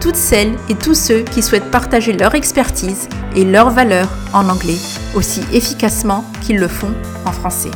toutes 0.00 0.16
celles 0.16 0.56
et 0.70 0.74
tous 0.74 0.94
ceux 0.94 1.22
qui 1.22 1.42
souhaitent 1.42 1.70
partager 1.70 2.12
leur 2.12 2.34
expertise 2.34 3.08
et 3.36 3.44
leurs 3.44 3.70
valeurs 3.70 4.08
en 4.32 4.48
anglais 4.48 4.78
aussi 5.14 5.42
efficacement 5.52 6.24
qu'ils 6.40 6.58
le 6.58 6.68
font 6.68 6.94
en 7.26 7.32
français. 7.32 7.70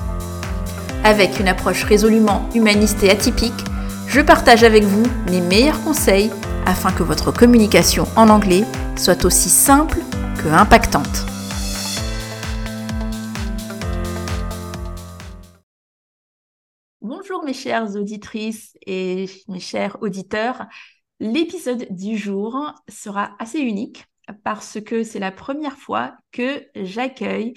Avec 1.05 1.39
une 1.39 1.48
approche 1.48 1.84
résolument 1.84 2.48
humaniste 2.55 3.03
et 3.03 3.11
atypique, 3.11 3.53
je 4.09 4.23
partage 4.23 4.65
avec 4.65 4.84
vous 4.84 5.03
mes 5.31 5.43
meilleurs 5.43 5.83
conseils 5.83 6.31
afin 6.65 6.93
que 6.93 7.03
votre 7.03 7.31
communication 7.31 8.07
en 8.17 8.31
anglais 8.31 8.65
soit 8.97 9.27
aussi 9.27 9.51
simple 9.51 9.98
que 10.43 10.48
impactante. 10.48 11.27
Bonjour 17.03 17.45
mes 17.45 17.53
chères 17.53 17.95
auditrices 17.97 18.79
et 18.87 19.27
mes 19.48 19.61
chers 19.61 19.98
auditeurs. 20.01 20.67
L'épisode 21.21 21.87
du 21.91 22.17
jour 22.17 22.75
sera 22.89 23.37
assez 23.39 23.61
unique 23.61 24.05
parce 24.43 24.81
que 24.81 25.03
c'est 25.03 25.19
la 25.19 25.33
première 25.33 25.77
fois 25.77 26.17
que 26.33 26.67
j'accueille 26.75 27.55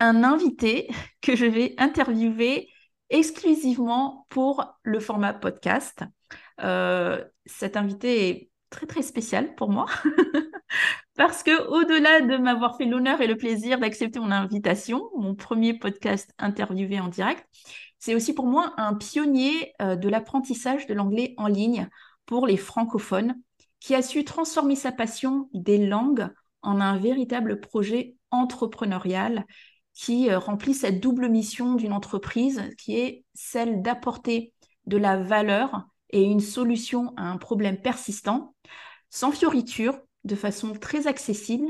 un 0.00 0.24
invité 0.24 0.88
que 1.20 1.36
je 1.36 1.46
vais 1.46 1.74
interviewer 1.78 2.68
exclusivement 3.10 4.26
pour 4.28 4.78
le 4.82 5.00
format 5.00 5.34
podcast. 5.34 6.04
Euh, 6.60 7.22
cet 7.46 7.76
invité 7.76 8.28
est 8.28 8.50
très 8.70 8.86
très 8.86 9.02
spécial 9.02 9.54
pour 9.54 9.70
moi 9.70 9.86
parce 11.16 11.42
que 11.42 11.68
au-delà 11.68 12.20
de 12.22 12.36
m'avoir 12.36 12.76
fait 12.76 12.86
l'honneur 12.86 13.20
et 13.20 13.26
le 13.26 13.36
plaisir 13.36 13.78
d'accepter 13.78 14.18
mon 14.18 14.30
invitation, 14.30 15.10
mon 15.16 15.34
premier 15.34 15.74
podcast 15.78 16.32
interviewé 16.38 16.98
en 17.00 17.08
direct, 17.08 17.46
c'est 17.98 18.14
aussi 18.14 18.34
pour 18.34 18.46
moi 18.46 18.74
un 18.76 18.94
pionnier 18.94 19.72
euh, 19.80 19.96
de 19.96 20.08
l'apprentissage 20.08 20.86
de 20.86 20.94
l'anglais 20.94 21.34
en 21.36 21.46
ligne 21.46 21.88
pour 22.26 22.46
les 22.46 22.56
francophones, 22.56 23.36
qui 23.80 23.94
a 23.94 24.02
su 24.02 24.24
transformer 24.24 24.76
sa 24.76 24.92
passion 24.92 25.48
des 25.52 25.86
langues 25.86 26.28
en 26.62 26.80
un 26.80 26.96
véritable 26.98 27.60
projet 27.60 28.16
entrepreneurial 28.30 29.44
qui 29.92 30.30
euh, 30.30 30.38
remplit 30.38 30.74
cette 30.74 31.00
double 31.00 31.28
mission 31.28 31.74
d'une 31.74 31.92
entreprise 31.92 32.62
qui 32.78 32.98
est 32.98 33.24
celle 33.34 33.82
d'apporter 33.82 34.52
de 34.86 34.96
la 34.96 35.16
valeur 35.16 35.86
et 36.10 36.22
une 36.22 36.40
solution 36.40 37.12
à 37.16 37.24
un 37.24 37.36
problème 37.36 37.80
persistant, 37.80 38.54
sans 39.10 39.30
fioriture, 39.30 39.98
de 40.24 40.34
façon 40.34 40.72
très 40.72 41.06
accessible 41.06 41.68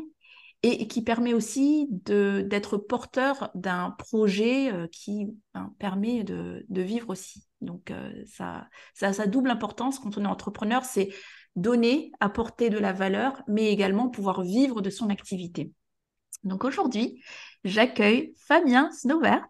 et 0.67 0.89
qui 0.89 1.03
permet 1.03 1.35
aussi 1.35 1.89
d'être 1.91 2.79
porteur 2.79 3.51
d'un 3.55 3.91
projet 3.91 4.73
euh, 4.73 4.87
qui 4.87 5.27
ben, 5.53 5.75
permet 5.79 6.25
de, 6.25 6.65
vivre 6.71 7.11
aussi. 7.11 7.45
Donc 7.61 7.91
euh, 7.91 8.11
ça, 8.27 8.69
a 9.03 9.13
sa 9.13 9.27
double 9.27 9.51
importance 9.51 9.99
quand 9.99 10.17
on 10.17 10.25
est 10.25 10.29
entrepreneur, 10.29 10.83
c'est 10.85 11.11
donner, 11.55 12.13
apporter 12.19 12.71
de 12.71 12.79
la 12.79 12.95
valeur, 12.95 13.43
mais 13.47 13.71
également 13.71 14.09
pouvoir 14.09 14.41
vivre 14.41 14.81
de 14.81 14.89
son 14.89 15.11
activité. 15.11 15.71
Donc 16.45 16.65
aujourd'hui, 16.65 17.23
j'accueille 17.65 18.33
Fabien 18.39 18.91
Snowvert. 18.91 19.49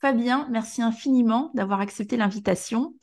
Fabien, 0.00 0.48
merci 0.50 0.80
infiniment 0.80 1.50
d'avoir 1.54 1.80
accepté 1.80 2.16
l'invitation. 2.16 2.94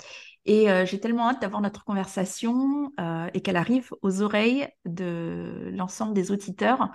Et 0.46 0.70
euh, 0.70 0.86
j'ai 0.86 1.00
tellement 1.00 1.30
hâte 1.30 1.42
d'avoir 1.42 1.62
notre 1.62 1.86
conversation 1.86 2.92
euh, 3.00 3.30
et 3.34 3.42
qu'elle 3.42 3.56
arrive 3.56 3.90
aux 4.02 4.22
oreilles 4.22 4.68
de 4.86 5.70
l'ensemble 5.74 6.14
des 6.14 6.32
auditeurs, 6.32 6.92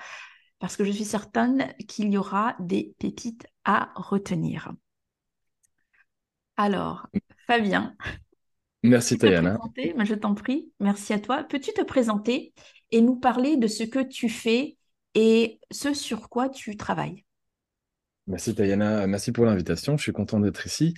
parce 0.58 0.76
que 0.76 0.84
je 0.84 0.90
suis 0.90 1.04
certaine 1.04 1.72
qu'il 1.86 2.12
y 2.12 2.18
aura 2.18 2.56
des 2.60 2.94
pépites 2.98 3.46
à 3.64 3.90
retenir. 3.94 4.72
Alors, 6.56 7.06
Fabien. 7.46 7.96
Merci 8.82 9.16
Tayana. 9.18 9.58
Je 9.76 10.14
t'en 10.14 10.34
prie, 10.34 10.72
merci 10.78 11.12
à 11.12 11.18
toi. 11.18 11.42
Peux-tu 11.42 11.72
te 11.72 11.82
présenter 11.82 12.52
et 12.90 13.00
nous 13.00 13.16
parler 13.16 13.56
de 13.56 13.66
ce 13.66 13.84
que 13.84 14.00
tu 14.00 14.28
fais 14.28 14.76
et 15.14 15.58
ce 15.70 15.94
sur 15.94 16.28
quoi 16.28 16.48
tu 16.48 16.76
travailles? 16.76 17.24
Merci 18.26 18.54
Tayana, 18.54 19.06
merci 19.06 19.32
pour 19.32 19.46
l'invitation. 19.46 19.96
Je 19.96 20.02
suis 20.02 20.12
content 20.12 20.38
d'être 20.38 20.66
ici. 20.66 20.94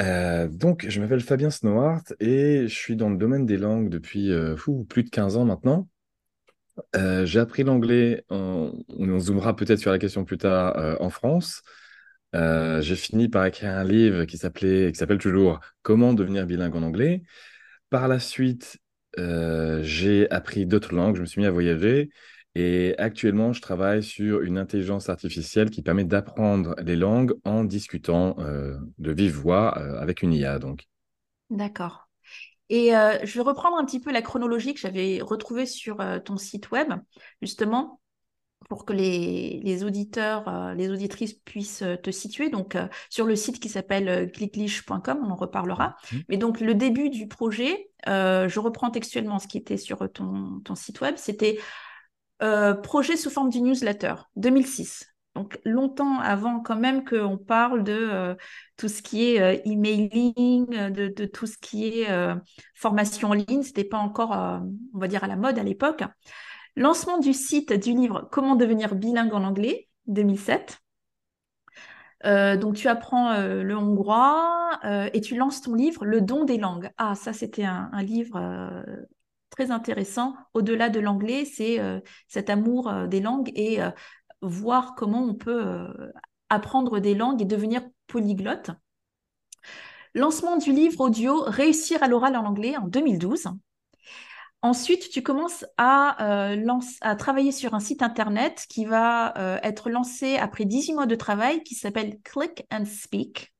Euh, 0.00 0.46
donc, 0.48 0.86
je 0.88 1.00
m'appelle 1.00 1.20
Fabien 1.20 1.50
Snowhart 1.50 2.04
et 2.20 2.68
je 2.68 2.74
suis 2.74 2.96
dans 2.96 3.10
le 3.10 3.16
domaine 3.16 3.46
des 3.46 3.56
langues 3.56 3.88
depuis 3.88 4.30
euh, 4.32 4.54
plus 4.88 5.02
de 5.02 5.10
15 5.10 5.36
ans 5.36 5.44
maintenant. 5.44 5.88
Euh, 6.94 7.26
j'ai 7.26 7.40
appris 7.40 7.64
l'anglais, 7.64 8.24
on 8.30 9.18
zoomera 9.18 9.56
peut-être 9.56 9.80
sur 9.80 9.90
la 9.90 9.98
question 9.98 10.24
plus 10.24 10.38
tard, 10.38 10.96
en 11.00 11.10
France. 11.10 11.62
j'ai 12.32 12.96
fini 12.96 13.28
par 13.28 13.44
écrire 13.46 13.70
un 13.72 13.84
livre 13.84 14.24
qui 14.24 14.38
s'appelait, 14.38 14.92
qui 14.92 14.98
s'appelle 14.98 15.18
toujours 15.18 15.60
Comment 15.82 16.12
devenir 16.14 16.46
bilingue 16.46 16.76
en 16.76 16.82
anglais. 16.84 17.22
Par 17.90 18.06
la 18.06 18.20
suite, 18.20 18.78
j'ai 19.16 20.30
appris 20.30 20.66
d'autres 20.66 20.94
langues, 20.94 21.16
je 21.16 21.22
me 21.22 21.26
suis 21.26 21.40
mis 21.40 21.46
à 21.48 21.50
voyager 21.50 22.10
et 22.58 22.98
actuellement, 22.98 23.52
je 23.52 23.62
travaille 23.62 24.02
sur 24.02 24.42
une 24.42 24.58
intelligence 24.58 25.08
artificielle 25.08 25.70
qui 25.70 25.80
permet 25.80 26.02
d'apprendre 26.02 26.74
les 26.82 26.96
langues 26.96 27.34
en 27.44 27.62
discutant 27.62 28.34
euh, 28.40 28.76
de 28.98 29.12
vive 29.12 29.36
voix 29.36 29.78
euh, 29.78 30.00
avec 30.00 30.22
une 30.22 30.32
IA. 30.32 30.58
Donc. 30.58 30.88
D'accord. 31.50 32.08
Et 32.68 32.96
euh, 32.96 33.16
je 33.22 33.32
vais 33.34 33.44
reprendre 33.44 33.76
un 33.76 33.84
petit 33.84 34.00
peu 34.00 34.10
la 34.10 34.22
chronologie 34.22 34.74
que 34.74 34.80
j'avais 34.80 35.20
retrouvée 35.22 35.66
sur 35.66 35.98
ton 36.24 36.36
site 36.36 36.72
web, 36.72 36.88
justement, 37.40 38.00
pour 38.68 38.84
que 38.84 38.92
les, 38.92 39.84
auditeurs, 39.84 40.74
les 40.74 40.90
auditrices 40.90 41.34
puissent 41.34 41.84
te 42.02 42.10
situer. 42.10 42.50
Donc, 42.50 42.76
sur 43.08 43.24
le 43.24 43.36
site 43.36 43.60
qui 43.60 43.68
s'appelle 43.68 44.32
clicklish.com, 44.32 45.20
on 45.22 45.30
en 45.30 45.36
reparlera. 45.36 45.94
Mmh. 46.10 46.16
Mais 46.28 46.36
donc, 46.38 46.60
le 46.60 46.74
début 46.74 47.08
du 47.08 47.28
projet, 47.28 47.88
je 48.04 48.58
reprends 48.58 48.90
textuellement 48.90 49.38
ce 49.38 49.46
qui 49.46 49.58
était 49.58 49.76
sur 49.76 50.10
ton, 50.12 50.60
ton 50.64 50.74
site 50.74 51.00
web, 51.00 51.14
c'était 51.16 51.58
euh, 52.42 52.74
projet 52.74 53.16
sous 53.16 53.30
forme 53.30 53.50
du 53.50 53.60
newsletter, 53.60 54.14
2006. 54.36 55.12
Donc 55.34 55.58
longtemps 55.64 56.18
avant 56.18 56.60
quand 56.60 56.76
même 56.76 57.04
qu'on 57.04 57.36
parle 57.36 57.84
de 57.84 57.92
euh, 57.92 58.34
tout 58.76 58.88
ce 58.88 59.02
qui 59.02 59.30
est 59.30 59.40
euh, 59.40 59.60
emailing, 59.64 60.66
de, 60.90 61.26
tout 61.26 61.46
ce 61.46 61.58
qui 61.58 61.88
est 61.88 62.08
formation 62.74 63.30
en 63.30 63.34
ligne. 63.34 63.62
C'était 63.62 63.84
pas 63.84 63.98
encore, 63.98 64.30
on 64.30 64.98
va 64.98 65.08
dire, 65.08 65.24
à 65.24 65.26
la 65.26 65.36
mode 65.36 65.58
à 65.58 65.62
l'époque. 65.62 66.02
Lancement 66.76 67.18
du 67.18 67.32
site 67.32 67.72
du 67.72 67.92
livre 67.92 68.28
Comment 68.30 68.54
devenir 68.54 68.94
bilingue 68.94 69.34
en 69.34 69.42
anglais, 69.42 69.88
2007. 70.06 70.78
donc 72.24 72.76
tu 72.76 72.86
apprends 72.86 73.36
le 73.36 73.76
hongrois 73.76 74.78
et 75.12 75.20
tu 75.20 75.36
lances 75.36 75.60
ton 75.60 75.74
livre 75.74 76.04
Le 76.04 76.20
don 76.20 76.44
des 76.44 76.58
langues. 76.58 76.90
Ah, 76.98 77.14
ça 77.16 77.32
c'était 77.32 77.64
un, 77.64 77.90
livre 78.02 78.40
très 79.50 79.70
intéressant. 79.70 80.34
Au-delà 80.54 80.88
de 80.88 81.00
l'anglais, 81.00 81.44
c'est 81.44 81.80
euh, 81.80 82.00
cet 82.28 82.50
amour 82.50 82.88
euh, 82.88 83.06
des 83.06 83.20
langues 83.20 83.50
et 83.54 83.82
euh, 83.82 83.90
voir 84.40 84.94
comment 84.94 85.22
on 85.22 85.34
peut 85.34 85.88
apprendre 86.48 87.00
des 87.00 87.14
langues 87.14 87.42
et 87.42 87.44
devenir 87.44 87.82
polyglotte. 88.06 88.70
Lancement 90.14 90.56
du 90.56 90.72
livre 90.72 91.00
audio 91.00 91.42
Réussir 91.46 92.02
à 92.02 92.08
l'oral 92.08 92.36
en 92.36 92.44
anglais 92.44 92.76
en 92.76 92.86
2012. 92.86 93.48
Ensuite, 94.62 95.10
tu 95.10 95.22
commences 95.22 95.64
à, 95.76 96.16
à, 97.00 97.16
travailler 97.16 97.52
sur 97.52 97.74
un 97.74 97.80
site 97.80 98.02
internet 98.02 98.64
qui 98.68 98.84
va 98.84 99.34
être 99.64 99.90
lancé 99.90 100.36
après 100.36 100.64
18 100.64 100.94
mois 100.94 101.06
de 101.06 101.16
travail 101.16 101.62
qui 101.64 101.74
s'appelle 101.74 102.18
Click 102.22 102.64
and 102.72 102.84
Speak. 102.84 103.52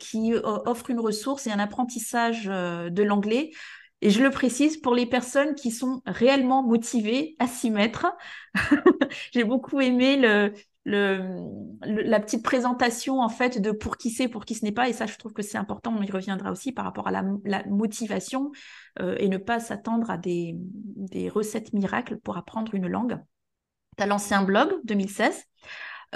qui 0.00 0.34
offre 0.42 0.90
une 0.90 1.00
ressource 1.00 1.46
et 1.46 1.52
un 1.52 1.60
apprentissage 1.60 2.46
de 2.46 3.02
l'anglais 3.02 3.52
et 4.02 4.10
je 4.10 4.22
le 4.22 4.30
précise 4.30 4.78
pour 4.78 4.94
les 4.94 5.06
personnes 5.06 5.54
qui 5.54 5.70
sont 5.70 6.02
réellement 6.06 6.62
motivées 6.62 7.36
à 7.38 7.46
s'y 7.46 7.70
mettre. 7.70 8.06
J'ai 9.32 9.44
beaucoup 9.44 9.80
aimé 9.80 10.16
le, 10.16 10.54
la 10.84 12.20
petite 12.20 12.42
présentation 12.42 13.20
en 13.20 13.28
fait 13.28 13.60
de 13.60 13.70
pour 13.70 13.96
qui 13.96 14.10
c'est, 14.10 14.28
pour 14.28 14.44
qui 14.44 14.54
ce 14.54 14.64
n'est 14.64 14.72
pas. 14.72 14.88
Et 14.88 14.92
ça, 14.92 15.06
je 15.06 15.16
trouve 15.16 15.32
que 15.32 15.42
c'est 15.42 15.58
important. 15.58 15.94
On 15.96 16.02
y 16.02 16.10
reviendra 16.10 16.50
aussi 16.50 16.72
par 16.72 16.84
rapport 16.84 17.08
à 17.08 17.10
la, 17.10 17.22
motivation 17.66 18.50
euh, 19.00 19.16
et 19.18 19.28
ne 19.28 19.36
pas 19.36 19.60
s'attendre 19.60 20.10
à 20.10 20.16
des, 20.16 20.54
des, 20.56 21.28
recettes 21.28 21.72
miracles 21.72 22.18
pour 22.18 22.36
apprendre 22.38 22.74
une 22.74 22.88
langue. 22.88 23.18
Tu 23.96 24.02
as 24.02 24.06
lancé 24.06 24.34
un 24.34 24.42
blog 24.42 24.72
2016. 24.84 25.44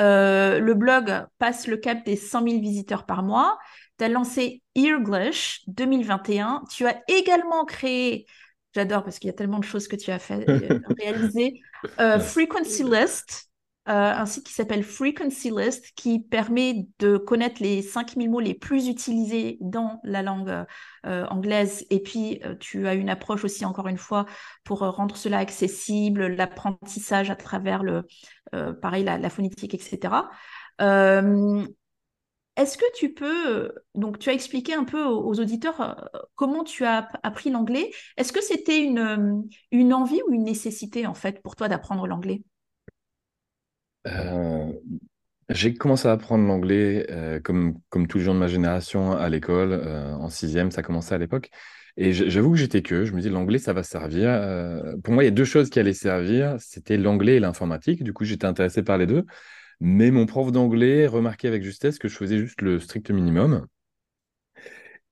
Euh, 0.00 0.58
le 0.58 0.74
blog 0.74 1.12
passe 1.38 1.66
le 1.66 1.76
cap 1.76 2.04
des 2.04 2.16
100 2.16 2.48
000 2.48 2.60
visiteurs 2.60 3.06
par 3.06 3.22
mois. 3.22 3.58
Tu 3.98 4.04
as 4.04 4.08
lancé 4.08 4.62
Earglish 4.74 5.62
2021. 5.68 6.64
Tu 6.70 6.86
as 6.86 7.00
également 7.08 7.64
créé, 7.64 8.26
j'adore 8.74 9.04
parce 9.04 9.18
qu'il 9.18 9.28
y 9.28 9.30
a 9.30 9.34
tellement 9.34 9.58
de 9.58 9.64
choses 9.64 9.88
que 9.88 9.96
tu 9.96 10.10
as 10.10 10.18
fait, 10.18 10.48
euh, 10.48 10.80
réalisé, 10.98 11.60
euh, 12.00 12.18
Frequency 12.18 12.84
List 12.84 13.50
un 13.86 14.24
site 14.24 14.46
qui 14.46 14.54
s'appelle 14.54 14.82
Frequency 14.82 15.50
List 15.50 15.92
qui 15.94 16.18
permet 16.18 16.86
de 17.00 17.18
connaître 17.18 17.62
les 17.62 17.82
5000 17.82 18.30
mots 18.30 18.40
les 18.40 18.54
plus 18.54 18.88
utilisés 18.88 19.58
dans 19.60 20.00
la 20.04 20.22
langue 20.22 20.64
anglaise. 21.04 21.84
Et 21.90 22.00
puis, 22.00 22.40
tu 22.60 22.88
as 22.88 22.94
une 22.94 23.10
approche 23.10 23.44
aussi, 23.44 23.66
encore 23.66 23.88
une 23.88 23.98
fois, 23.98 24.24
pour 24.64 24.78
rendre 24.78 25.18
cela 25.18 25.36
accessible, 25.36 26.28
l'apprentissage 26.28 27.28
à 27.28 27.36
travers 27.36 27.82
le, 27.82 28.06
pareil, 28.80 29.04
la, 29.04 29.18
la, 29.18 29.28
phonétique, 29.28 29.74
etc. 29.74 30.14
Est-ce 32.56 32.78
que 32.78 32.84
tu 32.94 33.12
peux, 33.12 33.72
donc 33.96 34.20
tu 34.20 34.30
as 34.30 34.32
expliqué 34.32 34.74
un 34.74 34.84
peu 34.84 35.02
aux, 35.04 35.40
auditeurs 35.40 35.80
euh, 35.80 36.20
comment 36.36 36.62
tu 36.62 36.84
as 36.84 37.08
appris 37.24 37.50
l'anglais. 37.50 37.90
Est-ce 38.16 38.32
que 38.32 38.42
c'était 38.42 38.80
une, 38.80 38.98
euh, 38.98 39.42
une 39.72 39.92
envie 39.92 40.20
ou 40.28 40.32
une 40.32 40.44
nécessité 40.44 41.06
en 41.06 41.14
fait 41.14 41.42
pour 41.42 41.56
toi 41.56 41.68
d'apprendre 41.68 42.06
l'anglais? 42.06 42.42
Euh, 44.06 44.72
J'ai 45.48 45.74
commencé 45.74 46.06
à 46.06 46.12
apprendre 46.12 46.46
l'anglais 46.46 47.06
comme, 47.42 47.74
comme 47.88 48.06
tous 48.06 48.18
les 48.18 48.24
gens 48.24 48.34
de 48.34 48.38
ma 48.38 48.46
génération 48.46 49.12
à 49.12 49.28
l'école, 49.28 49.72
en 50.20 50.28
sixième, 50.28 50.70
ça 50.70 50.82
commençait 50.82 51.14
à 51.14 51.18
l'époque. 51.18 51.50
Et 51.96 52.12
j'avoue 52.12 52.52
que 52.52 52.56
j'étais 52.56 52.82
que, 52.82 53.04
je 53.04 53.12
me 53.12 53.20
dis 53.20 53.30
l'anglais 53.30 53.58
ça 53.58 53.72
va 53.72 53.82
servir. 53.82 54.30
pour 55.02 55.12
moi, 55.12 55.24
il 55.24 55.26
y 55.26 55.28
a 55.28 55.32
deux 55.32 55.44
choses 55.44 55.70
qui 55.70 55.80
allaient 55.80 55.92
servir, 55.92 56.56
c'était 56.60 56.96
l'anglais 56.96 57.36
et 57.36 57.40
l'informatique. 57.40 58.04
Du 58.04 58.12
coup, 58.12 58.24
j'étais 58.24 58.46
intéressé 58.46 58.82
par 58.82 58.98
les 58.98 59.06
deux. 59.06 59.24
Mais 59.80 60.10
mon 60.10 60.26
prof 60.26 60.52
d'anglais 60.52 61.06
remarquait 61.06 61.48
avec 61.48 61.62
justesse 61.62 61.98
que 61.98 62.08
je 62.08 62.16
faisais 62.16 62.38
juste 62.38 62.62
le 62.62 62.80
strict 62.80 63.10
minimum. 63.10 63.66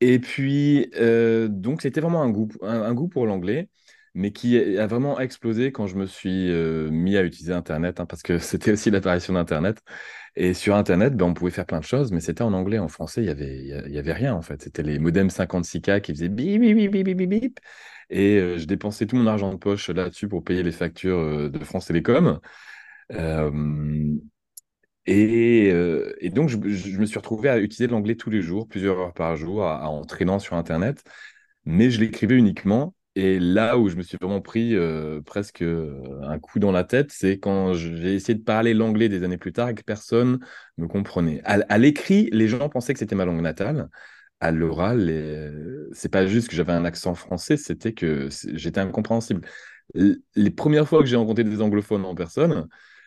Et 0.00 0.18
puis, 0.18 0.90
euh, 0.96 1.46
donc, 1.48 1.82
c'était 1.82 2.00
vraiment 2.00 2.22
un 2.22 2.30
goût, 2.30 2.48
un, 2.62 2.92
goût 2.92 3.08
pour 3.08 3.24
l'anglais, 3.26 3.68
mais 4.14 4.32
qui 4.32 4.58
a 4.76 4.86
vraiment 4.86 5.20
explosé 5.20 5.70
quand 5.70 5.86
je 5.86 5.96
me 5.96 6.06
suis 6.06 6.50
euh, 6.50 6.90
mis 6.90 7.16
à 7.16 7.22
utiliser 7.22 7.52
Internet, 7.52 8.00
hein, 8.00 8.06
parce 8.06 8.22
que 8.22 8.38
c'était 8.40 8.72
aussi 8.72 8.90
l'apparition 8.90 9.34
d'Internet. 9.34 9.80
Et 10.34 10.54
sur 10.54 10.74
Internet, 10.76 11.14
ben, 11.16 11.26
on 11.26 11.34
pouvait 11.34 11.50
faire 11.52 11.66
plein 11.66 11.78
de 11.78 11.84
choses, 11.84 12.10
mais 12.10 12.20
c'était 12.20 12.42
en 12.42 12.52
anglais. 12.52 12.78
En 12.78 12.88
français, 12.88 13.20
il 13.22 13.24
n'y 13.26 13.30
avait, 13.30 13.62
y 13.64 13.98
avait 13.98 14.12
rien, 14.12 14.34
en 14.34 14.42
fait. 14.42 14.62
C'était 14.62 14.82
les 14.82 14.98
modems 14.98 15.30
56K 15.30 16.00
qui 16.00 16.12
faisaient 16.12 16.28
bip, 16.28 16.60
bip, 16.60 16.76
bip, 16.76 16.90
bip, 16.90 17.16
bip, 17.16 17.28
bip. 17.28 17.60
Et 18.10 18.38
euh, 18.38 18.58
je 18.58 18.64
dépensais 18.66 19.06
tout 19.06 19.16
mon 19.16 19.26
argent 19.26 19.52
de 19.52 19.58
poche 19.58 19.88
là-dessus 19.88 20.26
pour 20.28 20.42
payer 20.42 20.62
les 20.62 20.72
factures 20.72 21.50
de 21.50 21.58
France 21.64 21.86
Télécom. 21.86 22.40
Euh, 23.12 23.50
et, 25.06 26.30
donc, 26.30 26.48
je, 26.48 26.56
me 26.56 27.06
suis 27.06 27.18
retrouvé 27.18 27.48
à 27.48 27.58
utiliser 27.58 27.88
l'anglais 27.88 28.14
tous 28.16 28.30
les 28.30 28.42
jours, 28.42 28.68
plusieurs 28.68 28.98
heures 28.98 29.14
par 29.14 29.36
jour, 29.36 29.64
à, 29.64 29.88
en 29.88 30.04
traînant 30.04 30.38
sur 30.38 30.56
Internet, 30.56 31.02
mais 31.64 31.90
je 31.90 32.00
l'écrivais 32.00 32.36
uniquement. 32.36 32.94
Et 33.14 33.38
là 33.38 33.76
où 33.76 33.88
je 33.88 33.96
me 33.96 34.02
suis 34.02 34.16
vraiment 34.16 34.40
pris 34.40 34.74
euh, 34.74 35.20
presque 35.20 35.62
euh, 35.62 36.00
un 36.22 36.38
coup 36.38 36.58
dans 36.58 36.72
la 36.72 36.82
tête, 36.84 37.10
c'est 37.12 37.38
quand 37.38 37.74
j'ai 37.74 38.14
essayé 38.14 38.38
de 38.38 38.42
parler 38.42 38.72
l'anglais 38.72 39.10
des 39.10 39.22
années 39.22 39.36
plus 39.36 39.52
tard 39.52 39.68
et 39.68 39.74
que 39.74 39.82
personne 39.82 40.38
me 40.78 40.88
comprenait. 40.88 41.42
À, 41.44 41.78
l'écrit, 41.78 42.30
les 42.32 42.48
gens 42.48 42.70
pensaient 42.70 42.94
que 42.94 42.98
c'était 42.98 43.14
ma 43.14 43.26
langue 43.26 43.42
natale. 43.42 43.90
À 44.40 44.50
l'oral, 44.50 45.10
c'est 45.92 46.10
pas 46.10 46.26
juste 46.26 46.48
que 46.48 46.56
j'avais 46.56 46.72
un 46.72 46.84
accent 46.84 47.14
français, 47.14 47.56
c'était 47.56 47.92
que 47.92 48.28
j'étais 48.54 48.80
incompréhensible. 48.80 49.42
Les 49.94 50.50
premières 50.50 50.88
fois 50.88 51.00
que 51.00 51.06
j'ai 51.06 51.16
rencontré 51.16 51.44
des 51.44 51.60
anglophones 51.60 52.04
en 52.04 52.14
personne, 52.14 52.66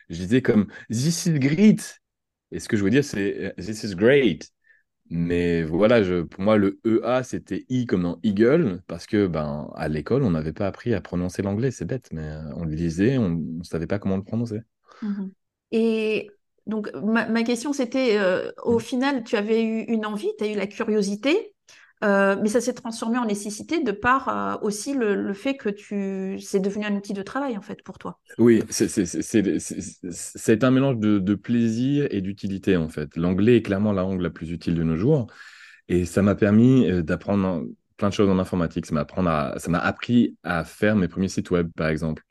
je 0.10 0.16
disais 0.16 0.42
comme 0.42 0.68
This 0.90 1.26
is 1.26 1.40
great. 1.40 2.02
Et 2.52 2.60
ce 2.60 2.70
que 2.70 2.78
je 2.78 2.84
veux 2.84 2.90
dire, 2.90 3.04
c'est 3.04 3.54
This 3.58 3.84
is 3.84 3.96
great. 3.96 4.52
Mais 5.10 5.64
voilà, 5.64 6.04
je, 6.04 6.24
pour 6.24 6.42
moi, 6.42 6.58
le 6.58 6.80
EA, 6.84 7.22
c'était 7.24 7.66
I 7.70 7.86
comme 7.86 8.04
dans 8.04 8.20
Eagle, 8.24 8.82
parce 8.88 9.06
que 9.06 9.28
ben, 9.28 9.70
à 9.76 9.88
l'école, 9.88 10.24
on 10.24 10.32
n'avait 10.32 10.54
pas 10.54 10.66
appris 10.66 10.96
à 10.96 11.02
prononcer 11.02 11.44
l'anglais, 11.44 11.70
c'est 11.70 11.86
bête, 11.86 12.10
mais 12.12 12.28
euh, 12.28 12.42
on 12.56 12.66
le 12.66 12.74
lisait, 12.74 13.20
on 13.20 13.30
ne 13.30 13.64
savait 13.64 13.86
pas 13.86 14.00
comment 14.00 14.18
le 14.18 14.24
prononcer. 14.24 14.62
Mhm. 15.04 15.32
Et 15.72 16.32
donc, 16.66 16.92
ma, 16.96 17.44
question, 17.44 17.72
c'était, 17.72 18.18
euh, 18.18 18.52
au 18.64 18.80
final, 18.80 19.24
tu 19.24 19.36
avais 19.36 19.64
eu 19.64 19.82
une 19.84 20.08
envie, 20.08 20.32
tu 20.40 20.44
as 20.44 20.48
eu 20.48 20.56
la 20.56 20.66
curiosité, 20.66 21.54
euh, 22.04 22.36
mais 22.42 22.50
ça 22.50 22.60
s'est 22.60 22.74
transformé 22.74 23.18
en 23.18 23.26
nécessité 23.26 23.82
de 23.82 23.92
par 23.92 24.28
euh, 24.28 24.58
aussi 24.62 24.94
le, 24.94 25.34
fait 25.34 25.56
que 25.56 25.70
tu 25.70 26.38
c'est 26.40 26.60
devenu 26.60 26.86
un 26.86 26.94
outil 26.94 27.14
de 27.14 27.22
travail 27.22 27.58
en 27.58 27.62
fait 27.62 27.82
pour 27.84 27.98
toi. 27.98 28.20
Oui, 28.38 28.64
c'est 28.70 30.64
un 30.64 30.72
mélange 30.72 30.98
de, 30.98 31.36
plaisir 31.36 32.08
et 32.12 32.20
d'utilité 32.20 32.76
en 32.76 32.90
fait. 32.90 33.16
L'anglais 33.16 33.58
est 33.58 33.62
clairement 33.62 33.94
la 33.94 34.02
langue 34.02 34.22
la 34.22 34.30
plus 34.30 34.52
utile 34.52 34.76
de 34.76 34.84
nos 34.84 34.98
jours 34.98 35.28
et 35.88 36.06
ça 36.06 36.22
m'a 36.22 36.36
permis 36.36 36.90
euh, 36.90 37.02
d'apprendre 37.02 37.64
plein 37.96 38.10
de 38.10 38.14
choses 38.14 38.30
en 38.30 38.40
informatique. 38.40 38.86
Ça 38.86 38.94
m'a 38.94 39.80
appris 39.80 40.36
à 40.44 40.66
faire 40.66 40.98
mes 40.98 41.08
premiers 41.08 41.30
sites 41.30 41.50
web 41.50 41.72
par 41.78 41.88
exemple. 41.88 42.24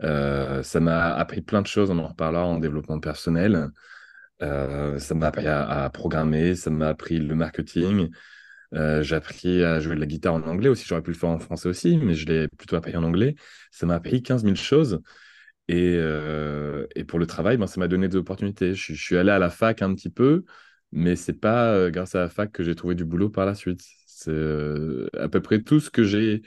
ça 0.00 0.80
m'a 0.80 1.14
appris 1.14 1.40
plein 1.40 1.62
de 1.62 1.66
choses, 1.66 1.90
on 1.90 1.98
en 1.98 2.08
reparlera 2.08 2.44
en 2.44 2.58
développement 2.58 3.00
personnel. 3.00 3.70
ça 4.40 5.14
m'a 5.14 5.28
appris 5.28 5.46
à, 5.46 5.88
programmer, 5.94 6.54
ça 6.54 6.68
m'a 6.68 6.88
appris 6.88 7.18
le 7.18 7.34
marketing. 7.34 8.10
Euh, 8.74 9.02
j'ai 9.02 9.16
appris 9.16 9.62
à 9.62 9.80
jouer 9.80 9.94
de 9.94 10.00
la 10.00 10.06
guitare 10.06 10.34
en 10.34 10.42
anglais 10.42 10.68
aussi. 10.68 10.84
J'aurais 10.86 11.02
pu 11.02 11.10
le 11.10 11.16
faire 11.16 11.30
en 11.30 11.38
français 11.38 11.68
aussi, 11.68 11.96
mais 11.96 12.14
je 12.14 12.26
l'ai 12.26 12.48
plutôt 12.48 12.76
appris 12.76 12.96
en 12.96 13.02
anglais. 13.02 13.34
Ça 13.70 13.86
m'a 13.86 13.94
appris 13.94 14.22
15 14.22 14.44
000 14.44 14.54
choses. 14.56 15.00
Et, 15.68 15.94
euh, 15.96 16.86
et 16.94 17.04
pour 17.04 17.18
le 17.18 17.26
travail, 17.26 17.56
ben, 17.56 17.66
ça 17.66 17.80
m'a 17.80 17.88
donné 17.88 18.08
des 18.08 18.16
opportunités. 18.16 18.74
Je, 18.74 18.94
suis 18.94 19.16
allé 19.16 19.30
à 19.30 19.38
la 19.38 19.50
fac 19.50 19.82
un 19.82 19.94
petit 19.94 20.10
peu, 20.10 20.44
mais 20.92 21.16
c'est 21.16 21.34
pas 21.34 21.72
euh, 21.72 21.90
grâce 21.90 22.14
à 22.14 22.20
la 22.20 22.28
fac 22.28 22.52
que 22.52 22.62
j'ai 22.62 22.74
trouvé 22.74 22.94
du 22.94 23.04
boulot 23.04 23.30
par 23.30 23.46
la 23.46 23.54
suite. 23.54 23.82
C'est 24.06 24.32
à 25.18 25.28
peu 25.28 25.40
près 25.40 25.62
tout 25.62 25.80
ce 25.80 25.90
que 25.90 26.04
j'ai 26.04 26.42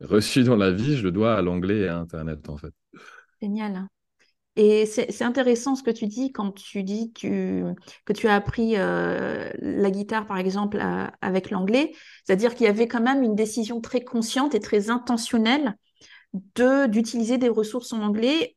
reçu 0.00 0.44
dans 0.44 0.56
la 0.56 0.70
vie, 0.70 0.96
je 0.96 1.02
le 1.02 1.10
dois 1.10 1.36
à 1.36 1.42
l'anglais 1.42 1.80
et 1.80 1.88
à 1.88 1.98
Internet, 1.98 2.48
en 2.48 2.56
fait. 2.56 2.72
Génial. 3.42 3.88
Et 4.58 4.86
c'est 4.86 5.22
intéressant 5.22 5.76
ce 5.76 5.82
que 5.82 5.90
tu 5.90 6.06
dis 6.06 6.32
quand 6.32 6.52
tu 6.52 6.82
dis 6.82 7.12
que 7.12 7.74
tu 8.14 8.26
as 8.26 8.34
appris 8.34 8.76
euh, 8.76 9.50
la 9.58 9.90
guitare, 9.90 10.26
par 10.26 10.38
exemple, 10.38 10.82
avec 11.20 11.50
l'anglais. 11.50 11.92
C'est-à-dire 12.24 12.54
qu'il 12.54 12.64
y 12.64 12.70
avait 12.70 12.88
quand 12.88 13.02
même 13.02 13.22
une 13.22 13.34
décision 13.34 13.82
très 13.82 14.00
consciente 14.00 14.54
et 14.54 14.60
très 14.60 14.88
intentionnelle 14.88 15.76
d'utiliser 16.88 17.38
des 17.38 17.48
ressources 17.48 17.92
en 17.92 18.02
anglais 18.02 18.56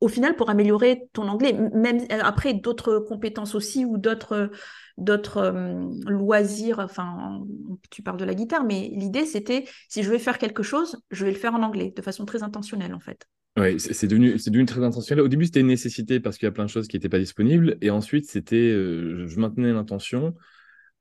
au 0.00 0.08
final 0.08 0.36
pour 0.36 0.50
améliorer 0.50 1.08
ton 1.12 1.28
anglais, 1.28 1.52
même 1.52 2.00
euh, 2.12 2.20
après 2.22 2.52
d'autres 2.52 2.98
compétences 2.98 3.54
aussi 3.54 3.84
ou 3.86 3.96
d'autres 3.96 4.50
euh, 4.98 5.90
loisirs. 6.06 6.78
Enfin, 6.78 7.42
tu 7.90 8.02
parles 8.02 8.18
de 8.18 8.24
la 8.24 8.34
guitare, 8.34 8.64
mais 8.64 8.90
l'idée 8.92 9.24
c'était 9.24 9.64
si 9.88 10.02
je 10.02 10.10
vais 10.10 10.18
faire 10.18 10.38
quelque 10.38 10.62
chose, 10.62 11.00
je 11.10 11.24
vais 11.24 11.32
le 11.32 11.38
faire 11.38 11.54
en 11.54 11.62
anglais 11.62 11.92
de 11.96 12.02
façon 12.02 12.26
très 12.26 12.42
intentionnelle 12.42 12.94
en 12.94 13.00
fait. 13.00 13.26
Oui, 13.56 13.78
c'est 13.78 14.08
devenu, 14.08 14.34
devenu 14.34 14.64
très 14.66 14.82
intentionnel. 14.82 15.24
Au 15.24 15.28
début, 15.28 15.44
c'était 15.44 15.60
une 15.60 15.68
nécessité 15.68 16.18
parce 16.18 16.38
qu'il 16.38 16.46
y 16.46 16.48
a 16.48 16.52
plein 16.52 16.64
de 16.64 16.70
choses 16.70 16.88
qui 16.88 16.96
n'étaient 16.96 17.08
pas 17.08 17.20
disponibles. 17.20 17.78
Et 17.82 17.90
ensuite, 17.90 18.28
c'était, 18.28 18.56
euh, 18.56 19.28
je 19.28 19.38
maintenais 19.38 19.72
l'intention 19.72 20.34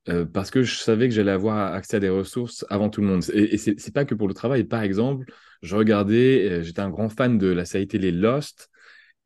euh, 0.10 0.26
parce 0.26 0.52
que 0.52 0.64
je 0.64 0.76
savais 0.78 1.10
que 1.10 1.16
j'allais 1.16 1.32
avoir 1.32 1.74
accès 1.74 1.98
à 1.98 2.00
des 2.00 2.10
ressources 2.10 2.66
avant 2.70 2.90
tout 2.90 3.02
le 3.02 3.08
monde. 3.08 3.24
Et, 3.34 3.56
et 3.56 3.58
c'est 3.58 3.94
pas 3.94 4.06
que 4.06 4.16
pour 4.16 4.28
le 4.28 4.36
travail. 4.36 4.66
Par 4.66 4.84
exemple, 4.84 5.34
je 5.64 5.76
regardais, 5.76 6.50
euh, 6.50 6.64
j'étais 6.64 6.82
un 6.82 6.92
grand 6.92 7.10
fan 7.10 7.40
de 7.40 7.48
la 7.48 7.66
série 7.66 7.88
télé 7.88 8.12
Lost. 8.12 8.70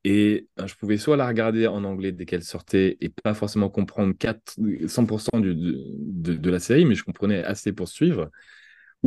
Et 0.05 0.47
je 0.65 0.75
pouvais 0.75 0.97
soit 0.97 1.17
la 1.17 1.27
regarder 1.27 1.67
en 1.67 1.83
anglais 1.83 2.13
dès 2.13 2.25
qu'elle 2.25 2.43
sortait 2.43 2.97
et 3.01 3.09
pas 3.09 3.33
forcément 3.33 3.69
comprendre 3.69 4.15
4, 4.17 4.55
100% 4.87 5.39
du, 5.41 5.53
de, 5.55 6.35
de, 6.35 6.49
la 6.49 6.59
série, 6.59 6.85
mais 6.85 6.95
je 6.95 7.03
comprenais 7.03 7.43
assez 7.43 7.73
pour 7.73 7.89
suivre 7.89 8.31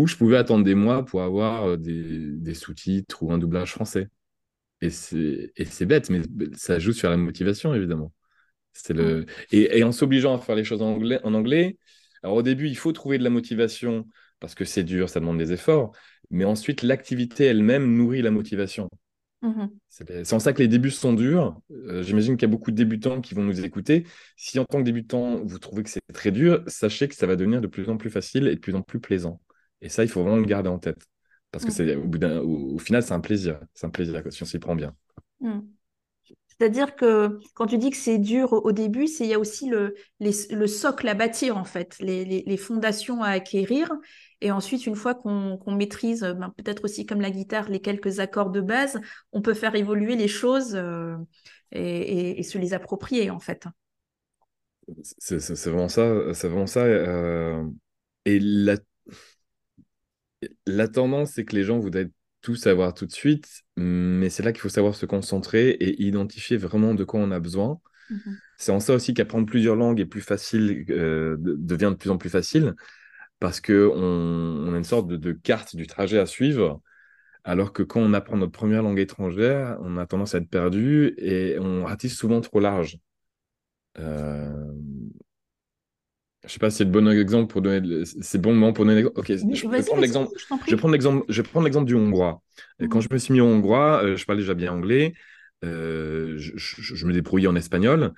ou 0.00 0.06
je 0.06 0.16
pouvais 0.16 0.38
attendre 0.38 0.64
des 0.64 0.74
mois 0.74 1.04
pour 1.04 1.22
avoir 1.22 1.68
euh, 1.68 1.76
des, 1.76 2.54
sous-titres 2.54 3.22
ou 3.22 3.32
un 3.32 3.38
doublage 3.38 3.72
français. 3.72 4.08
Et 4.80 4.88
c'est 4.88 5.84
bête, 5.84 6.08
mais 6.08 6.22
ça 6.56 6.78
joue 6.78 6.92
sur 6.92 7.10
la 7.10 7.18
motivation, 7.18 7.74
évidemment. 7.74 8.12
Le... 8.88 9.26
Et, 9.52 9.84
en 9.84 9.92
s'obligeant 9.92 10.34
à 10.34 10.38
faire 10.38 10.54
les 10.54 10.64
choses 10.64 10.80
en 10.80 10.92
anglais, 10.94 11.20
en 11.22 11.34
anglais, 11.34 11.76
alors 12.22 12.36
au 12.36 12.42
début, 12.42 12.68
il 12.68 12.76
faut 12.76 12.92
trouver 12.92 13.18
de 13.18 13.24
la 13.24 13.30
motivation 13.30 14.06
parce 14.38 14.54
que 14.54 14.64
c'est 14.64 14.84
dur, 14.84 15.10
ça 15.10 15.20
demande 15.20 15.36
des 15.36 15.52
efforts, 15.52 15.92
mais 16.30 16.46
ensuite, 16.46 16.80
l'activité 16.82 17.44
elle-même 17.44 17.94
nourrit 17.94 18.22
la 18.22 18.30
motivation. 18.30 18.88
Mmh 19.42 19.66
c'est 19.88 20.32
en 20.32 20.38
ça 20.38 20.52
que 20.52 20.62
les 20.62 20.68
débuts 20.68 20.90
sont 20.90 21.12
durs. 21.12 21.60
Euh, 21.70 22.02
j'imagine 22.02 22.36
qu'il 22.36 22.46
y 22.46 22.50
a 22.50 22.52
beaucoup 22.52 22.70
de 22.70 22.76
débutants 22.76 23.20
qui 23.20 23.34
vont 23.34 23.42
nous 23.42 23.64
écouter. 23.64 24.06
Si 24.36 24.58
en 24.58 24.64
tant 24.64 24.78
que 24.78 24.84
débutant, 24.84 25.42
vous 25.44 25.58
trouvez 25.58 25.82
que 25.82 25.90
c'est 25.90 26.00
très 26.12 26.30
dur, 26.30 26.62
sachez 26.66 27.08
que 27.08 27.14
ça 27.14 27.26
va 27.26 27.36
devenir 27.36 27.60
de 27.60 27.66
plus 27.66 27.88
en 27.88 27.96
plus 27.96 28.10
facile 28.10 28.48
et 28.48 28.54
de 28.54 28.60
plus 28.60 28.74
en 28.74 28.82
plus 28.82 29.00
plaisant. 29.00 29.40
Et 29.82 29.88
ça, 29.88 30.04
il 30.04 30.08
faut 30.08 30.22
vraiment 30.22 30.36
le 30.36 30.44
garder 30.44 30.68
en 30.68 30.78
tête. 30.78 31.06
Parce 31.50 31.64
que 31.64 31.70
mm. 31.70 31.72
c'est 31.72 31.96
au, 31.96 32.74
au, 32.74 32.78
final, 32.78 33.02
c'est 33.02 33.14
un 33.14 33.20
plaisir. 33.20 33.60
C'est 33.74 33.86
un 33.86 33.90
plaisir 33.90 34.22
si 34.30 34.42
on 34.42 34.46
s'y 34.46 34.58
prend 34.58 34.74
bien. 34.74 34.94
Mm. 35.40 35.60
C'est-à-dire 36.60 36.94
que 36.94 37.38
quand 37.54 37.66
tu 37.66 37.78
dis 37.78 37.88
que 37.88 37.96
c'est 37.96 38.18
dur 38.18 38.52
au, 38.52 38.70
début, 38.72 39.06
c'est 39.06 39.24
il 39.24 39.30
y 39.30 39.34
a 39.34 39.38
aussi 39.38 39.70
le, 39.70 39.94
le, 40.20 40.66
socle 40.66 41.08
à 41.08 41.14
bâtir, 41.14 41.56
en 41.56 41.64
fait, 41.64 41.96
les, 42.00 42.26
les, 42.26 42.56
fondations 42.58 43.22
à 43.22 43.30
acquérir. 43.30 43.90
Et 44.42 44.52
ensuite, 44.52 44.86
une 44.86 44.94
fois 44.94 45.14
qu'on 45.14 45.58
maîtrise, 45.68 46.20
ben, 46.20 46.52
peut-être 46.58 46.84
aussi 46.84 47.06
comme 47.06 47.22
la 47.22 47.30
guitare, 47.30 47.70
les 47.70 47.80
quelques 47.80 48.20
accords 48.20 48.50
de 48.50 48.60
base, 48.60 49.00
on 49.32 49.40
peut 49.40 49.54
faire 49.54 49.74
évoluer 49.74 50.16
les 50.16 50.28
choses 50.28 50.74
euh, 50.74 51.16
et, 51.72 52.38
et, 52.38 52.42
se 52.42 52.58
les 52.58 52.74
approprier, 52.74 53.30
en 53.30 53.40
fait. 53.40 53.66
C'est 55.02 55.70
vraiment 55.70 55.88
ça. 55.88 56.34
C'est 56.34 56.48
vraiment 56.48 56.66
ça. 56.66 56.84
Euh, 56.84 57.64
et 58.26 58.38
la 58.38 58.76
la 60.66 60.88
tendance, 60.88 61.32
c'est 61.32 61.44
que 61.44 61.56
les 61.56 61.64
gens 61.64 61.78
voudraient 61.78 62.10
tout 62.42 62.56
savoir 62.56 62.94
tout 62.94 63.06
de 63.06 63.12
suite, 63.12 63.62
mais 63.76 64.30
c'est 64.30 64.42
là 64.42 64.52
qu'il 64.52 64.60
faut 64.62 64.68
savoir 64.70 64.94
se 64.94 65.06
concentrer 65.06 65.70
et 65.70 66.02
identifier 66.02 66.56
vraiment 66.56 66.94
de 66.94 67.04
quoi 67.04 67.20
on 67.20 67.30
a 67.30 67.40
besoin. 67.40 67.80
Mhm. 68.10 68.40
C'est 68.58 68.72
en 68.72 68.80
ça 68.80 68.94
aussi 68.94 69.14
qu'apprendre 69.14 69.46
plusieurs 69.46 69.76
langues 69.76 70.00
est 70.00 70.06
plus 70.06 70.20
facile, 70.22 70.84
euh, 70.90 71.36
de- 71.38 71.56
devient 71.56 71.90
de 71.92 71.96
plus 71.96 72.10
en 72.10 72.18
plus 72.18 72.30
facile, 72.30 72.74
parce 73.40 73.60
que 73.60 73.90
on, 73.94 74.68
on 74.70 74.74
a 74.74 74.78
une 74.78 74.84
sorte 74.84 75.08
de, 75.08 75.16
de 75.16 75.32
carte 75.32 75.76
du 75.76 75.86
trajet 75.86 76.18
à 76.18 76.26
suivre, 76.26 76.82
alors 77.44 77.72
que 77.72 77.82
quand 77.84 78.00
on 78.00 78.14
apprend 78.14 78.36
notre 78.38 78.52
première 78.52 78.82
langue 78.82 79.00
étrangère, 79.00 79.78
on 79.82 79.98
a 79.98 80.06
tendance 80.06 80.34
à 80.34 80.38
être 80.38 80.50
perdu 80.50 81.14
et 81.18 81.58
on 81.60 81.84
ratisse 81.86 82.16
souvent 82.16 82.40
trop 82.42 82.60
large. 82.60 82.98
Euh, 83.98 84.49
je 86.50 86.54
sais 86.54 86.58
pas 86.58 86.70
si 86.70 86.78
c'est 86.78 86.84
le 86.84 86.90
bon 86.90 87.08
exemple 87.08 87.52
pour 87.52 87.62
donner, 87.62 87.80
le- 87.80 88.04
c'est 88.04 88.38
bon 88.40 88.52
moment 88.54 88.72
pour 88.72 88.84
donner. 88.84 89.04
Ok, 89.04 89.26
je 89.28 89.34
Oui, 89.40 89.54
je 89.54 89.68
vais 89.68 89.82
prendre 89.82 90.02
l'exemple. 90.02 90.32
je 90.66 90.74
l'exemple, 90.92 91.24
je 91.28 91.42
l'exemple 91.64 91.86
du 91.86 91.94
hongrois. 91.94 92.42
Quand 92.90 93.00
Mhm. 93.00 93.00
je 93.00 93.08
me 93.12 93.18
suis 93.18 93.32
mis 93.32 93.40
au 93.40 93.46
hongrois, 93.46 94.02
euh, 94.04 94.16
je 94.16 94.24
parlais 94.26 94.42
déjà 94.42 94.54
bien 94.54 94.72
anglais, 94.72 95.14
euh, 95.64 96.34
je, 96.38 96.52
je- 96.56 96.94
je 96.94 97.06
me 97.06 97.12
débrouillais 97.12 97.46
en 97.48 97.56
espagnol, 97.56 98.12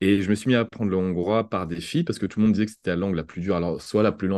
et 0.00 0.22
je 0.22 0.30
me 0.30 0.34
suis 0.36 0.48
mis 0.48 0.54
à 0.56 0.60
apprendre 0.60 0.90
le 0.90 0.96
hongrois 0.98 1.50
par 1.50 1.66
défi, 1.66 2.04
parce 2.04 2.18
que 2.20 2.26
tout 2.26 2.40
le 2.40 2.46
monde 2.46 2.54
disait 2.54 2.66
que 2.66 2.72
c'était 2.72 2.90
la 2.90 2.96
langue 2.96 3.16
la 3.16 3.24
plus 3.24 3.40
dure, 3.42 3.56
alors 3.56 3.82
soit 3.82 4.02
la, 4.04 4.12
plus 4.12 4.28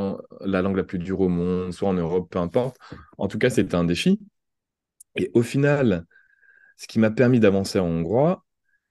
la 0.43 0.63
langue 0.63 0.77
la 0.77 0.85
plus 0.85 0.99
dure 1.01 1.21
au 1.21 1.29
monde, 1.29 1.73
soit 1.75 1.89
en 1.91 1.95
Europe, 1.95 2.29
peu 2.31 2.39
importe. 2.41 2.79
En 3.19 3.29
tout 3.29 3.39
cas, 3.39 3.51
c'était 3.51 3.77
un 3.77 3.85
défi. 3.85 4.21
Et 5.17 5.31
au 5.35 5.43
final, 5.43 6.07
ce 6.79 6.87
qui 6.89 6.99
m'a 7.01 7.11
permis 7.13 7.41
d'avancer 7.41 7.79
en 7.81 7.87
hongrois, 7.89 8.45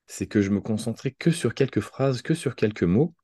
c'est 0.08 0.28
que 0.28 0.42
je 0.42 0.52
me 0.52 0.62
concentrais 0.62 1.12
que 1.12 1.32
sur 1.32 1.54
quelques 1.56 1.82
phrases, 1.82 2.22
que 2.24 2.34
sur 2.36 2.56
quelques 2.56 2.84
mots, 2.84 3.16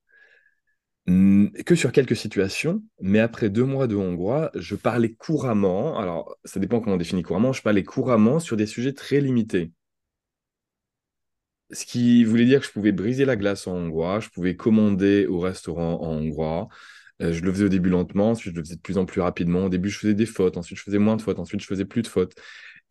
que 1.07 1.75
sur 1.75 1.91
quelques 1.91 2.15
situations, 2.15 2.83
mais 3.01 3.19
après 3.19 3.49
deux 3.49 3.63
mois 3.65 3.87
de 3.87 3.95
hongrois, 3.95 4.51
je 4.55 4.75
parlais 4.75 5.13
couramment, 5.13 5.97
alors 5.97 6.37
ça 6.45 6.59
dépend 6.59 6.79
comment 6.79 6.95
on 6.95 6.97
définit 6.97 7.23
couramment, 7.23 7.51
je 7.53 7.61
parlais 7.63 7.83
couramment 7.83 8.39
sur 8.39 8.55
des 8.57 8.67
sujets 8.67 8.93
très 8.93 9.19
limités. 9.19 9.71
Ce 11.71 11.85
qui 11.85 12.23
voulait 12.23 12.45
dire 12.45 12.61
que 12.61 12.65
je 12.65 12.71
pouvais 12.71 12.91
briser 12.91 13.25
la 13.25 13.35
glace 13.35 13.67
en 13.67 13.75
hongrois, 13.75 14.19
je 14.19 14.29
pouvais 14.29 14.55
commander 14.55 15.27
au 15.27 15.39
restaurant 15.39 16.01
en 16.01 16.13
hongrois. 16.17 16.67
Euh, 17.21 17.31
je 17.33 17.41
le 17.43 17.51
faisais 17.51 17.65
au 17.65 17.69
début 17.69 17.89
lentement, 17.89 18.31
ensuite 18.31 18.53
je 18.53 18.59
le 18.59 18.63
faisais 18.65 18.75
de 18.75 18.81
plus 18.81 18.97
en 18.97 19.05
plus 19.05 19.21
rapidement. 19.21 19.65
Au 19.65 19.69
début, 19.69 19.89
je 19.89 19.99
faisais 19.99 20.13
des 20.15 20.25
fautes, 20.25 20.57
ensuite 20.57 20.77
je 20.79 20.83
faisais 20.83 20.97
moins 20.99 21.15
de 21.17 21.21
fautes, 21.21 21.37
ensuite 21.39 21.61
je 21.61 21.67
faisais 21.67 21.85
plus 21.85 22.01
de 22.01 22.07
fautes. 22.07 22.33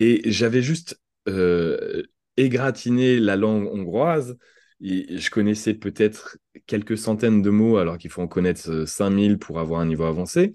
Et 0.00 0.30
j'avais 0.30 0.62
juste 0.62 1.00
euh, 1.28 2.02
égratigné 2.36 3.20
la 3.20 3.36
langue 3.36 3.66
hongroise. 3.72 4.36
Je 4.80 5.30
connaissais 5.30 5.74
peut-être 5.74 6.38
quelques 6.66 6.98
centaines 6.98 7.42
de 7.42 7.50
mots, 7.50 7.78
alors 7.78 7.98
qu'il 7.98 8.10
faut 8.10 8.22
en 8.22 8.28
connaître 8.28 8.70
euh, 8.70 8.86
5000 8.86 9.38
pour 9.38 9.58
avoir 9.58 9.80
un 9.80 9.86
niveau 9.86 10.04
avancé. 10.04 10.54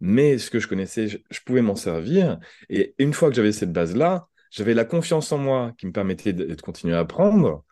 Mais 0.00 0.38
ce 0.38 0.50
que 0.50 0.58
je 0.58 0.68
connaissais, 0.68 1.08
je, 1.08 1.40
pouvais 1.46 1.62
m'en 1.62 1.76
servir. 1.76 2.38
Et 2.68 2.94
une 2.98 3.12
fois 3.14 3.30
que 3.30 3.36
j'avais 3.36 3.52
cette 3.52 3.72
base-là, 3.72 4.28
j'avais 4.50 4.74
la 4.74 4.84
confiance 4.84 5.32
en 5.32 5.38
moi 5.38 5.72
qui 5.78 5.86
me 5.86 5.92
permettait 5.92 6.32
de, 6.32 6.54
continuer 6.60 6.94
à 6.94 7.00
apprendre. 7.00 7.64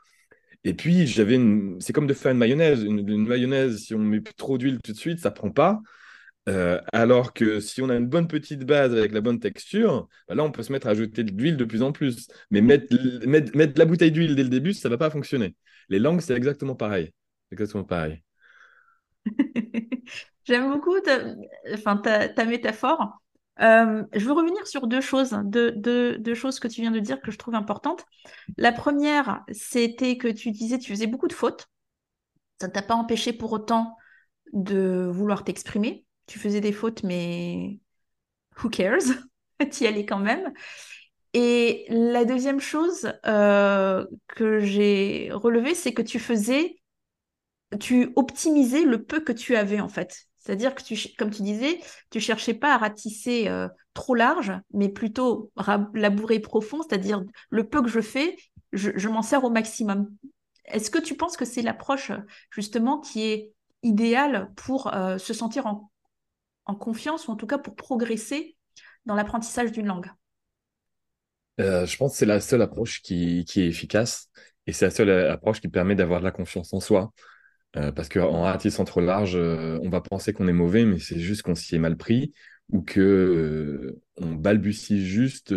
Et 0.64 0.74
puis, 0.74 1.06
j'avais 1.06 1.38
c'est 1.80 1.92
comme 1.92 2.06
de 2.06 2.14
faire 2.14 2.32
une 2.32 2.38
mayonnaise. 2.38 2.84
Une, 2.84 3.06
une 3.08 3.26
mayonnaise, 3.26 3.78
si 3.84 3.94
on 3.94 3.98
met 3.98 4.20
trop 4.36 4.58
d'huile 4.58 4.78
tout 4.82 4.92
de 4.92 4.98
suite, 4.98 5.18
ça 5.20 5.30
prend 5.30 5.50
pas. 5.50 5.80
Euh, 6.48 6.80
alors 6.92 7.32
que 7.32 7.60
si 7.60 7.82
on 7.82 7.88
a 7.88 7.94
une 7.94 8.08
bonne 8.08 8.26
petite 8.26 8.64
base 8.64 8.92
avec 8.92 9.12
la 9.12 9.20
bonne 9.20 9.38
texture, 9.38 10.08
bah 10.28 10.34
là, 10.34 10.42
on 10.42 10.50
peut 10.50 10.62
se 10.62 10.72
mettre 10.72 10.88
à 10.88 10.90
ajouter 10.90 11.22
de 11.22 11.30
l'huile 11.30 11.56
de 11.56 11.64
plus 11.64 11.82
en 11.82 11.92
plus. 11.92 12.28
Mais 12.50 12.60
mettre, 12.60 12.88
la 13.76 13.84
bouteille 13.84 14.12
d'huile 14.12 14.34
dès 14.34 14.42
le 14.42 14.48
début, 14.48 14.72
ça 14.72 14.88
va 14.88 14.98
pas 14.98 15.10
fonctionner. 15.10 15.54
Les 15.88 15.98
langues, 15.98 16.20
c'est 16.20 16.34
exactement 16.34 16.74
pareil. 16.74 17.12
Exactement 17.52 17.84
pareil. 17.84 18.22
J'aime 20.44 20.72
beaucoup 20.72 20.98
ta, 21.00 22.44
métaphore. 22.44 23.22
Euh, 23.60 24.02
je 24.12 24.24
veux 24.24 24.32
revenir 24.32 24.66
sur 24.66 24.88
deux 24.88 25.00
choses, 25.00 25.38
deux, 25.44 25.70
deux, 25.70 26.34
choses 26.34 26.58
que 26.58 26.66
tu 26.66 26.80
viens 26.80 26.90
de 26.90 26.98
dire 26.98 27.20
que 27.20 27.30
je 27.30 27.38
trouve 27.38 27.54
importantes. 27.54 28.04
La 28.56 28.72
première, 28.72 29.44
c'était 29.52 30.16
que 30.16 30.26
tu 30.26 30.50
disais 30.50 30.78
tu 30.78 30.90
faisais 30.90 31.06
beaucoup 31.06 31.28
de 31.28 31.32
fautes. 31.32 31.68
Ça 32.60 32.66
ne 32.66 32.72
t'a 32.72 32.82
pas 32.82 32.94
empêché 32.94 33.32
pour 33.32 33.52
autant 33.52 33.96
de 34.52 35.08
vouloir 35.12 35.44
t'exprimer. 35.44 36.04
Tu 36.26 36.38
faisais 36.38 36.60
des 36.60 36.72
fautes, 36.72 37.02
mais 37.02 37.78
who 38.62 38.68
cares? 38.70 39.02
Tu 39.70 39.84
y 39.84 39.86
allais 39.86 40.04
quand 40.04 40.18
même. 40.18 40.52
Et 41.34 41.86
la 41.88 42.24
deuxième 42.24 42.60
chose 42.60 43.12
euh, 43.26 44.04
que 44.28 44.60
j'ai 44.60 45.30
relevée, 45.32 45.74
c'est 45.74 45.94
que 45.94 46.02
tu 46.02 46.18
faisais, 46.18 46.76
tu 47.80 48.12
optimisais 48.16 48.82
le 48.82 49.02
peu 49.02 49.20
que 49.20 49.32
tu 49.32 49.56
avais 49.56 49.80
en 49.80 49.88
fait. 49.88 50.26
C'est-à-dire 50.38 50.74
que 50.74 50.82
tu, 50.82 50.96
comme 51.16 51.30
tu 51.30 51.42
disais, 51.42 51.80
tu 52.10 52.20
cherchais 52.20 52.54
pas 52.54 52.74
à 52.74 52.78
ratisser 52.78 53.48
euh, 53.48 53.68
trop 53.94 54.14
large, 54.14 54.52
mais 54.74 54.88
plutôt 54.88 55.52
labourer 55.94 56.40
profond, 56.40 56.82
c'est-à-dire 56.82 57.22
le 57.50 57.68
peu 57.68 57.80
que 57.80 57.88
je 57.88 58.00
fais, 58.00 58.36
je, 58.72 58.90
je 58.96 59.08
m'en 59.08 59.22
sers 59.22 59.44
au 59.44 59.50
maximum. 59.50 60.10
Est-ce 60.64 60.90
que 60.90 60.98
tu 60.98 61.16
penses 61.16 61.36
que 61.36 61.44
c'est 61.44 61.62
l'approche 61.62 62.10
justement 62.50 62.98
qui 62.98 63.22
est 63.22 63.52
idéale 63.84 64.50
pour 64.56 64.92
euh, 64.94 65.16
se 65.18 65.32
sentir 65.32 65.66
en, 65.66 65.91
en 66.66 66.74
confiance 66.74 67.28
ou 67.28 67.32
en 67.32 67.36
tout 67.36 67.46
cas 67.46 67.58
pour 67.58 67.76
progresser 67.76 68.56
dans 69.06 69.14
l'apprentissage 69.14 69.72
d'une 69.72 69.86
langue? 69.86 70.10
Euh, 71.60 71.86
je 71.86 71.96
pense 71.96 72.12
que 72.12 72.18
c'est 72.18 72.26
la 72.26 72.40
seule 72.40 72.62
approche 72.62 73.02
qui, 73.02 73.40
est 73.40 73.56
efficace 73.58 74.28
et 74.66 74.72
c'est 74.72 74.86
la 74.86 74.90
seule 74.90 75.10
euh, 75.10 75.32
approche 75.32 75.60
qui 75.60 75.68
permet 75.68 75.94
d'avoir 75.94 76.20
de 76.20 76.24
la 76.24 76.30
confiance 76.30 76.72
en 76.72 76.80
soi. 76.80 77.12
Euh, 77.76 77.90
parce 77.90 78.08
qu'en 78.08 78.42
ratissant 78.42 78.84
trop 78.84 79.00
large, 79.00 79.34
euh, 79.36 79.78
on 79.82 79.88
va 79.88 80.02
penser 80.02 80.32
qu'on 80.32 80.48
est 80.48 80.52
mauvais, 80.52 80.84
mais 80.84 80.98
c'est 80.98 81.18
juste 81.18 81.42
qu'on 81.42 81.54
s'y 81.54 81.74
est 81.76 81.78
mal 81.78 81.96
pris 81.96 82.34
ou 82.70 82.82
que 82.82 83.98
on 84.16 84.32
balbutie 84.32 85.04
juste 85.04 85.54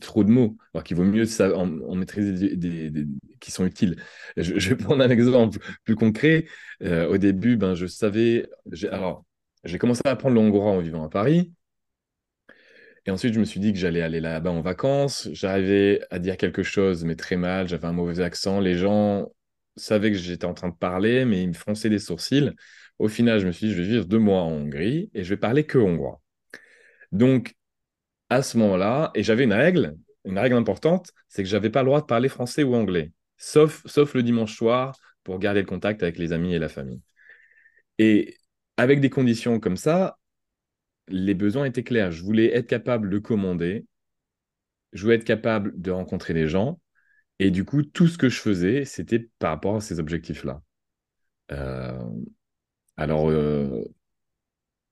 trop 0.00 0.24
de 0.24 0.30
mots. 0.30 0.56
Alors 0.72 0.84
qu'il 0.84 0.96
vaut 0.96 1.04
mieux 1.04 1.26
en, 1.54 1.94
maîtriser 1.94 2.56
des, 2.56 2.90
des- 2.90 3.06
qui 3.40 3.50
sont 3.50 3.66
utiles. 3.66 3.96
Je, 4.36 4.58
je 4.58 4.68
vais 4.70 4.76
prendre 4.76 5.02
un 5.02 5.10
exemple 5.10 5.58
plus 5.84 5.96
concret. 5.96 6.46
Au 6.82 7.18
début, 7.18 7.56
ben, 7.56 7.74
je 7.74 7.86
savais. 7.86 8.48
Alors, 8.90 9.24
j'ai 9.64 9.78
commencé 9.78 10.02
à 10.04 10.10
apprendre 10.10 10.34
le 10.34 10.40
hongrois 10.40 10.70
en 10.72 10.80
vivant 10.80 11.04
à 11.04 11.08
Paris. 11.10 11.52
Et 13.06 13.10
ensuite, 13.10 13.34
je 13.34 13.40
me 13.40 13.44
suis 13.44 13.60
dit 13.60 13.72
que 13.72 13.78
j'allais 13.78 14.02
aller 14.02 14.20
là-bas 14.20 14.50
en 14.50 14.60
vacances. 14.60 15.28
J'arrivais 15.32 16.00
à 16.10 16.18
dire 16.18 16.36
quelque 16.36 16.62
chose, 16.62 17.04
mais 17.04 17.16
très 17.16 17.36
mal. 17.36 17.68
J'avais 17.68 17.86
un 17.86 17.92
mauvais 17.92 18.20
accent. 18.22 18.60
Les 18.60 18.76
gens 18.76 19.26
savaient 19.76 20.12
que 20.12 20.18
j'étais 20.18 20.44
en 20.44 20.54
train 20.54 20.68
de 20.68 20.74
parler, 20.74 21.24
mais 21.24 21.42
ils 21.42 21.48
me 21.48 21.54
fronçaient 21.54 21.88
des 21.88 21.98
sourcils. 21.98 22.52
Au 22.98 23.08
final, 23.08 23.40
je 23.40 23.46
me 23.46 23.52
suis 23.52 23.68
dit, 23.68 23.72
je 23.72 23.80
vais 23.80 23.88
vivre 23.88 24.04
deux 24.04 24.18
mois 24.18 24.42
en 24.42 24.52
Hongrie 24.52 25.10
et 25.14 25.24
je 25.24 25.30
vais 25.30 25.38
parler 25.38 25.64
que 25.64 25.78
hongrois. 25.78 26.20
Donc, 27.12 27.54
à 28.30 28.42
ce 28.42 28.58
moment-là, 28.58 29.10
et 29.14 29.22
j'avais 29.22 29.44
une 29.44 29.52
règle, 29.52 29.96
une 30.24 30.38
règle 30.38 30.56
importante, 30.56 31.12
c'est 31.28 31.42
que 31.42 31.48
j'avais 31.48 31.70
pas 31.70 31.82
le 31.82 31.86
droit 31.86 32.00
de 32.00 32.06
parler 32.06 32.28
français 32.28 32.62
ou 32.62 32.74
anglais, 32.74 33.12
sauf, 33.38 33.82
sauf 33.86 34.14
le 34.14 34.22
dimanche 34.22 34.56
soir 34.56 34.98
pour 35.24 35.38
garder 35.38 35.60
le 35.60 35.66
contact 35.66 36.02
avec 36.02 36.18
les 36.18 36.32
amis 36.32 36.54
et 36.54 36.58
la 36.58 36.68
famille. 36.68 37.00
Et 37.98 38.36
avec 38.80 39.00
des 39.00 39.10
conditions 39.10 39.60
comme 39.60 39.76
ça, 39.76 40.16
les 41.06 41.34
besoins 41.34 41.66
étaient 41.66 41.82
clairs. 41.84 42.12
Je 42.12 42.22
voulais 42.22 42.56
être 42.56 42.66
capable 42.66 43.10
de 43.10 43.18
commander, 43.18 43.84
je 44.94 45.02
voulais 45.02 45.16
être 45.16 45.24
capable 45.24 45.78
de 45.78 45.90
rencontrer 45.90 46.32
des 46.32 46.48
gens, 46.48 46.80
et 47.38 47.50
du 47.50 47.66
coup, 47.66 47.82
tout 47.82 48.08
ce 48.08 48.16
que 48.16 48.30
je 48.30 48.40
faisais, 48.40 48.86
c'était 48.86 49.28
par 49.38 49.50
rapport 49.50 49.76
à 49.76 49.80
ces 49.82 50.00
objectifs-là. 50.00 50.62
Euh, 51.52 52.08
alors, 52.96 53.28
euh, 53.28 53.84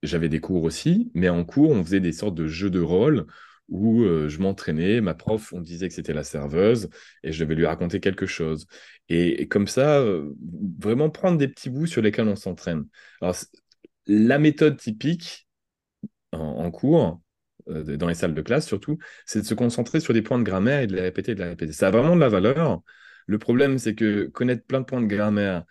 j'avais 0.03 0.29
des 0.29 0.41
cours 0.41 0.65
aussi, 0.65 1.11
mais 1.15 1.31
en 1.31 1.47
cours, 1.47 1.71
on 1.71 1.83
faisait 1.83 2.01
des 2.01 2.13
sortes 2.13 2.35
de 2.35 2.47
jeux 2.47 2.71
de 2.71 2.81
rôle 2.81 3.27
où 3.71 4.03
euh, 4.03 4.29
je 4.29 4.39
m'entraînais, 4.41 5.01
ma 5.01 5.15
prof, 5.15 5.55
on 5.55 5.63
disait 5.63 5.89
que 5.89 5.95
c'était 5.95 6.13
la 6.13 6.25
serveuse, 6.25 6.91
et 7.23 7.33
je 7.33 7.43
devais 7.43 7.55
lui 7.55 7.67
raconter 7.67 8.01
quelque 8.01 8.27
chose. 8.27 8.67
Et, 9.09 9.49
comme 9.49 9.67
ça, 9.67 10.05
vraiment 10.79 11.09
prendre 11.09 11.39
des 11.39 11.49
petits 11.49 11.71
bouts 11.71 11.87
sur 11.87 12.03
lesquels 12.03 12.29
on 12.29 12.37
s'entraîne. 12.37 12.85
Alors, 13.23 13.35
la 14.09 14.39
méthode 14.39 14.77
typique, 14.77 15.49
en, 16.33 16.71
cours, 16.71 17.21
euh, 17.69 17.97
dans 17.97 18.09
les 18.09 18.15
salles 18.15 18.35
de 18.35 18.43
classe 18.43 18.67
surtout, 18.67 18.99
c'est 19.27 19.41
de 19.41 19.47
se 19.47 19.55
concentrer 19.55 20.01
sur 20.01 20.15
des 20.15 20.23
points 20.23 20.39
de 20.39 20.45
grammaire 20.45 20.81
et 20.81 20.87
de 20.87 20.95
les 20.95 21.03
répéter, 21.03 21.35
de 21.35 21.43
les 21.43 21.49
répéter. 21.49 21.73
Ça 21.73 21.89
a 21.89 21.91
vraiment 21.91 22.17
de 22.17 22.21
la 22.21 22.29
valeur. 22.29 22.83
Le 23.27 23.39
problème, 23.39 23.79
c'est 23.79 23.95
que 23.95 24.27
connaître 24.27 24.65
plein 24.65 24.81
de 24.81 24.85
points 24.87 25.03
de 25.03 25.07
grammaire, 25.07 25.65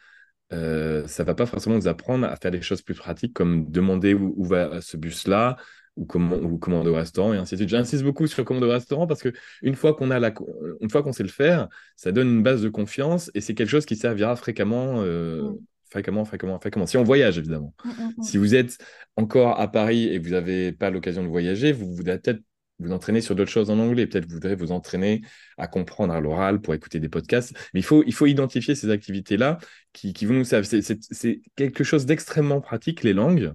euh, 0.54 1.06
ça 1.08 1.24
va 1.24 1.34
pas 1.36 1.46
forcément 1.46 1.76
nous 1.76 1.88
apprendre 1.88 2.26
à 2.26 2.36
faire 2.38 2.52
des 2.52 2.62
choses 2.62 2.82
plus 2.82 2.96
pratiques 2.96 3.34
comme 3.34 3.70
demander 3.70 4.14
où, 4.14 4.44
va 4.46 4.82
ce 4.82 4.96
bus-là 4.96 5.58
ou 5.98 6.06
comment 6.06 6.38
ou 6.38 6.58
commander 6.58 6.90
au 6.90 6.94
restaurant 6.94 7.34
et 7.34 7.38
ainsi 7.38 7.56
de 7.56 7.62
suite. 7.62 7.70
J'insiste 7.70 8.04
beaucoup 8.04 8.28
sur 8.28 8.46
commander 8.46 8.68
au 8.68 8.72
restaurant 8.72 9.08
parce 9.08 9.22
que 9.22 9.34
une 9.62 9.76
fois 9.76 9.96
qu'on 9.96 10.12
a 10.12 10.20
la, 10.20 10.34
une 10.80 10.90
fois 10.90 11.04
qu'on 11.04 11.12
sait 11.12 11.24
le 11.24 11.30
faire, 11.30 11.68
ça 11.96 12.12
donne 12.12 12.30
une 12.30 12.44
base 12.44 12.62
de 12.62 12.70
confiance 12.70 13.32
et 13.34 13.42
c'est 13.42 13.56
quelque 13.56 13.70
chose 13.70 13.86
qui 13.86 13.96
servira 13.96 14.36
fréquemment, 14.36 15.02
euh, 15.02 15.52
Mm. 15.88 15.92
fréquemment, 15.92 16.26
fréquemment, 16.26 16.60
fréquemment. 16.60 16.86
Si 16.86 16.98
on 16.98 17.04
voyage 17.04 17.38
évidemment. 17.38 17.74
Mm, 17.84 17.90
mm, 17.90 18.14
mm. 18.18 18.24
Si 18.24 18.38
vous 18.38 18.56
êtes 18.56 18.78
encore 19.16 19.60
à 19.60 19.72
Paris 19.72 20.08
et 20.10 20.20
que 20.20 20.26
vous 20.26 20.34
n'avez 20.34 20.72
pas 20.72 20.90
l'occasion 20.90 21.24
de 21.24 21.28
voyager, 21.28 21.72
vous 21.72 21.94
voudrez 21.94 22.20
peut-être 22.20 22.42
vous 22.80 22.92
entraîner 22.92 23.22
sur 23.22 23.36
d'autres 23.36 23.50
choses 23.52 23.70
en 23.70 23.80
anglais. 23.80 24.06
Peut-être 24.06 24.28
vous 24.28 24.36
voudrez 24.36 24.56
vous 24.56 24.72
entraîner 24.72 25.22
à 25.58 25.68
comprendre 25.68 26.14
à 26.14 26.20
l'oral 26.20 26.62
pour 26.62 26.74
écouter 26.74 27.00
des 27.00 27.10
podcasts. 27.10 27.54
Mais 27.74 27.80
il 27.80 27.84
faut, 27.84 28.04
il 28.06 28.14
faut 28.14 28.28
identifier 28.28 28.76
ces 28.76 28.92
activités-là 28.92 29.58
qui, 29.94 30.14
qui 30.14 30.26
vont 30.26 30.36
nous 30.36 30.44
servir. 30.44 30.68
C'est- 30.70 31.42
quelque 31.56 31.84
chose 31.84 32.06
d'extrêmement 32.06 32.62
pratique, 32.62 33.04
les 33.04 33.14
langues. 33.14 33.54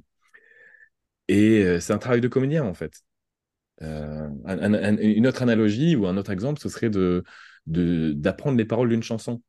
Et 1.29 1.63
euh, 1.63 1.81
c'est 1.81 1.93
un 1.93 1.99
travail 1.99 2.21
de 2.21 2.29
comédien, 2.29 2.65
en 2.65 2.75
fait. 2.75 3.01
Euh, 3.83 4.29
une 5.01 5.27
autre 5.27 5.43
analogie 5.43 5.97
ou 5.97 6.07
un 6.07 6.17
autre 6.17 6.31
exemple, 6.31 6.61
ce 6.61 6.69
serait 6.69 6.91
de, 6.91 7.25
d'apprendre 7.67 8.59
les 8.59 8.65
paroles 8.65 8.89
d'une 8.89 9.03
chanson. 9.03 9.41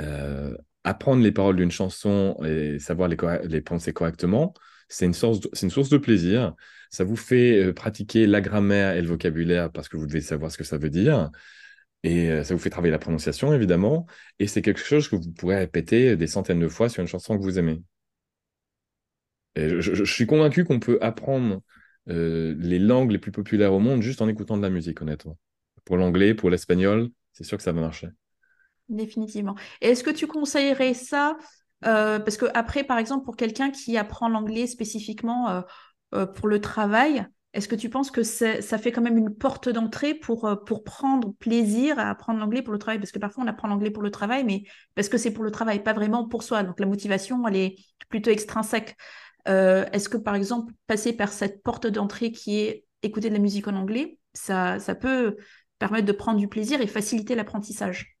Euh, 0.00 0.56
apprendre 0.84 1.22
les 1.22 1.32
paroles 1.32 1.56
d'une 1.56 1.70
chanson 1.70 2.36
et 2.44 2.78
savoir 2.78 3.08
les, 3.08 3.16
les 3.44 3.60
prononcer 3.60 3.92
correctement, 3.92 4.54
c'est 4.88 5.06
une, 5.06 5.14
source 5.14 5.40
de, 5.40 5.50
une 5.62 5.70
source 5.70 5.88
de 5.88 5.98
plaisir. 5.98 6.54
Ça 6.90 7.04
vous 7.04 7.16
fait 7.16 7.64
euh, 7.64 7.72
pratiquer 7.72 8.26
la 8.26 8.40
grammaire 8.40 8.96
et 8.96 9.02
le 9.02 9.08
vocabulaire 9.08 9.70
parce 9.72 9.88
que 9.88 9.96
vous 9.96 10.06
devez 10.06 10.20
savoir 10.20 10.50
ce 10.50 10.58
que 10.58 10.64
ça 10.64 10.78
veut 10.78 10.90
dire. 10.90 11.30
Et 12.04 12.42
ça 12.42 12.54
vous 12.54 12.60
fait 12.60 12.70
travailler 12.70 12.90
la 12.90 12.98
prononciation, 12.98 13.54
évidemment. 13.54 14.06
Et 14.40 14.48
c'est 14.48 14.60
quelque 14.60 14.80
chose 14.80 15.08
que 15.08 15.14
vous 15.14 15.30
pourrez 15.30 15.56
répéter 15.56 16.16
des 16.16 16.26
centaines 16.26 16.58
de 16.58 16.66
fois 16.66 16.88
sur 16.88 17.00
une 17.00 17.06
chanson 17.06 17.38
que 17.38 17.42
vous 17.44 17.60
aimez. 17.60 17.80
Et 19.54 19.80
je 19.80 20.04
suis 20.04 20.26
convaincu 20.26 20.64
qu'on 20.64 20.80
peut 20.80 20.98
apprendre 21.00 21.62
euh, 22.08 22.54
les 22.58 22.78
langues 22.78 23.12
les 23.12 23.18
plus 23.18 23.32
populaires 23.32 23.72
au 23.72 23.78
monde 23.78 24.02
juste 24.02 24.22
en 24.22 24.28
écoutant 24.28 24.56
de 24.56 24.62
la 24.62 24.70
musique, 24.70 25.00
honnêtement. 25.02 25.38
Pour 25.84 25.96
l'anglais, 25.96 26.34
pour 26.34 26.50
l'espagnol, 26.50 27.10
c'est 27.32 27.44
sûr 27.44 27.56
que 27.56 27.62
ça 27.62 27.72
va 27.72 27.80
marcher. 27.80 28.08
Définitivement. 28.88 29.54
Est-ce 29.80 30.02
que 30.02 30.10
tu 30.10 30.26
conseillerais 30.26 30.94
ça 30.94 31.36
euh, 31.84 32.18
Parce 32.18 32.36
que 32.36 32.46
après, 32.54 32.84
par 32.84 32.98
exemple, 32.98 33.24
pour 33.24 33.36
quelqu'un 33.36 33.70
qui 33.70 33.96
apprend 33.96 34.28
l'anglais 34.28 34.66
spécifiquement 34.66 35.62
euh, 36.14 36.26
pour 36.26 36.48
le 36.48 36.60
travail, 36.60 37.26
est-ce 37.54 37.68
que 37.68 37.74
tu 37.74 37.90
penses 37.90 38.10
que 38.10 38.22
ça 38.22 38.78
fait 38.78 38.92
quand 38.92 39.02
même 39.02 39.18
une 39.18 39.34
porte 39.34 39.68
d'entrée 39.68 40.14
pour, 40.14 40.48
prendre 40.84 41.34
plaisir 41.34 41.98
à 41.98 42.08
apprendre 42.08 42.40
l'anglais 42.40 42.62
pour 42.62 42.72
le 42.72 42.78
travail? 42.78 42.98
Parce 42.98 43.12
que 43.12 43.18
parfois, 43.18 43.44
on 43.44 43.46
apprend 43.46 43.68
l'anglais 43.68 43.90
pour 43.90 44.02
le 44.02 44.10
travail, 44.10 44.42
mais 44.44 44.64
parce 44.94 45.10
que 45.10 45.18
c'est 45.18 45.32
pour 45.32 45.44
le 45.44 45.50
travail, 45.50 45.82
pas 45.82 45.92
vraiment 45.92 46.26
pour 46.26 46.42
soi. 46.42 46.62
Donc, 46.62 46.80
la 46.80 46.86
motivation, 46.86 47.46
elle 47.46 47.56
est 47.56 47.76
plutôt 48.08 48.30
extrinsèque. 48.30 48.96
Euh, 49.48 49.84
est-ce 49.92 50.08
que, 50.08 50.16
par 50.16 50.34
exemple, 50.34 50.72
passer 50.86 51.12
par 51.12 51.30
cette 51.30 51.62
porte 51.62 51.86
d'entrée 51.86 52.32
qui 52.32 52.60
est 52.60 52.86
écouter 53.02 53.28
de 53.28 53.34
la 53.34 53.40
musique 53.40 53.68
en 53.68 53.74
anglais, 53.74 54.18
ça 54.32 54.78
peut 54.98 55.36
permettre 55.78 56.06
de 56.06 56.12
prendre 56.12 56.38
du 56.38 56.48
plaisir 56.48 56.80
et 56.80 56.86
faciliter 56.86 57.34
l'apprentissage? 57.34 58.11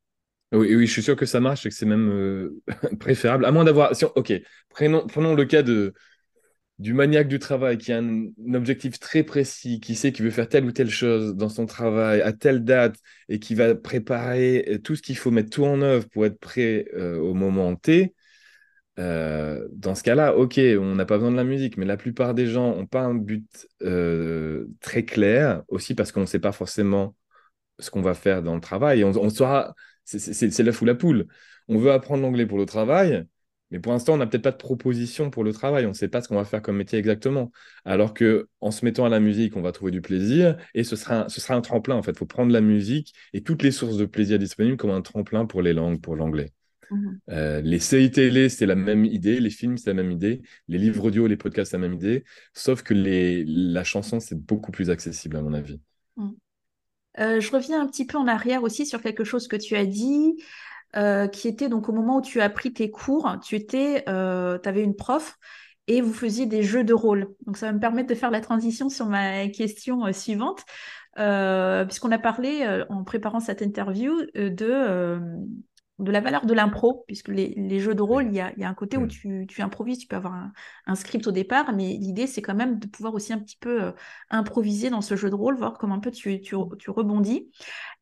Oui, 0.52 0.74
oui, 0.74 0.86
je 0.86 0.92
suis 0.92 1.02
sûr 1.02 1.16
que 1.16 1.26
ça 1.26 1.40
marche 1.40 1.66
et 1.66 1.68
que 1.68 1.74
c'est 1.74 1.86
même 1.86 2.08
euh, 2.10 2.62
préférable. 3.00 3.44
À 3.44 3.52
moins 3.52 3.64
d'avoir. 3.64 3.92
ok, 4.16 4.32
prenons, 4.68 5.06
prenons 5.06 5.34
le 5.34 5.44
cas 5.44 5.62
de, 5.62 5.94
du 6.78 6.94
maniaque 6.94 7.28
du 7.28 7.38
travail 7.38 7.78
qui 7.78 7.92
a 7.92 7.98
un, 7.98 8.26
objectif 8.54 8.98
très 8.98 9.22
précis, 9.22 9.80
qui 9.80 9.94
sait 9.94 10.12
qu'il 10.12 10.24
veut 10.24 10.30
faire 10.30 10.48
telle 10.48 10.64
ou 10.64 10.72
telle 10.72 10.90
chose 10.90 11.34
dans 11.36 11.48
son 11.48 11.66
travail 11.66 12.20
à 12.22 12.32
telle 12.32 12.64
date 12.64 12.96
et 13.28 13.38
qui 13.38 13.54
va 13.54 13.74
préparer 13.74 14.64
euh, 14.68 14.78
tout 14.78 14.96
ce 14.96 15.02
qu'il 15.02 15.16
faut 15.16 15.30
mettre 15.30 15.50
tout 15.50 15.64
en 15.64 15.80
œuvre 15.82 16.08
pour 16.08 16.26
être 16.26 16.38
prêt 16.38 16.86
au 16.94 17.34
moment 17.34 17.74
T. 17.76 18.14
Euh, 18.98 19.66
dans 19.72 19.94
ce 19.94 20.02
cas-là, 20.02 20.36
ok, 20.36 20.60
on 20.78 20.94
n'a 20.94 21.06
pas 21.06 21.16
besoin 21.16 21.30
de 21.30 21.36
la 21.36 21.44
musique, 21.44 21.76
mais 21.76 21.86
la 21.86 21.96
plupart 21.96 22.34
des 22.34 22.46
gens 22.46 22.76
n'ont 22.76 22.86
pas 22.86 23.02
un 23.02 23.14
but 23.14 23.66
euh, 23.82 24.66
très 24.80 25.04
clair, 25.04 25.62
aussi 25.68 25.94
parce 25.94 26.12
qu'on 26.12 26.20
ne 26.22 26.26
sait 26.26 26.38
pas 26.38 26.52
forcément 26.52 27.16
ce 27.78 27.90
qu'on 27.90 28.02
va 28.02 28.14
faire 28.14 28.42
dans 28.42 28.54
le 28.54 28.60
travail. 28.60 29.04
On, 29.04 29.10
on 29.10 29.30
saura, 29.30 29.74
c'est 30.04 30.58
l'œuf 30.62 30.82
ou 30.82 30.84
la 30.84 30.94
poule. 30.94 31.26
On 31.68 31.78
veut 31.78 31.92
apprendre 31.92 32.22
l'anglais 32.22 32.46
pour 32.46 32.58
le 32.58 32.66
travail, 32.66 33.24
mais 33.70 33.78
pour 33.80 33.92
l'instant, 33.92 34.14
on 34.14 34.16
n'a 34.18 34.26
peut-être 34.26 34.42
pas 34.42 34.50
de 34.50 34.56
proposition 34.56 35.30
pour 35.30 35.44
le 35.44 35.52
travail. 35.52 35.86
On 35.86 35.90
ne 35.90 35.94
sait 35.94 36.08
pas 36.08 36.20
ce 36.20 36.28
qu'on 36.28 36.36
va 36.36 36.44
faire 36.44 36.60
comme 36.62 36.76
métier 36.76 36.98
exactement. 36.98 37.50
Alors 37.84 38.12
que 38.14 38.48
en 38.60 38.70
se 38.70 38.84
mettant 38.84 39.06
à 39.06 39.08
la 39.08 39.20
musique, 39.20 39.56
on 39.56 39.62
va 39.62 39.72
trouver 39.72 39.90
du 39.92 40.02
plaisir 40.02 40.56
et 40.74 40.84
ce 40.84 40.96
sera, 40.96 41.28
ce 41.28 41.40
sera 41.40 41.54
un 41.54 41.60
tremplin. 41.62 41.94
En 41.96 42.02
fait, 42.02 42.12
il 42.12 42.18
faut 42.18 42.26
prendre 42.26 42.52
la 42.52 42.60
musique 42.60 43.14
et 43.32 43.42
toutes 43.42 43.62
les 43.62 43.70
sources 43.70 43.96
de 43.96 44.04
plaisir 44.04 44.38
disponibles 44.38 44.76
comme 44.76 44.90
un 44.90 45.00
tremplin 45.02 45.46
pour 45.46 45.62
les 45.62 45.72
langues, 45.72 46.00
pour 46.00 46.16
l'anglais. 46.16 46.52
Mhm. 46.90 47.20
Euh, 47.30 47.60
les 47.62 47.78
séries 47.78 48.10
télé, 48.10 48.48
c'est 48.48 48.66
la 48.66 48.74
même 48.74 49.04
idée, 49.04 49.40
les 49.40 49.50
films, 49.50 49.78
c'est 49.78 49.90
la 49.90 49.94
même 49.94 50.10
idée, 50.10 50.42
les 50.68 50.78
livres 50.78 51.04
audio, 51.06 51.26
les 51.26 51.36
podcasts, 51.36 51.70
c'est 51.70 51.78
la 51.78 51.86
même 51.88 51.94
idée, 51.94 52.24
sauf 52.52 52.82
que 52.82 52.94
les, 52.94 53.44
la 53.44 53.84
chanson, 53.84 54.20
c'est 54.20 54.38
beaucoup 54.38 54.72
plus 54.72 54.90
accessible, 54.90 55.36
à 55.36 55.42
mon 55.42 55.54
avis. 55.54 55.80
Mhm. 56.16 56.36
Euh, 57.18 57.40
je 57.40 57.50
reviens 57.50 57.80
un 57.80 57.86
petit 57.86 58.06
peu 58.06 58.18
en 58.18 58.26
arrière 58.26 58.62
aussi 58.62 58.86
sur 58.86 59.02
quelque 59.02 59.24
chose 59.24 59.48
que 59.48 59.56
tu 59.56 59.76
as 59.76 59.86
dit, 59.86 60.42
euh, 60.96 61.26
qui 61.26 61.48
était 61.48 61.68
donc 61.68 61.88
au 61.88 61.92
moment 61.92 62.18
où 62.18 62.22
tu 62.22 62.40
as 62.40 62.50
pris 62.50 62.72
tes 62.72 62.90
cours, 62.90 63.36
tu 63.42 63.56
étais, 63.56 64.04
avais 64.08 64.82
une 64.82 64.96
prof 64.96 65.36
et 65.88 66.00
vous 66.00 66.12
faisiez 66.12 66.46
des 66.46 66.62
jeux 66.62 66.84
de 66.84 66.94
rôle. 66.94 67.34
Donc 67.46 67.56
ça 67.56 67.66
va 67.66 67.72
me 67.72 67.80
permettre 67.80 68.08
de 68.08 68.14
faire 68.14 68.30
la 68.30 68.40
transition 68.40 68.88
sur 68.88 69.06
ma 69.06 69.48
question 69.48 70.12
suivante. 70.12 70.64
puisqu'on 71.14 72.12
a 72.12 72.18
parlé 72.18 72.84
en 72.88 73.04
préparant 73.04 73.40
cette 73.40 73.62
interview 73.62 74.14
de 74.34 75.18
de 75.98 76.10
la 76.10 76.20
valeur 76.20 76.46
de 76.46 76.54
l'impro, 76.54 77.04
puisque 77.06 77.28
les, 77.28 77.78
jeux 77.78 77.94
de 77.94 78.02
rôle, 78.02 78.26
il 78.26 78.34
y 78.34 78.40
a, 78.40 78.52
un 78.58 78.74
côté 78.74 78.96
où 78.96 79.06
tu, 79.06 79.46
improvises, 79.58 79.98
tu 79.98 80.06
peux 80.06 80.16
avoir 80.16 80.50
un, 80.86 80.94
script 80.94 81.26
au 81.26 81.32
départ, 81.32 81.72
mais 81.74 81.96
l'idée, 81.98 82.26
c'est 82.26 82.42
quand 82.42 82.54
même 82.54 82.78
de 82.78 82.86
pouvoir 82.86 83.14
aussi 83.14 83.32
un 83.32 83.38
petit 83.38 83.56
peu 83.56 83.82
euh, 83.82 83.92
improviser 84.30 84.90
dans 84.90 85.00
ce 85.00 85.16
jeu 85.16 85.30
de 85.30 85.34
rôle, 85.34 85.56
voir 85.56 85.74
comment 85.78 85.94
un 85.94 86.00
peu 86.00 86.10
tu, 86.10 86.40
tu, 86.40 86.56
rebondis. 86.56 87.50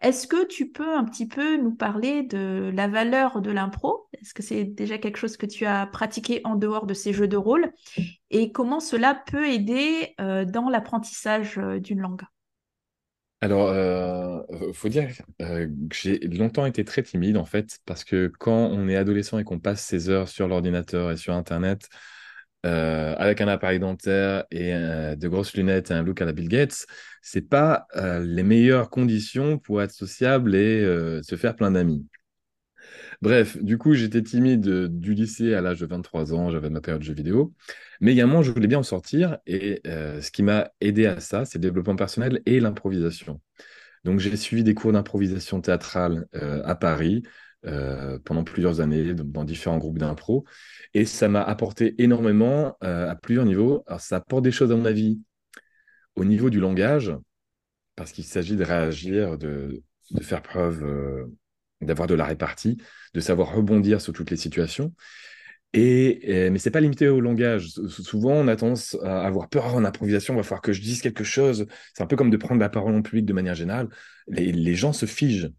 Est-ce 0.00 0.26
que 0.26 0.46
tu 0.46 0.70
peux 0.70 0.96
un 0.96 1.04
petit 1.04 1.26
peu 1.26 1.56
nous 1.56 1.74
parler 1.74 2.22
de 2.22 2.70
la 2.74 2.88
valeur 2.88 3.42
de 3.42 3.50
l'impro? 3.50 4.08
Est-ce 4.12 4.34
que 4.34 4.42
c'est 4.42 4.64
déjà 4.64 4.98
quelque 4.98 5.18
chose 5.18 5.36
que 5.36 5.46
tu 5.46 5.66
as 5.66 5.86
pratiqué 5.86 6.40
en 6.44 6.54
dehors 6.54 6.86
de 6.86 6.94
ces 6.94 7.12
jeux 7.12 7.28
de 7.28 7.36
rôle? 7.36 7.72
Et 8.30 8.52
comment 8.52 8.80
cela 8.80 9.14
peut 9.14 9.48
aider 9.48 10.14
euh, 10.20 10.44
dans 10.44 10.68
l'apprentissage 10.70 11.58
euh, 11.58 11.80
d'une 11.80 12.00
langue? 12.00 12.22
Alors, 13.42 13.70
il 13.70 13.76
euh, 13.76 14.72
faut 14.74 14.90
dire 14.90 15.08
euh, 15.40 15.66
que 15.66 15.96
j'ai 15.96 16.18
longtemps 16.18 16.66
été 16.66 16.84
très 16.84 17.02
timide, 17.02 17.38
en 17.38 17.46
fait, 17.46 17.78
parce 17.86 18.04
que 18.04 18.30
quand 18.38 18.68
on 18.68 18.86
est 18.86 18.96
adolescent 18.96 19.38
et 19.38 19.44
qu'on 19.44 19.58
passe 19.58 19.82
ses 19.82 20.10
heures 20.10 20.28
sur 20.28 20.46
l'ordinateur 20.46 21.10
et 21.10 21.16
sur 21.16 21.32
Internet, 21.32 21.88
euh, 22.66 23.14
avec 23.16 23.40
un 23.40 23.48
appareil 23.48 23.78
dentaire 23.78 24.44
et 24.50 24.72
de 24.72 25.28
grosses 25.28 25.54
lunettes 25.56 25.90
et 25.90 25.94
un 25.94 26.02
look 26.02 26.20
à 26.20 26.26
la 26.26 26.32
Bill 26.32 26.48
Gates, 26.48 26.86
c'est 27.22 27.48
pas 27.48 27.86
les 27.94 28.42
meilleures 28.42 28.90
conditions 28.90 29.58
pour 29.58 29.80
être 29.80 29.92
sociable 29.92 30.54
et 30.54 30.82
se 31.22 31.36
faire 31.36 31.56
plein 31.56 31.70
d'amis. 31.70 32.06
Bref, 33.22 33.62
du 33.62 33.78
coup, 33.78 33.94
j'étais 33.94 34.22
timide 34.22 34.66
du 34.86 35.14
lycée 35.14 35.54
à 35.54 35.60
l'âge 35.60 35.80
de 35.80 35.86
23 35.86 36.32
ans, 36.32 36.50
j'avais 36.50 36.70
ma 36.70 36.80
période 36.80 37.00
de 37.00 37.06
jeux 37.06 37.14
vidéo. 37.14 37.52
Mais 38.00 38.12
également, 38.12 38.42
je 38.42 38.50
voulais 38.50 38.66
bien 38.66 38.78
en 38.78 38.82
sortir. 38.82 39.38
Et 39.46 39.80
euh, 39.86 40.20
ce 40.22 40.30
qui 40.30 40.42
m'a 40.42 40.70
aidé 40.80 41.06
à 41.06 41.20
ça, 41.20 41.44
c'est 41.44 41.58
le 41.58 41.62
développement 41.62 41.96
personnel 41.96 42.40
et 42.46 42.60
l'improvisation. 42.60 43.40
Donc, 44.04 44.20
j'ai 44.20 44.34
suivi 44.36 44.64
des 44.64 44.74
cours 44.74 44.92
d'improvisation 44.92 45.60
théâtrale 45.60 46.26
euh, 46.34 46.62
à 46.64 46.74
Paris 46.74 47.22
euh, 47.66 48.18
pendant 48.24 48.44
plusieurs 48.44 48.80
années, 48.80 49.14
dans 49.14 49.44
différents 49.44 49.78
groupes 49.78 49.98
d'impro. 49.98 50.44
Et 50.94 51.04
ça 51.04 51.28
m'a 51.28 51.42
apporté 51.42 52.02
énormément 52.02 52.76
à 52.80 53.14
plusieurs 53.16 53.44
niveaux. 53.44 53.84
Alors, 53.86 54.00
ça 54.00 54.16
apporte 54.16 54.44
des 54.44 54.52
choses 54.52 54.70
dans 54.70 54.78
ma 54.78 54.92
vie 54.92 55.20
au 56.16 56.24
niveau 56.24 56.50
du 56.50 56.60
langage, 56.60 57.12
parce 57.96 58.12
qu'il 58.12 58.24
s'agit 58.24 58.56
de 58.56 58.64
réagir, 58.64 59.38
de, 59.38 59.82
de 60.10 60.22
faire 60.22 60.42
preuve 60.42 61.28
d'avoir 61.80 62.08
de 62.08 62.14
la 62.14 62.24
répartie, 62.24 62.78
de 63.14 63.20
savoir 63.20 63.54
rebondir 63.54 64.00
sur 64.00 64.12
toutes 64.12 64.30
les 64.30 64.36
situations. 64.36 64.92
Et, 65.72 66.50
mais 66.50 66.58
c'est 66.58 66.70
pas 66.70 66.80
limité 66.80 67.08
au 67.08 67.20
langage. 67.20 67.68
Souvent, 67.88 68.32
on 68.32 68.48
a 68.48 68.56
tendance 68.56 68.96
à 69.04 69.24
avoir 69.24 69.48
peur 69.48 69.74
en 69.74 69.84
improvisation. 69.84 70.34
Il 70.34 70.38
va 70.38 70.42
falloir 70.42 70.62
que 70.62 70.72
je 70.72 70.80
dise 70.80 71.00
quelque 71.00 71.24
chose. 71.24 71.66
C'est 71.94 72.02
un 72.02 72.06
peu 72.06 72.16
comme 72.16 72.30
de 72.30 72.36
prendre 72.36 72.60
la 72.60 72.68
parole 72.68 72.94
en 72.94 73.02
public 73.02 73.24
de 73.24 73.32
manière 73.32 73.54
générale. 73.54 73.88
Les, 74.28 74.74
gens 74.74 74.92
se 74.92 75.06
figent. 75.06 75.52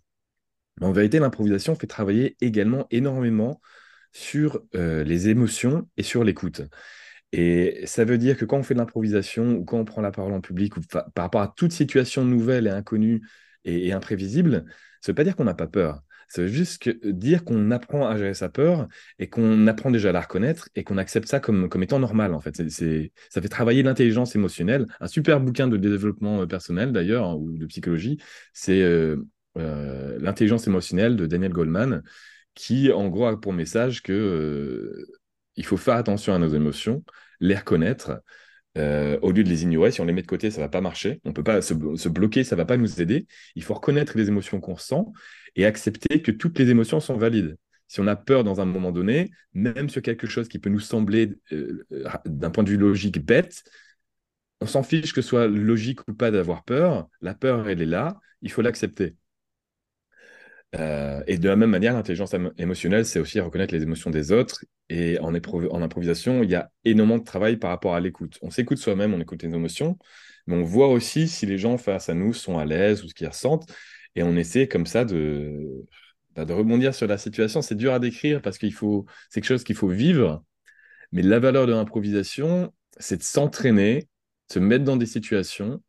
Mais 0.80 0.88
en 0.88 0.92
vérité, 0.92 1.20
l'improvisation 1.20 1.76
fait 1.76 1.88
travailler 1.88 2.36
également 2.42 2.88
énormément 2.92 3.62
sur 4.12 4.62
euh, 4.76 5.04
les 5.04 5.30
émotions 5.30 5.88
et 5.98 6.04
sur 6.04 6.24
l'écoute. 6.24 6.62
Et 7.32 7.82
ça 7.86 8.04
veut 8.04 8.18
dire 8.18 8.38
que 8.38 8.44
quand 8.46 8.58
on 8.58 8.64
fait 8.64 8.74
de 8.74 8.80
l'improvisation 8.80 9.54
ou 9.54 9.64
quand 9.64 9.80
on 9.80 9.86
prend 9.86 10.02
la 10.02 10.12
parole 10.12 10.34
en 10.34 10.42
public 10.42 10.76
ou 10.76 10.82
par 10.82 11.06
rapport 11.16 11.42
à 11.42 11.54
toute 11.56 11.72
situation 11.72 12.26
nouvelle 12.26 12.68
et 12.68 12.72
inconnue 12.72 13.22
et, 13.64 13.88
et 13.88 13.94
imprévisible, 13.94 14.66
ça 15.02 15.12
veut 15.12 15.16
pas 15.16 15.24
dire 15.24 15.38
qu'on 15.38 15.46
n'a 15.46 15.54
pas 15.54 15.68
peur. 15.68 16.04
Ça 16.32 16.48
juste 16.48 16.90
dire 17.06 17.44
qu'on 17.44 17.72
apprend 17.72 18.08
à 18.08 18.16
gérer 18.16 18.34
sa 18.34 18.48
peur 18.48 18.88
et 19.20 19.28
qu'on 19.28 19.68
apprend 19.68 19.92
déjà 19.92 20.10
à 20.10 20.12
la 20.14 20.22
reconnaître 20.22 20.70
et 20.76 20.86
qu'on 20.86 20.98
accepte 20.98 21.28
ça 21.28 21.42
comme, 21.42 21.68
étant 21.82 22.00
normal, 22.00 22.34
en 22.34 22.40
fait. 22.40 22.56
Ça 22.70 23.42
fait 23.42 23.50
travailler 23.50 23.84
l'intelligence 23.84 24.34
émotionnelle. 24.34 24.88
Un 25.02 25.08
super 25.08 25.42
bouquin 25.42 25.68
de 25.68 25.76
développement 25.76 26.44
euh, 26.44 26.46
personnel, 26.46 26.94
d'ailleurs, 26.94 27.26
hein, 27.26 27.36
ou 27.36 27.58
de 27.58 27.66
psychologie, 27.66 28.18
c'est 28.54 28.82
euh, 28.82 29.18
euh, 29.58 30.18
L'intelligence 30.22 30.68
émotionnelle 30.68 31.18
de 31.18 31.26
Daniel 31.26 31.52
Goldman, 31.52 32.02
qui, 32.54 32.94
en 32.94 33.10
gros, 33.10 33.26
a 33.26 33.40
pour 33.40 33.52
message 33.52 34.02
que 34.02 35.04
il 35.58 35.66
faut 35.66 35.76
faire 35.76 35.96
attention 35.96 36.34
à 36.34 36.40
nos 36.40 36.48
émotions, 36.48 37.04
les 37.42 37.56
reconnaître, 37.56 38.22
au 38.76 39.32
lieu 39.32 39.44
de 39.44 39.50
les 39.50 39.64
ignorer, 39.64 39.92
si 39.92 40.02
on 40.02 40.06
les 40.06 40.14
met 40.14 40.22
de 40.22 40.28
côté, 40.28 40.52
ça 40.52 40.62
va 40.62 40.70
pas 40.70 40.82
marcher. 40.82 41.20
On 41.26 41.34
peut 41.34 41.44
pas 41.44 41.62
se, 41.62 41.74
bloquer, 42.10 42.44
ça 42.44 42.56
va 42.56 42.66
pas 42.66 42.78
nous 42.78 43.02
aider. 43.02 43.28
Il 43.56 43.64
faut 43.64 43.74
reconnaître 43.74 44.18
les 44.18 44.28
émotions 44.28 44.60
qu'on 44.60 44.76
ressent 44.76 45.12
et 45.56 45.66
accepter 45.66 46.22
que 46.22 46.32
toutes 46.32 46.58
les 46.60 46.70
émotions 46.70 47.00
sont 47.00 47.18
valides. 47.18 47.58
Si 47.88 48.00
on 48.00 48.08
a 48.08 48.16
peur 48.16 48.46
dans 48.46 48.62
un 48.62 48.66
moment 48.66 48.94
donné, 48.94 49.32
même 49.54 49.90
sur 49.90 50.02
quelque 50.02 50.26
chose 50.26 50.48
qui 50.48 50.60
peut 50.60 50.70
nous 50.70 50.80
sembler, 50.80 51.34
euh, 51.52 51.86
d'un 52.26 52.50
point 52.50 52.64
de 52.64 52.70
vue 52.70 52.78
logique, 52.78 53.20
bête, 53.20 53.64
on 54.62 54.66
s'en 54.66 54.84
fiche 54.84 55.14
que 55.14 55.22
ce 55.22 55.28
soit 55.28 55.48
logique 55.48 56.08
ou 56.08 56.14
pas 56.14 56.32
d'avoir 56.32 56.64
peur. 56.64 57.10
La 57.20 57.34
peur, 57.34 57.68
elle 57.68 57.82
est 57.82 57.86
là, 57.86 58.20
il 58.42 58.52
faut 58.52 58.62
l'accepter. 58.62 59.16
Euh, 60.76 61.22
et 61.28 61.38
de 61.38 61.50
la 61.50 61.56
même 61.56 61.70
manière, 61.70 61.94
l'intelligence 61.94 62.34
émotionnelle, 62.58 63.06
c'est 63.06 63.20
aussi 63.20 63.40
reconnaître 63.40 63.74
les 63.74 63.84
émotions 63.84 64.10
des 64.10 64.32
autres. 64.32 64.64
Et 64.94 65.18
en, 65.22 65.34
improvisation, 65.34 66.44
il 66.44 66.50
y 66.50 66.56
a 66.56 66.70
énormément 66.84 67.18
de 67.18 67.24
travail 67.24 67.56
par 67.56 67.70
rapport 67.70 67.96
à 67.96 68.02
l'écoute. 68.02 68.38
On 68.42 68.50
s'écoute 68.50 68.78
soi-même, 68.78 69.14
on 69.14 69.22
écoute 69.22 69.42
les 69.42 69.56
émotions, 69.56 69.98
mais 70.48 70.56
on 70.58 70.64
voit 70.64 70.90
aussi 70.90 71.30
si 71.30 71.46
les 71.46 71.58
gens 71.58 71.78
face 71.78 72.10
à 72.10 72.14
nous 72.14 72.34
sont 72.34 72.58
à 72.58 72.66
l'aise 72.66 73.02
ou 73.02 73.08
ce 73.08 73.14
qu'ils 73.14 73.30
ressentent, 73.30 73.72
et 74.16 74.24
on 74.24 74.36
essaie 74.36 74.68
comme 74.68 74.86
ça 74.86 75.06
de, 75.06 75.88
bah, 76.36 76.44
rebondir 76.44 76.94
sur 76.94 77.08
la 77.08 77.18
situation. 77.18 77.62
C'est 77.62 77.76
dur 77.76 77.94
à 77.94 78.00
décrire 78.00 78.42
parce 78.42 78.58
qu'il 78.58 78.74
faut, 78.74 79.06
c'est 79.30 79.40
quelque 79.40 79.48
chose 79.48 79.64
qu'il 79.64 79.78
faut 79.78 79.88
vivre, 79.88 80.44
mais 81.14 81.22
la 81.22 81.40
valeur 81.40 81.68
de 81.68 81.72
l'improvisation, 81.72 82.74
c'est 83.00 83.18
de 83.18 83.24
s'entraîner, 83.24 84.10
de 84.50 84.54
se 84.56 84.60
mettre 84.60 84.84
dans 84.84 84.98
des 84.98 85.06
situations 85.06 85.82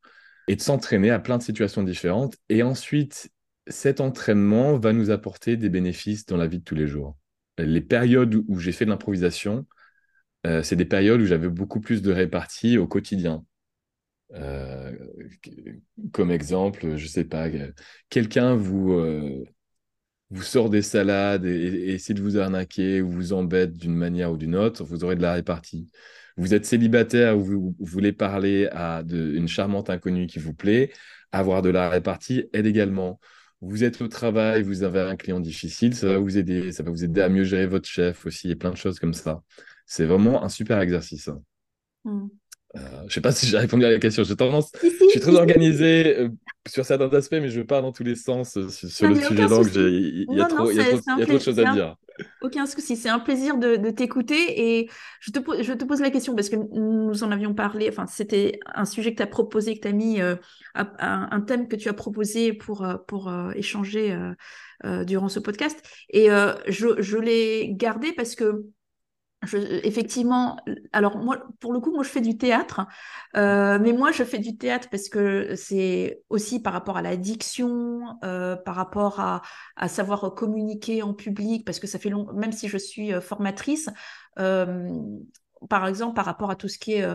et 0.47 0.55
de 0.55 0.61
s'entraîner 0.61 1.11
à 1.11 1.19
plein 1.19 1.39
de 1.39 1.43
situations 1.43 1.83
différentes, 1.83 2.37
et 2.49 2.63
ensuite 2.63 3.33
cet 3.67 4.01
entraînement 4.01 4.79
va 4.79 4.93
nous 4.93 5.11
apporter 5.11 5.57
des 5.57 5.71
bénéfices 5.71 6.25
dans 6.25 6.37
la 6.37 6.47
vie 6.47 6.61
de 6.61 6.65
tous 6.65 6.77
les 6.77 6.87
jours. 6.87 7.17
Les 7.59 7.81
périodes 7.81 8.35
où 8.49 8.59
j'ai 8.59 8.73
fait 8.73 8.85
de 8.85 8.91
l'improvisation, 8.91 9.67
euh, 10.47 10.63
c'est 10.63 10.77
des 10.77 10.85
périodes 10.85 11.21
où 11.21 11.27
j'avais 11.27 11.49
beaucoup 11.49 11.81
plus 11.81 12.03
de 12.03 12.13
répartie 12.13 12.79
au 12.79 12.87
quotidien. 12.87 13.45
Euh, 14.35 14.97
comme 16.13 16.31
exemple, 16.31 16.97
je 16.97 17.07
sais 17.07 17.25
pas, 17.25 17.49
quelqu'un 18.09 18.55
vous, 18.55 18.93
euh, 18.93 19.45
vous 20.31 20.43
sort 20.43 20.71
des 20.71 20.83
salades 20.83 21.45
et, 21.45 21.93
essaie 21.95 22.15
de 22.15 22.23
vous 22.23 22.39
arnaquer 22.39 23.03
ou 23.03 23.11
vous 23.11 23.33
embête 23.35 23.75
d'une 23.75 23.95
manière 23.95 24.33
ou 24.33 24.37
d'une 24.37 24.57
autre, 24.57 24.85
vous 24.85 25.05
aurez 25.05 25.17
de 25.17 25.23
la 25.23 25.35
répartie. 25.35 25.91
Vous 26.39 26.55
êtes 26.55 26.65
célibataire 26.65 27.37
ou 27.37 27.45
vous, 27.45 27.77
voulez 27.79 28.13
parler 28.13 28.69
à 28.73 29.03
une 29.11 29.49
charmante 29.49 29.91
inconnue 29.91 30.27
qui 30.27 30.39
vous 30.39 30.55
plaît, 30.55 30.91
avoir 31.31 31.63
de 31.63 31.69
la 31.69 31.91
répartie 31.91 32.49
aide 32.55 32.67
également. 32.67 33.21
Vous 33.63 33.85
êtes 33.85 34.03
au 34.03 34.09
travail, 34.09 34.65
vous 34.65 34.83
avez 34.83 35.01
un 35.01 35.15
client 35.15 35.39
difficile, 35.39 35.95
ça 35.95 36.09
va 36.09 36.19
vous 36.19 36.37
aider, 36.37 36.73
ça 36.73 36.83
va 36.83 36.91
vous 36.91 37.05
aider 37.05 37.21
à 37.21 37.29
mieux 37.29 37.45
gérer 37.45 37.67
votre 37.67 37.89
chef 37.89 38.27
aussi, 38.27 38.51
et 38.51 38.57
plein 38.57 38.71
de 38.71 38.77
choses 38.77 38.99
comme 38.99 39.15
ça. 39.15 39.41
C'est 39.87 40.05
vraiment 40.05 40.43
un 40.43 40.49
super 40.49 40.81
exercice. 40.81 41.31
Mm. 42.05 42.27
Euh, 42.75 42.81
je 43.01 43.05
ne 43.05 43.09
sais 43.11 43.21
pas 43.21 43.31
si 43.33 43.47
j'ai 43.47 43.59
répondu 43.59 43.85
à 43.85 43.91
la 43.91 43.99
question. 43.99 44.25
J'ai 44.25 44.35
tendance, 44.35 44.73
je 44.83 45.09
suis 45.11 45.21
très 45.21 45.37
organisé 45.37 46.19
euh, 46.19 46.29
sur 46.67 46.85
certains 46.85 47.09
aspects, 47.11 47.33
mais 47.41 47.51
je 47.51 47.61
pars 47.61 47.83
dans 47.83 47.93
tous 47.93 48.03
les 48.03 48.17
sens 48.17 48.57
euh, 48.57 48.69
sur, 48.69 49.09
le 49.09 49.15
sujet 49.15 49.47
langue. 49.47 49.71
Il 49.77 50.27
y 50.31 50.41
a, 50.41 50.47
trop, 50.47 50.65
de 50.73 51.39
choses 51.39 51.61
à 51.61 51.73
dire. 51.73 51.97
Aucun 52.41 52.67
souci, 52.67 52.97
c'est 52.97 53.09
un 53.09 53.19
plaisir 53.19 53.57
de, 53.57 53.91
t'écouter 53.91 54.79
et 54.79 54.91
je 55.21 55.31
te, 55.31 55.63
je 55.63 55.73
te 55.73 55.85
pose 55.85 56.01
la 56.01 56.11
question 56.11 56.35
parce 56.35 56.49
que 56.49 56.57
nous 56.57 57.25
en 57.25 57.31
avions 57.31 57.55
parlé, 57.55 57.89
enfin 57.89 58.07
c'était 58.07 58.59
un 58.75 58.85
sujet 58.85 59.13
que 59.13 59.17
tu 59.17 59.23
as 59.23 59.27
proposé, 59.27 59.79
que 59.79 59.89
tu 59.89 59.95
mis, 59.95 60.21
un, 60.75 61.41
thème 61.43 61.69
que 61.69 61.77
tu 61.77 61.89
as 61.89 61.95
proposé 61.95 62.53
pour, 62.53 62.87
pour 63.07 63.33
échanger 63.55 64.17
durant 65.07 65.29
ce 65.29 65.41
podcast 65.41 65.83
et 66.11 66.29
je, 66.69 67.01
je 67.01 67.19
l'ai 67.19 67.75
gardé 67.75 68.13
parce 68.13 68.35
que 68.35 68.67
effectivement, 69.83 70.57
alors 70.93 71.19
moi, 71.19 71.39
pour 71.61 71.73
le 71.73 71.81
coup, 71.81 71.91
moi 71.93 72.05
je 72.05 72.09
fais 72.09 72.21
du 72.21 72.39
théâtre, 72.39 72.87
euh, 73.37 73.79
mais 73.81 73.93
moi 73.93 74.13
je 74.13 74.23
fais 74.23 74.39
du 74.39 74.57
théâtre 74.57 74.89
parce 74.91 75.09
que 75.09 75.55
c'est 75.57 76.23
aussi 76.29 76.63
par 76.63 76.73
rapport 76.73 76.97
à 76.97 77.03
l'addiction, 77.03 78.19
euh, 78.25 78.57
par 78.57 78.77
rapport 78.77 79.21
à, 79.21 79.43
à, 79.77 79.89
savoir 79.89 80.35
communiquer 80.35 81.03
en 81.03 81.13
public, 81.13 81.65
parce 81.65 81.81
que 81.81 81.87
ça 81.87 81.99
fait 81.99 82.11
long, 82.11 82.33
même 82.35 82.53
si 82.53 82.69
je 82.69 82.79
suis 82.79 83.13
euh, 83.13 83.21
formatrice, 83.21 83.91
par 85.69 85.87
exemple 85.87 86.15
par 86.15 86.25
rapport 86.25 86.51
à 86.51 86.57
tout 86.57 86.67
ce 86.67 86.77
qui 86.77 86.95
est 86.95 87.07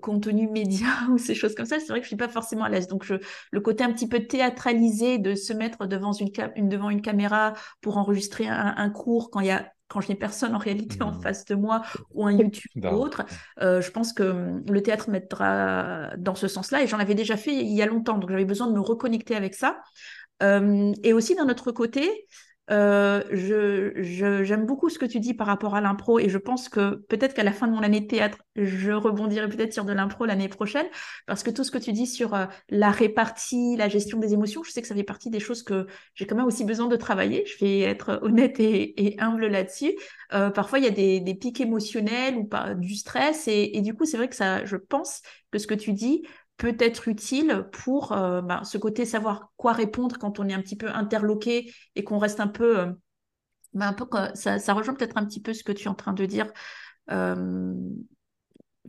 contenu 0.00 0.48
média 0.48 0.86
ou 1.10 1.18
ces 1.18 1.34
choses 1.34 1.54
comme 1.54 1.66
ça, 1.66 1.78
c'est 1.80 1.88
vrai 1.88 2.00
que 2.00 2.04
je 2.04 2.08
suis 2.08 2.16
pas 2.16 2.28
forcément 2.28 2.64
à 2.64 2.68
l'aise. 2.68 2.86
Donc 2.88 3.04
je, 3.04 3.14
le 3.50 3.60
côté 3.60 3.84
un 3.84 3.92
petit 3.92 4.08
peu 4.08 4.20
théâtralisé 4.20 5.18
de 5.18 5.34
se 5.34 5.52
mettre 5.52 5.86
devant 5.86 6.12
une, 6.12 6.30
une 6.56 6.68
devant 6.68 6.90
une 6.90 7.02
caméra 7.02 7.54
pour 7.82 7.98
enregistrer 7.98 8.48
un, 8.48 8.74
un 8.76 8.90
cours 8.90 9.30
quand 9.30 9.40
il 9.40 9.48
y 9.48 9.50
a 9.50 9.70
quand 9.88 10.00
je 10.00 10.08
n'ai 10.08 10.14
personne 10.16 10.54
en 10.54 10.58
réalité 10.58 11.02
en 11.02 11.12
mmh. 11.12 11.22
face 11.22 11.44
de 11.44 11.54
moi 11.54 11.82
ou 12.12 12.26
un 12.26 12.32
YouTube 12.32 12.84
ou 12.84 12.96
autre, 12.96 13.24
euh, 13.60 13.80
je 13.80 13.90
pense 13.90 14.12
que 14.12 14.22
hum, 14.22 14.64
le 14.68 14.82
théâtre 14.82 15.10
m'aidera 15.10 16.10
dans 16.16 16.34
ce 16.34 16.48
sens-là. 16.48 16.82
Et 16.82 16.86
j'en 16.86 16.98
avais 16.98 17.14
déjà 17.14 17.36
fait 17.36 17.54
il 17.54 17.72
y 17.72 17.82
a 17.82 17.86
longtemps, 17.86 18.18
donc 18.18 18.30
j'avais 18.30 18.44
besoin 18.44 18.66
de 18.66 18.72
me 18.72 18.80
reconnecter 18.80 19.36
avec 19.36 19.54
ça. 19.54 19.80
Euh, 20.42 20.92
et 21.02 21.12
aussi 21.12 21.34
d'un 21.34 21.48
autre 21.48 21.72
côté, 21.72 22.26
euh, 22.70 23.22
je, 23.30 24.42
j'aime 24.42 24.66
beaucoup 24.66 24.88
ce 24.88 24.98
que 24.98 25.06
tu 25.06 25.20
dis 25.20 25.34
par 25.34 25.46
rapport 25.46 25.74
à 25.76 25.80
l'impro 25.80 26.18
et 26.18 26.28
je 26.28 26.38
pense 26.38 26.68
que 26.68 26.96
peut-être 27.08 27.34
qu'à 27.34 27.44
la 27.44 27.52
fin 27.52 27.68
de 27.68 27.72
mon 27.72 27.82
année 27.82 28.00
de 28.00 28.06
théâtre, 28.06 28.38
je 28.56 28.90
rebondirai 28.90 29.48
peut-être 29.48 29.72
sur 29.72 29.84
de 29.84 29.92
l'impro 29.92 30.24
l'année 30.24 30.48
prochaine 30.48 30.86
parce 31.26 31.42
que 31.42 31.50
tout 31.50 31.62
ce 31.62 31.70
que 31.70 31.78
tu 31.78 31.92
dis 31.92 32.06
sur 32.06 32.34
euh, 32.34 32.46
la 32.68 32.90
répartie, 32.90 33.76
la 33.76 33.88
gestion 33.88 34.18
des 34.18 34.32
émotions, 34.32 34.64
je 34.64 34.72
sais 34.72 34.82
que 34.82 34.88
ça 34.88 34.96
fait 34.96 35.04
partie 35.04 35.30
des 35.30 35.40
choses 35.40 35.62
que 35.62 35.86
j'ai 36.14 36.26
quand 36.26 36.36
même 36.36 36.46
aussi 36.46 36.64
besoin 36.64 36.86
de 36.88 36.96
travailler. 36.96 37.44
Je 37.46 37.64
vais 37.64 37.80
être 37.80 38.18
honnête 38.22 38.58
et, 38.58 39.16
humble 39.18 39.46
là-dessus. 39.46 39.94
Euh, 40.34 40.50
parfois, 40.50 40.80
il 40.80 40.84
y 40.84 40.88
a 40.88 40.90
des, 40.90 41.20
des, 41.20 41.34
pics 41.34 41.60
émotionnels 41.60 42.36
ou 42.36 42.44
pas, 42.44 42.74
du 42.74 42.96
stress 42.96 43.46
et, 43.46 43.76
et 43.76 43.80
du 43.80 43.94
coup, 43.94 44.04
c'est 44.04 44.16
vrai 44.16 44.28
que 44.28 44.34
ça, 44.34 44.64
je 44.64 44.76
pense 44.76 45.22
que 45.52 45.58
ce 45.58 45.66
que 45.66 45.74
tu 45.74 45.92
dis, 45.92 46.22
peut 46.56 46.76
être 46.78 47.08
utile 47.08 47.68
pour 47.72 48.12
euh, 48.12 48.40
bah, 48.42 48.62
ce 48.64 48.78
côté 48.78 49.04
savoir 49.04 49.52
quoi 49.56 49.72
répondre 49.72 50.18
quand 50.18 50.40
on 50.40 50.48
est 50.48 50.54
un 50.54 50.62
petit 50.62 50.76
peu 50.76 50.88
interloqué 50.88 51.72
et 51.94 52.04
qu'on 52.04 52.18
reste 52.18 52.40
un 52.40 52.48
peu, 52.48 52.78
euh, 52.80 52.92
bah, 53.74 53.88
un 53.88 53.92
peu 53.92 54.06
ça, 54.34 54.58
ça 54.58 54.74
rejoint 54.74 54.94
peut-être 54.94 55.18
un 55.18 55.26
petit 55.26 55.42
peu 55.42 55.54
ce 55.54 55.64
que 55.64 55.72
tu 55.72 55.84
es 55.84 55.88
en 55.88 55.94
train 55.94 56.12
de 56.12 56.26
dire 56.26 56.52
euh, 57.10 57.74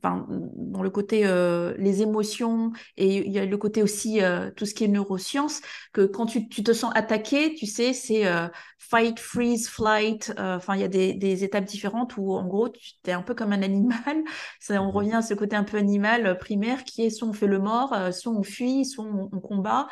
dans 0.01 0.81
le 0.81 0.89
côté 0.89 1.25
euh, 1.25 1.73
les 1.77 2.01
émotions 2.01 2.71
et 2.97 3.17
il 3.17 3.31
y 3.31 3.39
a 3.39 3.45
le 3.45 3.57
côté 3.57 3.81
aussi 3.83 4.21
euh, 4.21 4.51
tout 4.51 4.65
ce 4.65 4.73
qui 4.73 4.83
est 4.83 4.87
neurosciences 4.87 5.61
que 5.93 6.05
quand 6.05 6.25
tu, 6.25 6.47
tu 6.49 6.63
te 6.63 6.73
sens 6.73 6.91
attaqué 6.95 7.55
tu 7.55 7.65
sais 7.65 7.93
c'est 7.93 8.27
euh, 8.27 8.47
fight 8.77 9.19
freeze 9.19 9.67
flight 9.67 10.33
enfin 10.37 10.75
il 10.75 10.81
y 10.81 10.83
a 10.83 10.87
des, 10.87 11.13
des, 11.13 11.43
étapes 11.43 11.65
différentes 11.65 12.17
où 12.17 12.33
en 12.33 12.45
gros 12.45 12.69
tu 12.69 12.93
es 13.07 13.11
un 13.11 13.21
peu 13.21 13.33
comme 13.35 13.53
un 13.53 13.61
animal. 13.61 13.97
Ça, 14.59 14.81
on 14.81 14.87
mmh 14.87 14.97
revient 14.97 15.13
à 15.13 15.21
ce 15.21 15.33
côté 15.33 15.55
un 15.55 15.63
peu 15.63 15.77
animal 15.77 16.37
primaire 16.37 16.83
qui 16.83 17.03
est 17.05 17.09
soit 17.09 17.27
on 17.27 17.33
fait 17.33 17.47
le 17.47 17.59
mort 17.59 17.95
soit 18.13 18.33
on 18.33 18.43
fuit 18.43 18.85
soit 18.85 19.05
on, 19.05 19.29
on 19.31 19.39
combat. 19.39 19.87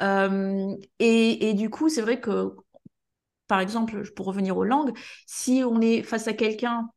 Et, 0.00 1.50
et, 1.50 1.54
du 1.54 1.70
coup 1.70 1.88
c'est 1.88 2.00
vrai 2.00 2.20
que 2.20 2.54
par 3.46 3.60
exemple 3.60 4.02
pour 4.14 4.26
revenir 4.26 4.56
aux 4.56 4.64
langues 4.64 4.96
si 5.26 5.62
on 5.64 5.80
est 5.80 6.02
face 6.02 6.28
à 6.28 6.32
quelqu'un 6.32 6.88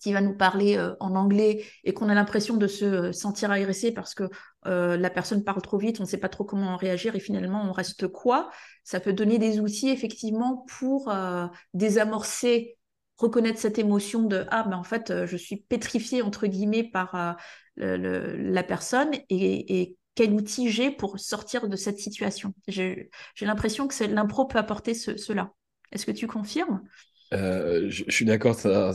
qui 0.00 0.12
va 0.12 0.20
nous 0.20 0.34
parler 0.34 0.76
euh, 0.76 0.94
en 0.98 1.14
anglais 1.14 1.64
et 1.84 1.92
qu'on 1.94 2.08
a 2.08 2.14
l'impression 2.14 2.56
de 2.56 2.66
se 2.66 2.84
euh, 2.84 3.12
sentir 3.12 3.50
agressé 3.50 3.92
parce 3.92 4.14
que 4.14 4.24
euh, 4.66 4.96
la 4.96 5.10
personne 5.10 5.44
parle 5.44 5.62
trop 5.62 5.78
vite, 5.78 6.00
on 6.00 6.04
ne 6.04 6.08
sait 6.08 6.18
pas 6.18 6.28
trop 6.28 6.44
comment 6.44 6.76
réagir 6.76 7.14
et 7.14 7.20
finalement 7.20 7.62
on 7.62 7.72
reste 7.72 8.08
quoi, 8.08 8.50
ça 8.82 8.98
peut 8.98 9.12
donner 9.12 9.38
des 9.38 9.60
outils 9.60 9.90
effectivement 9.90 10.64
pour 10.78 11.12
désamorcer, 11.74 12.78
reconnaître 13.16 13.58
cette 13.58 13.78
émotion 13.78 14.22
de 14.24 14.44
ah 14.50 14.64
ben 14.64 14.76
en 14.76 14.84
fait 14.84 15.24
je 15.24 15.36
suis 15.36 15.56
pétrifié 15.56 16.22
entre 16.22 16.46
guillemets 16.46 16.84
par 16.84 17.36
la 17.76 18.62
personne 18.62 19.12
et, 19.30 19.96
quel 20.16 20.34
outil 20.34 20.70
j'ai 20.70 20.90
pour 20.90 21.18
sortir 21.18 21.68
de 21.68 21.76
cette 21.76 21.98
situation? 21.98 22.52
J'ai 22.66 23.08
l'impression 23.40 23.88
que 23.88 24.04
l'impro 24.04 24.44
peut 24.44 24.58
apporter 24.58 24.92
cela. 24.92 25.52
Est-ce 25.92 26.04
que 26.04 26.10
tu 26.10 26.26
confirmes? 26.26 26.82
Euh, 27.32 27.88
je, 27.88 28.04
suis 28.08 28.24
d'accord, 28.24 28.54
ça 28.54 28.92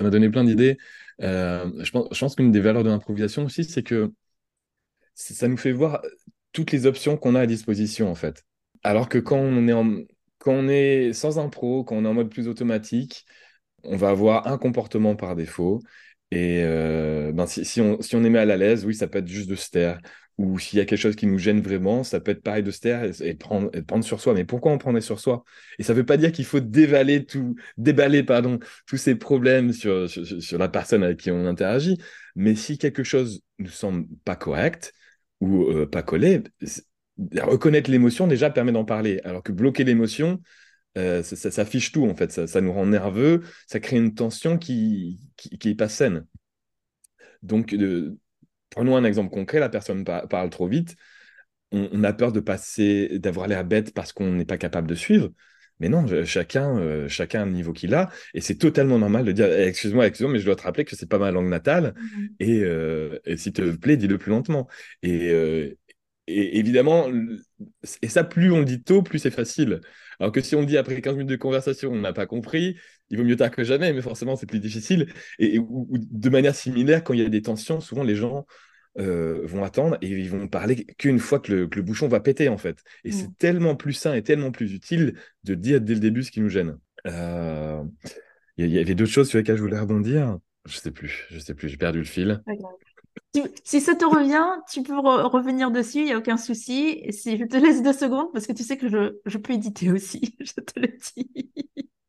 m'a 0.00 0.10
donné 0.10 0.28
plein 0.30 0.44
d'idées. 0.44 0.78
Euh, 1.22 1.70
je 1.82 1.90
pense, 1.90 2.08
je 2.12 2.18
pense 2.18 2.34
qu'une 2.34 2.50
des 2.50 2.60
valeurs 2.60 2.84
de 2.84 2.90
l'improvisation 2.90 3.44
aussi, 3.44 3.64
c'est 3.64 3.82
que 3.82 4.12
ça 5.14 5.48
nous 5.48 5.56
fait 5.56 5.72
voir 5.72 6.02
toutes 6.52 6.72
les 6.72 6.86
options 6.86 7.16
qu'on 7.16 7.34
a 7.34 7.40
à 7.40 7.46
disposition, 7.46 8.10
en 8.10 8.14
fait. 8.14 8.44
Alors 8.82 9.08
que 9.08 9.18
quand 9.18 9.38
on 9.38 10.68
est, 10.68 11.12
sans 11.12 11.38
impro, 11.38 11.84
quand 11.84 11.96
on 11.96 12.04
est 12.04 12.08
en 12.08 12.14
mode 12.14 12.30
plus 12.30 12.48
automatique, 12.48 13.24
on 13.84 13.96
va 13.96 14.10
avoir 14.10 14.48
un 14.48 14.58
comportement 14.58 15.16
par 15.16 15.36
défaut. 15.36 15.80
Et 16.30 16.62
euh, 16.64 17.32
ben 17.32 17.46
si, 17.46 17.80
on, 17.80 18.00
si 18.00 18.16
on 18.16 18.24
est 18.24 18.30
mal 18.30 18.50
à 18.50 18.56
l'aise, 18.56 18.86
oui, 18.86 18.94
ça 18.94 19.06
peut 19.06 19.18
être 19.18 19.28
juste 19.28 19.50
de 19.50 19.54
se 19.54 19.70
taire 19.70 20.00
ou 20.38 20.58
s'il 20.58 20.78
y 20.78 20.82
a 20.82 20.84
quelque 20.84 20.98
chose 20.98 21.16
qui 21.16 21.26
nous 21.26 21.38
gêne 21.38 21.60
vraiment, 21.60 22.04
ça 22.04 22.20
peut 22.20 22.30
être 22.30 22.42
pareil 22.42 22.62
de 22.62 22.70
se 22.70 22.80
taire 22.80 23.10
et, 23.22 23.34
prendre, 23.34 23.70
prendre, 23.82 24.04
sur 24.04 24.20
soi. 24.20 24.34
Mais 24.34 24.44
pourquoi 24.44 24.72
on 24.72 24.78
prendrait 24.78 25.02
sur 25.02 25.20
soi? 25.20 25.44
Et 25.78 25.82
ça 25.82 25.92
ne 25.92 25.98
veut 25.98 26.06
pas 26.06 26.16
dire 26.16 26.32
qu'il 26.32 26.44
faut 26.44 26.60
dévaler 26.60 27.24
tout, 27.24 27.54
déballer 27.76 28.22
pardon, 28.22 28.58
tous 28.86 28.96
ces 28.96 29.14
problèmes 29.14 29.72
sur, 29.72 30.06
la 30.52 30.68
personne 30.68 31.02
avec 31.04 31.18
qui 31.18 31.30
on 31.30 31.46
interagit. 31.46 31.98
Mais 32.34 32.54
si 32.54 32.78
quelque 32.78 33.04
chose 33.04 33.42
ne 33.58 33.68
semble 33.68 34.06
pas 34.24 34.36
correct 34.36 34.92
ou 35.40 35.64
euh, 35.64 35.86
pas 35.86 36.02
collé, 36.02 36.42
reconnaître 37.40 37.90
l'émotion 37.90 38.26
déjà 38.26 38.50
permet 38.50 38.72
d'en 38.72 38.84
parler. 38.84 39.20
Alors 39.24 39.42
que 39.42 39.52
bloquer 39.52 39.84
l'émotion, 39.84 40.40
euh, 40.98 41.22
ça, 41.22 41.50
ça, 41.50 41.64
fiche 41.64 41.92
tout 41.92 42.06
en 42.06 42.14
fait. 42.14 42.32
Ça, 42.32 42.46
ça, 42.46 42.60
nous 42.60 42.72
rend 42.72 42.86
nerveux, 42.86 43.42
ça 43.66 43.80
crée 43.80 43.96
une 43.96 44.14
tension 44.14 44.58
qui 44.58 45.18
n'est 45.64 45.74
pas 45.74 45.88
saine. 45.88 46.26
Donc, 47.42 47.74
de, 47.74 48.18
Prenons 48.72 48.96
un 48.96 49.04
exemple 49.04 49.30
concret, 49.30 49.60
la 49.60 49.68
personne 49.68 50.04
parle 50.04 50.50
trop 50.50 50.66
vite, 50.66 50.96
on, 51.72 52.04
a 52.04 52.12
peur 52.12 52.32
de 52.32 52.40
passer, 52.40 53.18
d'avoir 53.18 53.48
l'air 53.48 53.64
bête 53.64 53.94
parce 53.94 54.12
qu'on 54.12 54.32
n'est 54.32 54.44
pas 54.44 54.58
capable 54.58 54.88
de 54.88 54.94
suivre. 54.94 55.30
Mais 55.80 55.88
non, 55.88 56.06
chacun, 56.24 56.78
euh, 56.78 57.08
chacun 57.08 57.42
a 57.42 57.44
le 57.44 57.52
niveau 57.52 57.72
qu'il 57.72 57.94
a, 57.94 58.10
et 58.34 58.40
c'est 58.40 58.56
totalement 58.56 58.98
normal 58.98 59.24
de 59.24 59.32
dire 59.32 59.46
eh, 59.46 59.66
excuse-moi, 59.66 60.06
excuse-moi, 60.06 60.32
mais 60.32 60.38
je 60.38 60.44
dois 60.44 60.54
te 60.54 60.62
rappeler 60.62 60.84
que 60.84 60.94
c'est 60.94 61.08
pas 61.08 61.18
ma 61.18 61.30
langue 61.32 61.48
natale, 61.48 61.94
mmh 61.96 62.26
et, 62.40 62.60
euh, 62.62 63.18
et 63.24 63.36
s'il 63.36 63.52
te 63.52 63.62
plaît, 63.72 63.96
dis-le 63.96 64.18
plus 64.18 64.30
lentement. 64.30 64.68
Et, 65.02 65.30
euh, 65.30 65.76
et, 66.28 66.58
évidemment, 66.58 67.08
et 68.02 68.08
ça, 68.08 68.24
plus 68.24 68.52
on 68.52 68.60
le 68.60 68.64
dit 68.64 68.82
tôt, 68.82 69.02
plus 69.02 69.18
c'est 69.18 69.30
facile. 69.30 69.80
Alors 70.20 70.32
que 70.32 70.40
si 70.40 70.54
on 70.54 70.62
dit 70.62 70.76
après 70.78 71.00
15 71.00 71.14
minutes 71.14 71.30
de 71.30 71.36
conversation, 71.36 71.90
on 71.92 72.00
n'a 72.00 72.12
pas 72.12 72.26
compris, 72.26 72.76
il 73.12 73.18
vaut 73.18 73.24
mieux 73.24 73.36
tard 73.36 73.50
que 73.50 73.62
jamais, 73.62 73.92
mais 73.92 74.02
forcément, 74.02 74.34
c'est 74.34 74.46
plus 74.46 74.58
difficile. 74.58 75.12
Et, 75.38 75.60
de 75.60 76.28
manière 76.30 76.54
similaire, 76.54 77.04
quand 77.04 77.12
il 77.12 77.20
y 77.20 77.24
a 77.24 77.28
des 77.28 77.42
tensions, 77.42 77.80
souvent 77.80 78.02
les 78.02 78.16
gens 78.16 78.46
vont 78.96 79.62
attendre 79.64 79.96
et 80.02 80.08
ils 80.08 80.28
vont 80.28 80.48
parler 80.48 80.84
qu'une 80.98 81.18
fois 81.18 81.38
que 81.38 81.52
le, 81.52 81.82
bouchon 81.82 82.08
va 82.08 82.20
péter, 82.20 82.48
en 82.48 82.58
fait. 82.58 82.82
Et 83.04 83.12
c'est 83.12 83.28
mm. 83.28 83.34
tellement 83.38 83.76
plus 83.76 83.92
sain 83.92 84.14
et 84.14 84.22
tellement 84.22 84.50
plus 84.50 84.72
utile 84.74 85.14
de 85.44 85.54
dire 85.54 85.80
dès 85.80 85.94
le 85.94 86.00
début 86.00 86.24
ce 86.24 86.30
qui 86.30 86.40
nous 86.40 86.48
gêne. 86.48 86.78
Il 87.04 88.66
y, 88.66 88.78
avait 88.78 88.94
d'autres 88.94 89.10
choses 89.10 89.28
sur 89.28 89.38
lesquelles 89.38 89.56
je 89.56 89.62
voulais 89.62 89.78
rebondir? 89.78 90.38
Je 90.66 90.78
sais 90.78 90.90
plus, 90.90 91.26
je 91.30 91.38
sais 91.38 91.54
plus, 91.54 91.68
j'ai 91.68 91.76
perdu 91.76 91.98
le 91.98 92.04
fil. 92.04 92.42
Si, 93.64 93.80
ça 93.80 93.94
te 93.94 94.04
revient, 94.04 94.60
tu 94.70 94.82
peux 94.82 94.98
revenir 94.98 95.70
dessus, 95.70 95.98
il 95.98 96.04
n'y 96.04 96.12
a 96.12 96.18
aucun 96.18 96.36
souci. 96.36 97.02
Si 97.10 97.38
je 97.38 97.44
te 97.44 97.56
laisse 97.56 97.82
deux 97.82 97.92
secondes, 97.92 98.32
parce 98.32 98.46
que 98.46 98.52
tu 98.52 98.62
sais 98.62 98.76
que 98.76 98.88
je, 98.88 99.18
je 99.24 99.38
peux 99.38 99.52
éditer 99.52 99.90
aussi, 99.90 100.36
je 100.40 100.52
te 100.52 100.80
le 100.80 100.88
dis. 101.14 101.50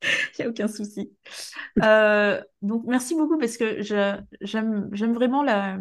Il 0.37 0.41
n'y 0.41 0.45
a 0.45 0.49
aucun 0.49 0.67
souci. 0.67 1.11
Euh, 1.81 2.41
donc, 2.61 2.83
merci 2.87 3.15
beaucoup 3.15 3.37
parce 3.37 3.57
que 3.57 3.81
j'aime 3.81 5.13
vraiment 5.13 5.43
la, 5.43 5.77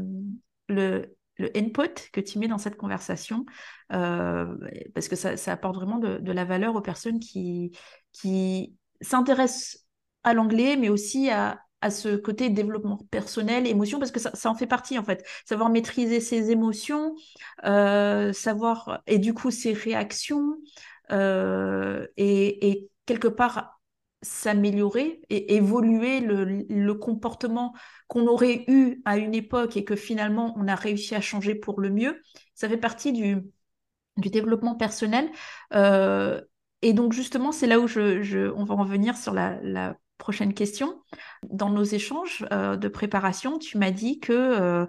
le, 0.69 1.15
le 1.39 1.57
input 1.57 2.11
que 2.13 2.21
tu 2.21 2.39
mets 2.39 2.49
dans 2.49 2.59
cette 2.59 2.77
conversation, 2.77 3.45
euh, 3.93 4.55
parce 4.95 5.09
que 5.09 5.17
ça, 5.17 5.37
ça, 5.37 5.53
apporte 5.53 5.77
vraiment 5.77 5.99
de, 5.99 6.33
la 6.33 6.45
valeur 6.45 6.77
aux 6.77 6.81
personnes 6.81 7.21
qui, 7.21 7.73
qui 8.13 8.75
s'intéressent 9.01 9.87
à 10.25 10.35
l'anglais, 10.35 10.77
mais 10.77 10.89
aussi 10.89 11.31
à, 11.31 11.61
à 11.81 11.91
ce 11.91 12.17
côté 12.17 12.49
développement 12.49 12.99
personnel, 13.11 13.67
émotion, 13.67 13.99
parce 13.99 14.13
que 14.13 14.21
ça, 14.21 14.31
ça, 14.35 14.51
en 14.51 14.55
fait 14.55 14.67
partie 14.67 14.99
en 14.99 15.05
fait. 15.05 15.27
Savoir 15.45 15.69
maîtriser 15.69 16.21
ses 16.21 16.51
émotions, 16.51 17.15
euh, 17.65 18.33
savoir, 18.33 19.03
et 19.07 19.19
du 19.19 19.35
coup 19.35 19.51
ses 19.51 19.73
réactions, 19.73 20.57
et, 21.11 22.09
et, 22.17 22.89
quelque 23.05 23.29
part 23.29 23.82
s'améliorer 24.23 25.21
et 25.31 25.57
évoluer 25.57 26.21
le, 26.21 26.93
comportement 26.95 27.75
qu'on 28.07 28.27
aurait 28.27 28.65
eu 28.69 29.03
à 29.05 29.17
une 29.17 29.35
époque 29.35 29.77
et 29.77 29.85
que 29.85 29.97
finalement 29.97 30.55
on 30.57 30.69
a 30.69 30.75
réussi 30.75 31.15
à 31.15 31.21
changer 31.21 31.55
pour 31.55 31.81
le 31.81 31.91
mieux, 31.91 32.23
ça 32.55 32.69
fait 32.69 32.77
partie 32.77 33.13
du, 33.13 33.43
développement 34.17 34.77
personnel. 34.77 35.31
Euh, 35.75 36.41
et 36.83 36.93
donc 36.93 37.13
justement, 37.13 37.53
c'est 37.53 37.67
là 37.67 37.81
où 37.81 37.87
je, 37.87 38.23
je, 38.23 38.53
on 38.53 38.65
va 38.65 38.75
en 38.75 38.85
venir 38.85 39.17
sur 39.17 39.33
la, 39.35 39.97
prochaine 40.19 40.55
question. 40.55 41.03
Dans 41.43 41.69
nos 41.69 41.83
échanges 41.83 42.47
euh, 42.53 42.77
de 42.77 42.87
préparation, 42.87 43.59
tu 43.59 43.77
m'as 43.77 43.91
dit 43.91 44.21
que 44.21 44.87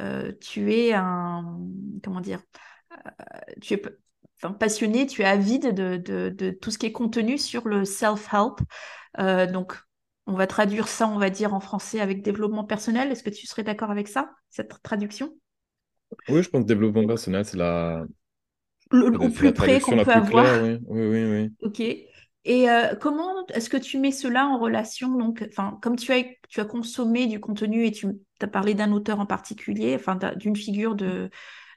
euh, 0.00 0.32
tu 0.40 0.72
es 0.72 0.92
un 0.92 1.58
comment 2.04 2.20
dire, 2.20 2.40
tu 3.60 3.74
es 3.74 3.82
passionné, 4.58 5.06
tu 5.06 5.22
es 5.22 5.24
avide 5.24 5.74
de, 5.74 6.50
tout 6.60 6.70
ce 6.70 6.78
qui 6.78 6.86
est 6.86 6.92
contenu 6.92 7.38
sur 7.38 7.68
le 7.68 7.84
self-help. 7.84 8.60
donc, 9.52 9.74
on 10.26 10.34
va 10.34 10.46
traduire 10.46 10.88
ça, 10.88 11.08
on 11.08 11.18
va 11.18 11.30
dire 11.30 11.54
en 11.54 11.60
français 11.60 12.00
avec 12.00 12.22
développement 12.22 12.64
personnel. 12.64 13.12
Est-ce 13.12 13.22
que 13.22 13.30
tu 13.30 13.46
serais 13.46 13.62
d'accord 13.62 13.90
avec 13.90 14.08
ça, 14.08 14.30
cette 14.50 14.82
traduction? 14.82 15.32
Oui, 16.28 16.42
je 16.42 16.48
pense 16.50 16.62
que 16.62 16.68
développement 16.68 17.06
personnel, 17.06 17.44
c'est 17.44 17.56
la, 17.56 18.04
le, 18.90 19.30
plus 19.30 19.52
près 19.52 19.80
qu'on 19.80 20.02
peut 20.02 20.10
avoir. 20.10 20.62
oui, 20.62 20.78
oui, 20.86 21.06
oui, 21.06 21.24
oui. 21.24 21.50
Ok. 21.62 21.80
Et 21.80 22.70
euh, 22.70 22.94
comment 22.94 23.44
est-ce 23.48 23.68
que 23.68 23.76
tu 23.76 23.98
mets 23.98 24.12
cela 24.12 24.46
en 24.46 24.58
relation 24.58 25.16
donc, 25.16 25.44
enfin, 25.48 25.78
comme 25.82 25.96
tu 25.96 26.12
as, 26.12 26.22
tu 26.48 26.60
as 26.60 26.64
consommé 26.64 27.26
du 27.26 27.40
contenu 27.40 27.86
et 27.86 27.90
tu 27.90 28.06
as 28.40 28.46
parlé 28.46 28.74
d'un 28.74 28.92
auteur 28.92 29.18
en 29.18 29.26
particulier, 29.26 29.96
enfin, 29.96 30.16
d'une 30.36 30.54
figure 30.54 30.94
de, 30.94 31.28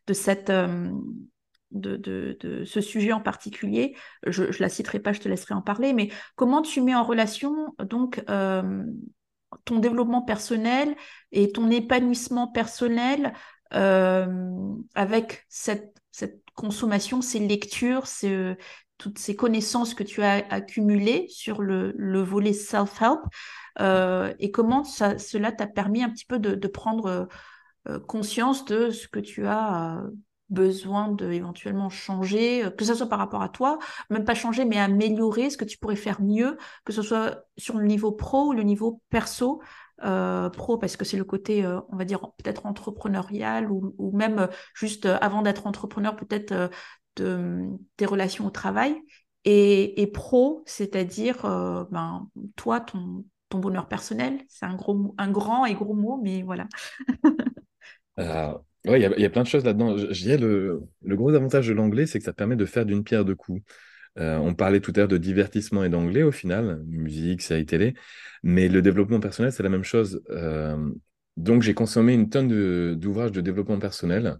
de 0.06 0.14
cette, 0.14 0.52
euh, 0.52 0.92
de, 1.72 2.38
ce 2.66 2.82
sujet 2.82 3.12
en 3.12 3.22
particulier, 3.22 3.96
je, 4.26 4.44
ne 4.44 4.60
la 4.60 4.70
citerai 4.70 5.00
pas, 5.00 5.14
je 5.14 5.20
te 5.20 5.30
laisserai 5.30 5.54
en 5.54 5.62
parler, 5.62 5.94
mais 5.94 6.10
comment 6.36 6.62
tu 6.62 6.82
mets 6.82 6.96
en 6.96 7.04
relation 7.04 7.76
donc 7.80 8.24
euh, 8.30 8.84
ton 9.66 9.80
développement 9.80 10.22
personnel 10.22 10.96
et 11.32 11.52
ton 11.52 11.70
épanouissement 11.70 12.48
personnel 12.48 13.34
avec 13.72 15.46
cette, 15.48 15.96
consommation, 16.56 17.22
ces 17.22 17.40
lectures, 17.40 18.04
toutes 18.98 19.18
ces 19.18 19.36
connaissances 19.36 19.94
que 19.94 20.04
tu 20.04 20.22
as 20.24 20.44
accumulées 20.50 21.28
sur 21.30 21.62
le, 21.62 21.94
le 21.96 22.22
volet 22.22 22.52
self-help 22.52 23.22
euh, 23.82 24.34
et 24.40 24.52
comment 24.52 24.84
cela 24.84 25.52
t'a 25.52 25.68
permis 25.68 26.04
un 26.04 26.10
petit 26.10 26.26
peu 26.26 26.40
de, 26.40 26.68
prendre 26.68 27.28
euh, 27.88 28.00
conscience 28.02 28.66
de 28.66 28.90
ce 28.90 29.08
que 29.08 29.20
tu 29.20 29.48
as 29.48 30.00
euh, 30.00 30.10
besoin 30.50 31.10
de 31.10 31.32
éventuellement 31.32 31.90
changer, 31.90 32.70
que 32.78 32.86
ce 32.86 32.94
soit 32.96 33.10
par 33.10 33.20
rapport 33.20 33.42
à 33.42 33.50
toi, 33.50 33.80
même 34.10 34.26
pas 34.26 34.34
changer, 34.34 34.66
mais 34.66 34.78
améliorer 34.78 35.50
ce 35.50 35.58
que 35.58 35.66
tu 35.66 35.78
pourrais 35.78 35.96
faire 35.96 36.22
mieux, 36.22 36.58
que 36.86 36.94
ce 36.94 37.02
soit 37.02 37.44
sur 37.58 37.78
le 37.78 37.86
niveau 37.86 38.12
pro 38.12 38.48
ou 38.48 38.54
le 38.54 38.64
niveau 38.64 39.02
perso. 39.10 39.62
Euh, 40.06 40.50
pro 40.50 40.78
parce 40.78 40.96
que 40.96 41.04
c'est 41.04 41.18
le 41.18 41.26
côté, 41.26 41.68
on 41.90 41.98
va 41.98 42.06
dire, 42.06 42.22
peut-être 42.38 42.66
entrepreneurial 42.66 43.70
ou, 43.70 43.94
ou 43.98 44.16
même 44.16 44.48
juste 44.74 45.06
avant 45.06 45.42
d'être 45.42 45.68
entrepreneur, 45.68 46.16
peut-être 46.16 46.70
de 47.18 47.68
tes 47.98 48.06
relations 48.06 48.46
au 48.46 48.50
travail 48.50 48.96
et, 49.46 50.12
pro, 50.14 50.64
c'est-à-dire 50.66 51.46
euh, 51.46 51.86
ben, 51.92 52.30
toi, 52.56 52.80
ton, 52.80 53.26
ton 53.50 53.60
bonheur 53.60 53.88
personnel. 53.88 54.40
C'est 54.50 54.66
un, 54.66 54.78
un 55.18 55.32
grand 55.32 55.66
et 55.66 55.74
gros 55.74 55.94
mot, 55.94 56.20
mais 56.24 56.44
voilà. 56.44 56.68
Euh, 58.88 58.98
il 58.98 59.22
y, 59.22 59.26
a 59.26 59.30
plein 59.30 59.44
de 59.44 59.48
choses 59.48 59.66
là-dedans. 59.66 59.98
Je, 59.98 60.22
dirais 60.22 60.38
le, 60.38 60.82
gros 61.04 61.34
avantage 61.34 61.68
de 61.68 61.74
l'anglais, 61.74 62.06
c'est 62.06 62.20
que 62.20 62.26
ça 62.26 62.34
permet 62.34 62.56
de 62.56 62.66
faire 62.66 62.86
d'une 62.86 63.04
pierre 63.04 63.26
deux 63.26 63.36
coups. 63.36 63.62
Euh, 64.18 64.38
on 64.38 64.54
parlait 64.54 64.80
tout 64.80 64.92
à 64.96 65.00
l'heure 65.00 65.08
de 65.08 65.18
divertissement 65.18 65.84
et 65.84 65.90
d'anglais 65.90 66.24
au 66.24 66.32
final, 66.32 66.82
musique, 66.88 67.42
série 67.42 67.66
télé, 67.66 67.94
mais 68.44 68.68
le 68.68 68.82
développement 68.82 69.20
personnel, 69.20 69.52
c'est 69.52 69.64
la 69.64 69.70
même 69.70 69.84
chose. 69.84 70.22
Euh, 70.32 70.90
donc 71.38 71.62
j'ai 71.62 71.74
consommé 71.74 72.14
une 72.14 72.30
tonne 72.30 72.96
d'ouvrages 72.96 73.32
de, 73.32 73.42
développement 73.42 73.80
personnel 73.80 74.38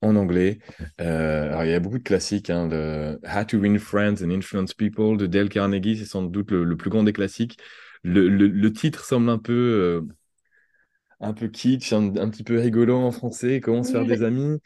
en 0.00 0.16
anglais. 0.16 0.60
Euh, 1.00 1.60
il 1.64 1.70
y 1.70 1.74
a 1.74 1.80
beaucoup 1.80 1.98
de 1.98 2.02
classiques. 2.04 2.50
Hein, 2.50 2.68
How 3.24 3.44
to 3.44 3.58
Win 3.58 3.78
Friends 3.78 4.22
and 4.22 4.30
Influence 4.30 4.72
People 4.74 5.16
de 5.16 5.26
Dale 5.26 5.48
Carnegie, 5.48 5.98
c'est 5.98 6.04
sans 6.04 6.22
doute 6.22 6.50
le, 6.52 6.76
plus 6.76 6.90
grand 6.90 7.02
des 7.02 7.12
classiques. 7.12 7.58
Le, 8.04 8.68
titre 8.68 9.04
semble 9.04 9.28
un 9.28 9.38
peu, 9.38 10.06
un 11.20 11.32
peu 11.32 11.48
kitsch, 11.48 11.92
un, 11.92 12.10
petit 12.30 12.44
peu 12.44 12.58
rigolo 12.58 12.96
en 12.96 13.10
français, 13.10 13.60
comment 13.60 13.82
se 13.82 13.92
faire 13.92 14.06
des 14.06 14.22
amis. 14.24 14.58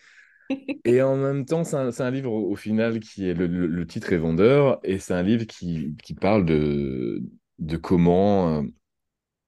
Et 0.85 1.01
en 1.03 1.17
même 1.17 1.47
temps, 1.47 1.65
c'est 1.65 1.77
un, 1.77 1.91
un, 1.99 2.11
livre 2.11 2.33
au, 2.33 2.57
final 2.57 3.01
qui 3.01 3.29
est 3.29 3.35
le, 3.35 3.87
titre 3.87 4.13
est 4.13 4.19
vendeur 4.19 4.81
et 4.83 4.99
c'est 4.99 5.15
un 5.15 5.23
livre 5.23 5.45
qui, 5.45 5.97
qui 6.03 6.15
parle 6.15 6.45
de, 6.45 7.23
de 7.59 7.77
comment 7.77 8.59
euh, 8.59 8.63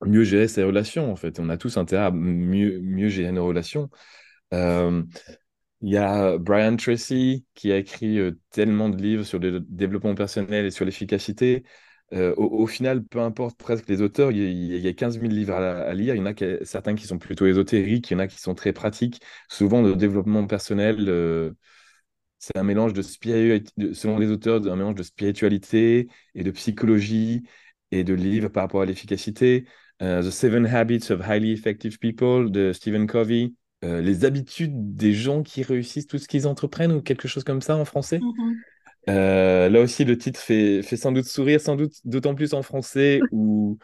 mieux 0.07 0.25
gérer 0.25 0.49
ses 0.49 0.63
relations. 0.63 1.11
En 1.13 1.17
fait, 1.17 1.41
on 1.41 1.49
a 1.49 1.57
tous 1.57 1.77
intérêt 1.77 2.05
à 2.05 2.11
mieux, 2.11 2.81
mieux 2.81 3.09
gérer 3.09 3.33
nos 3.33 3.47
relations. 3.47 3.91
Euh, 4.53 5.03
il 5.81 5.91
y 5.93 5.97
a 5.99 6.39
Brian 6.39 6.77
Tracy 6.77 7.45
qui 7.55 7.73
a 7.73 7.77
écrit 7.77 8.19
euh, 8.19 8.33
tellement 8.51 8.89
de 8.89 8.97
livres 9.01 9.25
sur 9.25 9.39
le 9.39 9.61
développement 9.61 10.15
personnel 10.15 10.65
et 10.67 10.71
sur 10.71 10.85
l'efficacité. 10.85 11.65
Euh, 12.13 12.35
au, 12.37 12.67
final, 12.67 13.03
peu 13.05 13.21
importe 13.21 13.59
presque 13.59 13.89
les 13.89 14.03
auteurs, 14.03 14.31
il 14.31 14.39
y, 14.39 14.87
a, 14.87 14.93
15 14.93 15.19
000 15.19 15.33
livres 15.33 15.55
à, 15.55 15.93
lire. 15.95 16.15
Il 16.15 16.19
y 16.19 16.21
en 16.21 16.27
a 16.27 16.65
certains 16.65 16.95
qui 16.95 17.07
sont 17.07 17.19
plutôt 17.19 17.47
ésotériques, 17.47 18.11
il 18.11 18.15
y 18.15 18.17
en 18.17 18.21
a 18.21 18.29
qui 18.29 18.39
sont 18.39 18.55
très 18.55 18.73
pratiques. 18.73 19.21
Souvent, 19.49 19.83
le 19.83 19.97
développement 19.97 20.47
personnel, 20.47 21.09
euh, 21.09 21.53
c'est 22.39 22.57
un 22.57 22.63
mélange 22.63 22.93
de, 22.93 23.03
selon 23.03 24.19
les 24.19 24.29
auteurs, 24.29 24.67
un 24.67 24.77
mélange 24.77 24.95
de 24.97 25.03
spiritualité 25.03 26.09
et 26.35 26.45
de 26.45 26.51
psychologie 26.51 27.43
et 27.91 28.05
de 28.05 28.15
livres 28.15 28.49
par 28.49 28.65
rapport 28.65 28.83
à 28.83 28.87
l'efficacité. 28.87 29.67
The 30.01 30.31
Seven 30.31 30.67
Habits 30.67 31.11
of 31.11 31.23
Highly 31.23 31.53
Effective 31.53 31.99
People 31.99 32.51
de 32.51 32.73
Stephen 32.73 33.07
Covey 33.07 33.53
euh, 33.85 34.01
les 34.01 34.25
habitudes 34.25 34.97
des 34.97 35.13
gens 35.13 35.43
qui 35.43 35.63
réussissent 35.63 36.07
tout 36.07 36.17
ce 36.17 36.27
qu'ils 36.27 36.47
entreprennent 36.47 36.93
ou 36.93 37.03
quelque 37.03 37.29
chose 37.29 37.45
comme 37.45 37.61
ça 37.61 37.77
en 37.77 37.85
français. 37.85 38.19
Mm-hmm. 38.19 38.55
Euh, 39.09 39.69
là 39.69 39.81
aussi, 39.81 40.05
le 40.05 40.17
titre 40.17 40.41
fait, 40.41 40.83
fait 40.83 40.97
sans 40.97 41.13
doute 41.13 41.27
sourire, 41.27 41.61
sans 41.61 41.77
doute 41.77 41.95
d'autant 42.05 42.35
plus 42.35 42.55
en 42.55 42.63
français 42.63 43.21
où, 43.33 43.79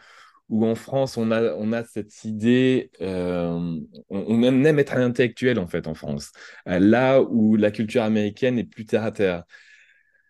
où 0.49 0.65
en 0.65 0.75
France, 0.75 1.17
on 1.17 1.31
a, 1.31 1.53
on 1.55 1.71
a 1.73 1.83
cette 1.83 2.23
idée, 2.23 2.91
euh, 3.01 3.77
on, 4.09 4.43
aime 4.43 4.79
être 4.79 4.93
un 4.93 5.05
intellectuel 5.05 5.59
en 5.59 5.67
fait 5.67 5.87
en 5.87 5.93
France, 5.93 6.31
là 6.65 7.21
où 7.21 7.55
la 7.55 7.71
culture 7.71 8.03
américaine 8.03 8.57
est 8.57 8.63
plus 8.63 8.85
terre 8.85 9.03
à 9.03 9.11
terre. 9.11 9.43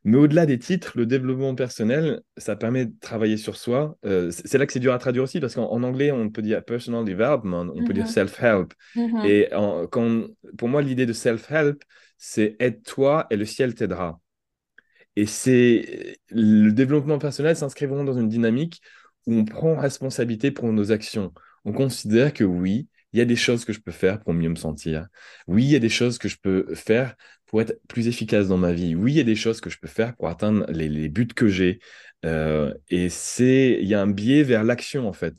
Mais 0.03 0.17
au-delà 0.17 0.47
des 0.47 0.57
titres, 0.57 0.93
le 0.95 1.05
développement 1.05 1.53
personnel, 1.53 2.21
ça 2.35 2.55
permet 2.55 2.87
de 2.87 2.93
travailler 3.01 3.37
sur 3.37 3.55
soi. 3.55 3.97
Euh, 4.03 4.31
c'est 4.31 4.57
là 4.57 4.65
que 4.65 4.73
c'est 4.73 4.79
dur 4.79 4.93
à 4.93 4.97
traduire 4.97 5.23
aussi, 5.23 5.39
parce 5.39 5.53
qu'en 5.53 5.83
anglais, 5.83 6.11
on 6.11 6.31
peut 6.31 6.41
dire 6.41 6.63
personal 6.65 7.05
development, 7.05 7.71
on 7.75 7.85
peut 7.85 7.93
dire 7.93 8.05
mm-hmm. 8.05 8.07
self-help. 8.07 8.73
Mm-hmm. 8.95 9.25
Et 9.27 9.49
quand, 9.91 10.23
pour 10.57 10.69
moi, 10.69 10.81
l'idée 10.81 11.05
de 11.05 11.13
self-help, 11.13 11.83
c'est 12.17 12.55
aide-toi 12.59 13.27
et 13.29 13.35
le 13.35 13.45
ciel 13.45 13.75
t'aidera. 13.75 14.19
Et 15.15 15.25
c'est 15.25 16.19
le 16.29 16.71
développement 16.71 17.19
personnel 17.19 17.55
s'inscrit 17.55 17.87
dans 17.87 18.17
une 18.17 18.29
dynamique 18.29 18.81
où 19.27 19.33
on 19.33 19.45
prend 19.45 19.75
responsabilité 19.75 20.51
pour 20.51 20.71
nos 20.71 20.91
actions. 20.91 21.33
On 21.65 21.73
considère 21.73 22.33
que 22.33 22.43
oui, 22.43 22.87
il 23.13 23.19
y 23.19 23.21
a 23.21 23.25
des 23.25 23.35
choses 23.35 23.65
que 23.65 23.73
je 23.73 23.81
peux 23.81 23.91
faire 23.91 24.19
pour 24.21 24.33
mieux 24.33 24.49
me 24.49 24.55
sentir. 24.55 25.07
Oui, 25.47 25.63
il 25.63 25.69
y 25.69 25.75
a 25.75 25.79
des 25.79 25.89
choses 25.89 26.17
que 26.17 26.29
je 26.29 26.37
peux 26.41 26.73
faire 26.75 27.15
pour 27.45 27.61
être 27.61 27.79
plus 27.87 28.07
efficace 28.07 28.47
dans 28.47 28.57
ma 28.57 28.71
vie. 28.71 28.95
Oui, 28.95 29.13
il 29.13 29.17
y 29.17 29.19
a 29.19 29.23
des 29.23 29.35
choses 29.35 29.59
que 29.59 29.69
je 29.69 29.77
peux 29.79 29.87
faire 29.87 30.15
pour 30.15 30.29
atteindre 30.29 30.65
les, 30.69 31.09
buts 31.09 31.27
que 31.27 31.47
j'ai. 31.47 31.79
Euh, 32.25 32.73
et 32.89 33.09
c'est, 33.09 33.77
il 33.81 33.87
y 33.87 33.93
a 33.93 34.01
un 34.01 34.07
biais 34.07 34.43
vers 34.43 34.63
l'action 34.63 35.07
en 35.07 35.13
fait. 35.13 35.35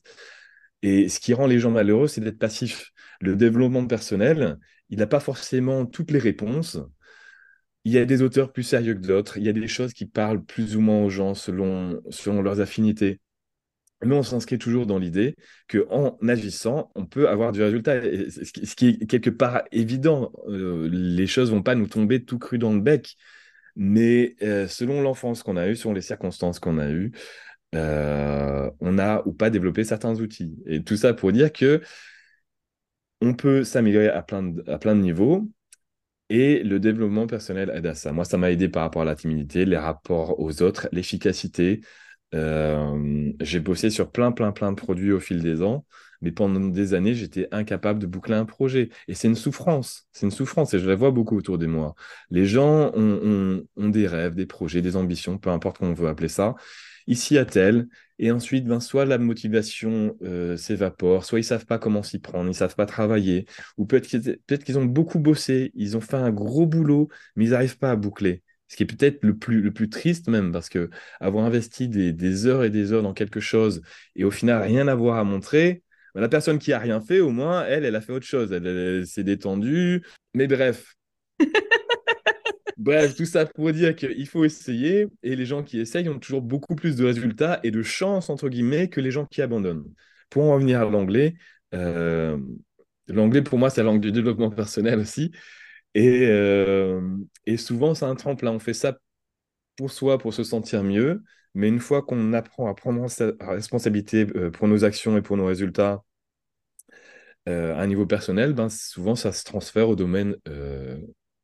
Et 0.82 1.08
ce 1.08 1.20
qui 1.20 1.32
rend 1.32 1.46
les 1.46 1.58
gens 1.58 1.70
malheureux, 1.70 2.08
c'est 2.08 2.20
d'être 2.20 2.38
passif. 2.38 2.92
Le 3.20 3.36
développement 3.36 3.86
personnel, 3.86 4.58
il 4.90 4.98
n'a 4.98 5.06
pas 5.06 5.20
forcément 5.20 5.86
toutes 5.86 6.10
les 6.10 6.18
réponses. 6.18 6.78
Il 7.84 7.92
y 7.92 7.98
a 7.98 8.04
des 8.04 8.22
auteurs 8.22 8.52
plus 8.52 8.62
sérieux 8.62 8.94
que 8.94 9.06
d'autres. 9.06 9.38
Il 9.38 9.44
y 9.44 9.48
a 9.48 9.52
des 9.52 9.68
choses 9.68 9.92
qui 9.92 10.06
parlent 10.06 10.44
plus 10.44 10.76
ou 10.76 10.80
moins 10.80 11.02
aux 11.02 11.10
gens 11.10 11.34
selon, 11.34 12.00
selon 12.10 12.42
leurs 12.42 12.60
affinités. 12.60 13.20
Mais 14.04 14.14
on 14.16 14.22
s'inscrit 14.22 14.58
toujours 14.58 14.86
dans 14.86 14.98
l'idée 14.98 15.36
qu'en 15.68 16.16
agissant, 16.26 16.90
on 16.94 17.06
peut 17.06 17.28
avoir 17.28 17.52
du 17.52 17.62
résultat. 17.62 18.00
ce, 18.02 18.74
qui, 18.74 18.88
est 18.88 19.06
quelque 19.06 19.30
part 19.30 19.62
évident. 19.70 20.32
Euh, 20.48 20.88
les 20.90 21.26
choses 21.26 21.50
vont 21.50 21.62
pas 21.62 21.74
nous 21.74 21.86
tomber 21.86 22.24
tout 22.24 22.38
cru 22.38 22.58
dans 22.58 22.72
le 22.72 22.80
bec. 22.80 23.16
Mais 23.76 24.36
euh, 24.42 24.66
selon 24.68 25.00
l'enfance 25.02 25.42
qu'on 25.42 25.56
a 25.56 25.68
eue, 25.68 25.76
selon 25.76 25.94
les 25.94 26.02
circonstances 26.02 26.58
qu'on 26.58 26.78
a 26.78 26.90
eues, 26.90 27.12
euh, 27.74 28.70
on 28.80 28.98
a 28.98 29.22
ou 29.26 29.32
pas 29.32 29.50
développé 29.50 29.84
certains 29.84 30.20
outils. 30.20 30.54
Et 30.66 30.82
tout 30.82 30.96
ça 30.96 31.14
pour 31.14 31.32
dire 31.32 31.52
que 31.52 31.80
on 33.20 33.34
peut 33.34 33.64
s'améliorer 33.64 34.08
à, 34.08 34.22
plein 34.22 34.52
à 34.66 34.78
plein 34.78 34.94
de 34.94 35.00
niveaux. 35.00 35.48
Et 36.34 36.62
le 36.62 36.80
développement 36.80 37.26
personnel 37.26 37.70
aide 37.74 37.84
à 37.86 37.94
ça. 37.94 38.10
Moi, 38.12 38.24
ça 38.24 38.38
m'a 38.38 38.50
aidé 38.50 38.68
par 38.70 38.82
rapport 38.84 39.02
à 39.02 39.04
la 39.04 39.14
timidité, 39.14 39.66
les 39.66 39.76
rapports 39.76 40.40
aux 40.40 40.62
autres, 40.62 40.88
l'efficacité. 40.90 41.82
Euh, 42.34 43.30
j'ai 43.40 43.60
bossé 43.60 43.90
sur 43.90 44.10
plein, 44.10 44.32
plein, 44.32 44.50
plein 44.50 44.72
de 44.72 44.76
produits 44.76 45.12
au 45.12 45.20
fil 45.20 45.42
des 45.42 45.60
ans, 45.62 45.84
mais 46.22 46.32
pendant 46.32 46.60
des 46.68 46.94
années, 46.94 47.14
j'étais 47.14 47.48
incapable 47.52 47.98
de 47.98 48.06
boucler 48.06 48.34
un 48.34 48.46
projet. 48.46 48.88
Et 49.08 49.14
c'est 49.14 49.28
une 49.28 49.34
souffrance, 49.34 50.08
c'est 50.12 50.24
une 50.24 50.32
souffrance, 50.32 50.72
et 50.72 50.78
je 50.78 50.88
la 50.88 50.94
vois 50.94 51.10
beaucoup 51.10 51.36
autour 51.36 51.58
de 51.58 51.66
moi. 51.66 51.94
Les 52.30 52.46
gens 52.46 52.90
ont, 52.94 53.62
ont 53.76 53.88
des 53.90 54.06
rêves, 54.06 54.34
des 54.34 54.46
projets, 54.46 54.80
des 54.80 54.96
ambitions, 54.96 55.36
peu 55.36 55.50
importe 55.50 55.76
comment 55.78 55.90
on 55.90 55.94
veut 55.94 56.08
appeler 56.08 56.28
ça, 56.28 56.54
ici 57.06 57.38
à 57.38 57.44
tel, 57.44 57.88
et 58.18 58.30
ensuite, 58.30 58.64
ben, 58.66 58.80
soit 58.80 59.04
la 59.04 59.18
motivation 59.18 60.16
euh, 60.22 60.56
s'évapore, 60.56 61.24
soit 61.24 61.40
ils 61.40 61.44
savent 61.44 61.66
pas 61.66 61.78
comment 61.78 62.02
s'y 62.02 62.18
prendre, 62.20 62.48
ils 62.48 62.54
savent 62.54 62.76
pas 62.76 62.86
travailler, 62.86 63.46
ou 63.76 63.86
peut-être 63.86 64.64
qu'ils 64.64 64.78
ont 64.78 64.84
beaucoup 64.84 65.18
bossé, 65.18 65.72
ils 65.74 65.96
ont 65.96 66.00
fait 66.00 66.16
un 66.16 66.30
gros 66.30 66.66
boulot, 66.66 67.08
mais 67.36 67.46
ils 67.46 67.50
n'arrivent 67.50 67.78
pas 67.78 67.90
à 67.90 67.96
boucler. 67.96 68.42
Ce 68.68 68.76
qui 68.76 68.84
est 68.84 68.86
peut-être 68.86 69.22
le 69.22 69.36
plus, 69.36 69.60
le 69.60 69.72
plus 69.72 69.90
triste 69.90 70.28
même, 70.28 70.52
parce 70.52 70.68
que 70.68 70.88
avoir 71.20 71.44
investi 71.44 71.88
des, 71.88 72.46
heures 72.46 72.64
et 72.64 72.70
des 72.70 72.92
heures 72.92 73.02
dans 73.02 73.12
quelque 73.12 73.40
chose 73.40 73.82
et 74.16 74.24
au 74.24 74.30
final 74.30 74.62
rien 74.62 74.88
avoir 74.88 75.18
à 75.18 75.24
montrer, 75.24 75.82
ben, 76.14 76.20
la 76.20 76.28
personne 76.28 76.58
qui 76.58 76.72
a 76.72 76.78
rien 76.78 77.00
fait, 77.00 77.20
au 77.20 77.30
moins, 77.30 77.64
elle, 77.66 77.84
elle 77.84 77.96
a 77.96 78.00
fait 78.00 78.12
autre 78.12 78.26
chose. 78.26 78.52
elle 78.52 79.06
s'est 79.06 79.24
détendue. 79.24 80.04
Mais 80.34 80.46
bref, 80.46 80.94
Bref, 82.82 83.14
tout 83.14 83.26
ça 83.26 83.46
pour 83.46 83.70
dire 83.72 83.94
qu'il 83.94 84.26
faut 84.26 84.44
essayer 84.44 85.06
et 85.22 85.36
les 85.36 85.46
gens 85.46 85.62
qui 85.62 85.78
essayent 85.78 86.08
ont 86.08 86.18
toujours 86.18 86.42
beaucoup 86.42 86.74
plus 86.74 86.96
de 86.96 87.04
résultats 87.04 87.60
et 87.62 87.70
de 87.70 87.80
chance, 87.82 88.28
entre 88.28 88.48
guillemets, 88.48 88.88
que 88.88 89.00
les 89.00 89.12
gens 89.12 89.24
qui 89.24 89.40
abandonnent. 89.40 89.84
Pour 90.30 90.42
en 90.42 90.54
revenir 90.54 90.80
à 90.80 90.84
l'anglais, 90.84 91.36
euh, 91.74 92.36
l'anglais 93.06 93.42
pour 93.42 93.56
moi, 93.60 93.70
c'est 93.70 93.82
la 93.82 93.84
langue 93.84 94.00
du 94.00 94.10
développement 94.10 94.50
personnel 94.50 94.98
aussi. 94.98 95.30
Et, 95.94 96.26
euh, 96.26 97.00
et 97.46 97.56
souvent, 97.56 97.94
c'est 97.94 98.04
un 98.04 98.16
tremplin. 98.16 98.50
On 98.50 98.58
fait 98.58 98.74
ça 98.74 98.98
pour 99.76 99.92
soi, 99.92 100.18
pour 100.18 100.34
se 100.34 100.42
sentir 100.42 100.82
mieux. 100.82 101.22
Mais 101.54 101.68
une 101.68 101.80
fois 101.80 102.02
qu'on 102.02 102.32
apprend 102.32 102.68
à 102.68 102.74
prendre 102.74 103.08
sa 103.08 103.32
responsabilité 103.40 104.26
euh, 104.34 104.50
pour 104.50 104.66
nos 104.66 104.84
actions 104.84 105.16
et 105.16 105.22
pour 105.22 105.36
nos 105.36 105.46
résultats 105.46 106.02
à 107.46 107.80
un 107.80 107.86
niveau 107.86 108.06
personnel, 108.06 108.54
ben, 108.54 108.68
souvent 108.68 109.16
ça 109.16 109.32
se 109.32 109.44
transfère 109.44 109.88
au 109.88 109.96
domaine 109.96 110.36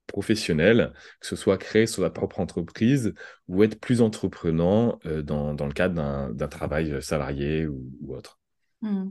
professionnel, 0.09 0.92
que 1.21 1.27
ce 1.27 1.37
soit 1.37 1.59
créer 1.59 1.87
sur 1.87 2.03
sa 2.03 2.11
propre 2.11 2.40
entreprise 2.40 3.14
ou 3.47 3.62
être 3.62 3.79
plus 3.79 4.03
entreprenant 4.03 4.99
euh, 5.07 5.23
dans, 5.23 5.55
dans, 5.55 5.66
le 5.66 5.73
cadre 5.73 6.33
d'un 6.33 6.49
travail 6.49 7.01
salarié 7.01 7.68
ou, 7.68 7.87
autre. 8.09 8.40
Hmm. 8.81 9.11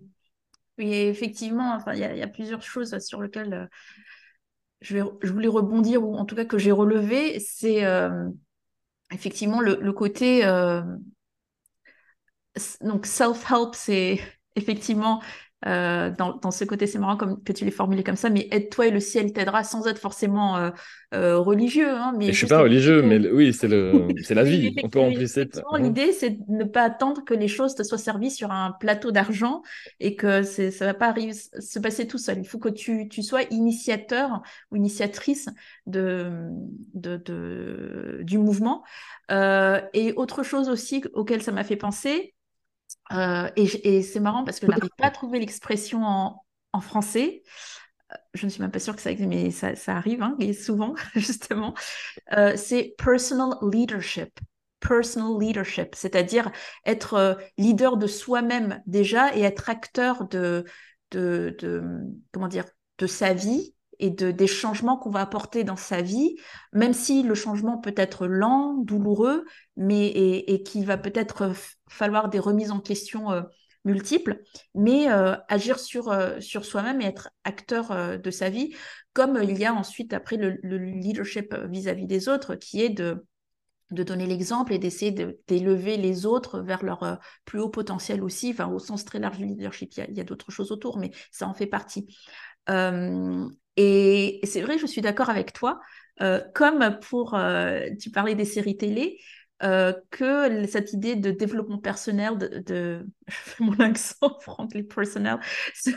Oui, 0.78 0.94
effectivement, 0.94 1.74
enfin, 1.74 1.94
il 1.94 2.00
y, 2.00 2.20
y, 2.20 2.22
a 2.22 2.28
plusieurs 2.28 2.62
choses 2.62 2.98
sur 3.00 3.22
lesquelles 3.22 3.54
euh, 3.54 3.66
je, 4.82 4.98
vais, 4.98 5.10
je 5.24 5.32
voulais 5.32 5.48
rebondir, 5.48 6.04
ou 6.04 6.16
en 6.18 6.26
tout 6.26 6.36
cas 6.36 6.46
que 6.46 6.58
j'ai 6.58 6.72
relevé, 6.72 7.40
c'est 7.40 7.86
euh, 7.86 8.28
effectivement 9.12 9.62
le, 9.62 9.78
le 9.80 9.94
côté... 9.94 10.44
donc, 12.82 13.06
self-help, 13.06 13.74
c'est 13.74 14.20
effectivement 14.56 15.22
euh, 15.66 16.12
dans, 16.12 16.52
ce 16.52 16.64
côté, 16.66 16.86
c'est 16.86 17.00
marrant 17.00 17.18
comme, 17.18 17.42
que 17.44 17.52
tu 17.52 17.66
l'aies 17.66 17.72
formulé 17.72 18.04
comme 18.04 18.16
ça, 18.16 18.30
mais 18.30 18.48
aide-toi 18.52 18.88
et 18.88 18.92
le 18.92 19.00
ciel 19.00 19.34
t'aidera 19.34 19.64
sans 19.64 19.88
être 19.88 19.98
forcément 19.98 20.56
euh, 20.58 20.70
euh, 21.16 21.40
religieux. 21.40 21.90
Hein, 21.90 22.14
mais 22.16 22.28
je 22.28 22.38
suis 22.38 22.48
pas 22.48 22.62
religieux, 22.62 23.02
mais 23.02 23.18
oui, 23.32 23.54
c'est 23.54 23.68
la 23.68 24.44
vie. 24.44 24.76
On 24.84 24.90
peut 24.90 25.26
cette. 25.26 25.60
L'idée, 25.80 26.12
c'est 26.12 26.32
de 26.32 26.44
ne 26.50 26.64
pas 26.64 26.84
attendre 26.84 27.24
que 27.26 27.34
les 27.34 27.48
choses 27.48 27.74
te 27.74 27.82
soient 27.82 27.98
servies 27.98 28.30
sur 28.30 28.52
un 28.52 28.76
plateau 28.80 29.12
d'argent 29.12 29.64
et 30.00 30.16
que 30.16 30.44
ça 30.44 30.86
va 30.86 30.94
pas 30.94 31.08
arriver, 31.08 31.34
se 31.34 31.80
passer 31.80 32.06
tout 32.06 32.20
seul. 32.20 32.38
Il 32.38 32.48
faut 32.48 32.60
que 32.60 32.70
tu, 32.70 33.08
tu 33.10 33.24
sois 33.24 33.42
initiateur 33.50 34.44
ou 34.72 34.76
initiatrice 34.76 35.50
de, 35.88 36.32
de, 36.94 37.18
de 37.18 38.20
du 38.22 38.38
mouvement. 38.38 38.84
et 39.32 40.14
autre 40.16 40.44
chose 40.44 40.70
aussi 40.70 41.04
auquel 41.14 41.42
ça 41.42 41.52
m'a 41.52 41.64
fait 41.64 41.78
penser, 41.78 42.36
euh, 43.14 43.50
et, 43.56 44.02
c'est 44.02 44.20
marrant 44.20 44.44
parce 44.44 44.60
que 44.60 44.66
je 44.66 44.72
n'arrive 44.72 44.90
pas 44.98 45.08
à 45.08 45.12
trouver 45.12 45.40
l'expression 45.40 46.04
en, 46.04 46.82
français. 46.82 47.42
Euh, 48.12 48.16
je 48.36 48.46
ne 48.46 48.52
suis 48.52 48.62
même 48.62 48.72
pas 48.72 48.80
sûre 48.80 48.96
que 48.96 49.02
ça 49.02 49.12
existe, 49.12 49.30
mais 49.30 49.52
ça, 49.52 49.74
arrive, 49.88 50.22
hein, 50.22 50.38
souvent, 50.54 50.94
justement. 51.16 51.74
Euh, 52.34 52.54
c'est 52.56 52.96
personal 52.98 53.50
leadership. 53.72 54.40
Personal 54.80 55.40
leadership, 55.40 55.96
c'est-à-dire 55.96 56.52
être 56.86 57.40
leader 57.58 57.98
de 57.98 58.06
soi-même 58.06 58.84
déjà 58.86 59.36
et 59.36 59.42
être 59.42 59.72
acteur 59.72 60.28
de, 60.28 60.66
comment 62.32 62.48
dire, 62.48 62.66
de 63.00 63.08
sa 63.08 63.34
vie 63.34 63.74
et 63.98 64.12
de, 64.12 64.30
des 64.30 64.46
changements 64.46 64.96
qu'on 64.96 65.10
va 65.10 65.22
apporter 65.22 65.64
dans 65.64 65.76
sa 65.76 66.04
vie, 66.04 66.36
même 66.74 66.94
si 66.94 67.24
le 67.24 67.34
changement 67.34 67.80
peut 67.80 67.96
être 67.98 68.28
lent, 68.28 68.76
douloureux, 68.76 69.46
mais 69.78 70.10
et 70.10 70.62
qui 70.62 70.86
va 70.86 70.96
peut-être 70.96 71.56
falloir 71.90 72.30
des 72.30 72.40
remises 72.40 72.72
en 72.72 72.80
question 72.80 73.32
euh, 73.32 73.42
multiples, 73.86 74.42
mais 74.76 75.10
euh, 75.10 75.36
agir 75.48 75.80
sur, 75.80 76.10
euh, 76.10 76.40
sur 76.40 76.66
soi-même 76.66 77.02
et 77.02 77.06
être 77.06 77.30
acteur 77.44 78.20
de 78.20 78.32
sa 78.32 78.50
vie, 78.50 78.76
comme 79.14 79.40
il 79.42 79.58
y 79.58 79.66
a 79.66 79.74
ensuite 79.74 80.14
après 80.14 80.38
le, 80.38 80.78
leadership 80.78 81.56
vis-à-vis 81.70 82.06
des 82.06 82.28
autres, 82.28 82.56
qui 82.56 82.82
est 82.82 82.90
de 82.90 83.24
donner 83.92 84.26
l'exemple 84.26 84.74
et 84.74 84.80
d'essayer 84.80 85.12
d'élever 85.48 85.96
les 85.96 86.26
autres 86.26 86.60
vers 86.60 86.84
leur 86.84 87.20
plus 87.46 87.62
haut 87.62 87.70
potentiel 87.70 88.22
aussi, 88.22 88.52
enfin 88.52 88.68
au 88.68 88.80
sens 88.80 89.06
très 89.06 89.20
large 89.20 89.38
du 89.38 89.46
leadership, 89.46 89.94
il 89.96 90.18
y 90.18 90.20
a, 90.20 90.24
d'autres 90.26 90.52
choses 90.52 90.72
autour, 90.74 90.98
mais 90.98 91.12
ça 91.32 91.48
en 91.48 91.54
fait 91.54 91.68
partie. 91.68 92.14
Et 92.68 94.40
c'est 94.44 94.62
vrai, 94.62 94.78
je 94.78 94.86
suis 94.86 95.02
d'accord 95.02 95.30
avec 95.30 95.54
toi. 95.54 95.80
Comme 96.54 97.00
pour, 97.00 97.40
tu 98.02 98.12
parlais 98.12 98.36
des 98.36 98.46
séries 98.46 98.76
télé, 98.76 99.18
euh, 99.64 99.94
que 100.12 100.66
cette 100.68 100.94
idée 100.94 101.16
de 101.16 101.32
développement 101.32 101.78
personnel, 101.78 102.38
de, 102.38 103.08
je 103.28 103.36
fais 103.36 103.64
mon 103.64 103.80
accent 103.80 104.38
franchement 104.42 104.84
personnel, 104.90 105.40
ce, 105.74 105.92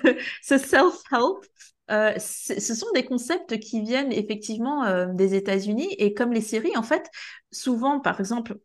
self-help, 0.58 1.44
ce 1.88 2.74
sont 2.74 2.90
des 2.94 3.04
concepts 3.04 3.58
qui 3.58 3.82
viennent 3.82 4.12
effectivement 4.12 5.06
des 5.12 5.34
États-Unis 5.34 5.88
et 5.98 6.14
comme 6.14 6.32
les 6.32 6.40
séries, 6.40 6.76
en 6.76 6.82
fait, 6.82 7.10
souvent, 7.50 8.00
par 8.00 8.20
exemple, 8.20 8.58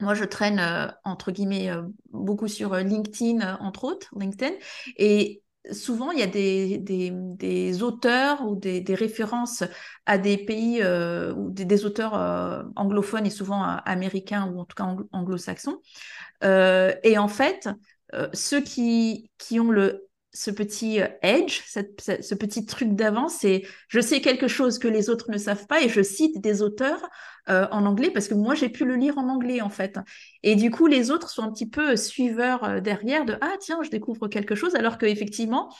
moi, 0.00 0.14
je 0.14 0.24
traîne, 0.24 0.60
entre 1.04 1.30
guillemets, 1.30 1.70
beaucoup 2.10 2.48
sur 2.48 2.74
LinkedIn, 2.74 3.58
entre 3.60 3.84
autres, 3.84 4.08
LinkedIn, 4.18 4.54
et 4.96 5.42
souvent, 5.72 6.10
il 6.10 6.18
y 6.18 6.22
a 6.22 6.26
des, 6.26 7.82
auteurs 7.82 8.46
ou 8.46 8.56
des, 8.56 8.94
références 8.94 9.64
à 10.06 10.18
des 10.18 10.36
pays 10.38 10.80
euh, 10.82 11.32
ou 11.34 11.50
des, 11.50 11.84
auteurs 11.84 12.14
euh, 12.14 12.62
anglophones 12.76 13.26
et 13.26 13.30
souvent 13.30 13.64
euh, 13.64 13.76
américains 13.84 14.50
ou 14.52 14.60
en 14.60 14.64
tout 14.64 14.74
cas 14.74 14.94
anglo-saxons. 15.12 15.80
et 16.42 17.18
en 17.18 17.28
fait, 17.28 17.68
ceux 18.32 18.60
qui, 18.60 19.30
qui 19.38 19.60
ont 19.60 19.70
le 19.70 20.09
ce 20.32 20.50
petit 20.50 21.00
edge, 21.22 21.62
ce 21.66 22.34
petit 22.34 22.64
truc 22.64 22.94
d'avance, 22.94 23.38
c'est 23.40 23.62
je 23.88 24.00
sais 24.00 24.20
quelque 24.20 24.48
chose 24.48 24.78
que 24.78 24.88
les 24.88 25.10
autres 25.10 25.30
ne 25.30 25.38
savent 25.38 25.66
pas 25.66 25.82
et 25.82 25.88
je 25.88 26.02
cite 26.02 26.40
des 26.40 26.62
auteurs 26.62 27.08
euh, 27.48 27.66
en 27.72 27.84
anglais 27.84 28.10
parce 28.10 28.28
que 28.28 28.34
moi 28.34 28.54
j'ai 28.54 28.68
pu 28.68 28.84
le 28.84 28.94
lire 28.96 29.18
en 29.18 29.28
anglais 29.28 29.60
en 29.60 29.70
fait. 29.70 29.98
Et 30.42 30.54
du 30.54 30.70
coup 30.70 30.86
les 30.86 31.10
autres 31.10 31.30
sont 31.30 31.42
un 31.42 31.50
petit 31.50 31.68
peu 31.68 31.96
suiveurs 31.96 32.62
euh, 32.64 32.80
derrière 32.80 33.24
de 33.24 33.36
ah 33.40 33.54
tiens 33.60 33.80
je 33.82 33.90
découvre 33.90 34.28
quelque 34.28 34.54
chose 34.54 34.74
alors 34.76 34.98
qu'effectivement 34.98 35.74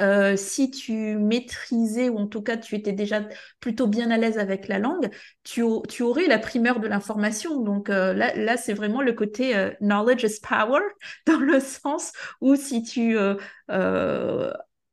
euh, 0.00 0.36
si 0.36 0.70
tu 0.70 1.16
maîtrisais, 1.16 2.08
ou 2.08 2.18
en 2.18 2.26
tout 2.26 2.42
cas 2.42 2.56
tu 2.56 2.74
étais 2.74 2.92
déjà 2.92 3.22
plutôt 3.60 3.86
bien 3.86 4.10
à 4.10 4.16
l'aise 4.16 4.38
avec 4.38 4.68
la 4.68 4.78
langue, 4.78 5.10
tu, 5.44 5.62
tu 5.88 6.02
aurais 6.02 6.26
la 6.26 6.38
primeur 6.38 6.80
de 6.80 6.88
l'information. 6.88 7.60
Donc 7.60 7.90
euh, 7.90 8.12
là, 8.12 8.34
là 8.36 8.56
c'est 8.56 8.72
vraiment 8.72 9.02
le 9.02 9.12
côté 9.12 9.56
euh, 9.56 9.70
knowledge 9.80 10.24
is 10.24 10.40
power, 10.40 10.80
dans 11.26 11.38
le 11.38 11.60
sens 11.60 12.12
où 12.40 12.56
si 12.56 12.82
tu, 12.82 13.16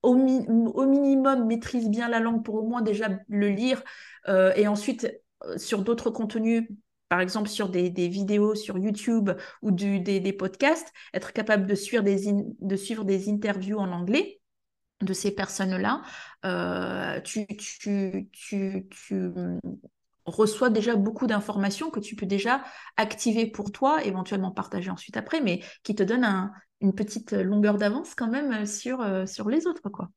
au, 0.03 0.15
minimum, 0.15 1.47
maîtrises 1.47 1.89
bien 1.89 2.09
la 2.09 2.19
langue 2.19 2.43
pour 2.43 2.55
au 2.55 2.67
moins 2.67 2.81
déjà 2.81 3.09
le 3.29 3.49
lire, 3.49 3.81
et 4.27 4.67
ensuite 4.67 5.09
sur 5.55 5.83
d'autres 5.83 6.09
contenus 6.09 6.67
par 7.09 7.21
exemple 7.21 7.49
sur 7.49 7.69
des, 7.69 7.89
vidéos 7.89 8.55
sur 8.55 8.77
YouTube 8.77 9.31
ou 9.61 9.71
du, 9.71 9.99
des, 9.99 10.33
podcasts, 10.33 10.91
être 11.13 11.33
capable 11.33 11.65
de 11.65 11.75
suivre 11.75 12.03
des, 12.03 12.33
de 12.59 12.75
suivre 12.75 13.05
des 13.05 13.29
interviews 13.29 13.77
en 13.77 13.91
anglais, 13.91 14.36
de 15.01 15.13
ces 15.13 15.31
personnes-là, 15.31 16.01
euh, 16.45 17.21
tu, 17.21 17.45
tu, 17.47 18.29
tu, 18.31 18.87
tu, 18.89 19.31
reçois 20.25 20.69
déjà 20.69 20.95
beaucoup 20.95 21.27
d'informations 21.27 21.89
que 21.89 21.99
tu 21.99 22.15
peux 22.15 22.25
déjà 22.25 22.63
activer 22.97 23.45
pour 23.45 23.71
toi, 23.71 24.03
éventuellement 24.03 24.51
partager 24.51 24.89
ensuite 24.89 25.17
après, 25.17 25.41
mais 25.41 25.61
qui 25.83 25.95
te 25.95 26.03
donnent 26.03 26.51
une 26.81 26.93
petite 26.93 27.31
longueur 27.31 27.77
d'avance 27.77 28.13
quand 28.15 28.29
même 28.29 28.65
sur, 28.65 29.05
sur 29.27 29.49
les 29.49 29.67
autres, 29.67 29.89
quoi. 29.89 30.09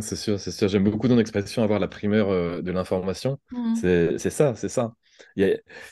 C'est 0.00 0.16
sûr, 0.16 0.38
c'est 0.38 0.52
sûr. 0.52 0.68
J'aime 0.68 0.84
beaucoup 0.84 1.08
ton 1.08 1.18
expression, 1.18 1.62
avoir 1.62 1.80
la 1.80 1.88
primeur 1.88 2.30
euh, 2.30 2.62
de 2.62 2.70
l'information. 2.70 3.38
Mmh. 3.50 3.74
C'est 4.18 4.30
ça, 4.30 4.54
c'est 4.54 4.68
ça. 4.68 4.94
A- 5.38 5.42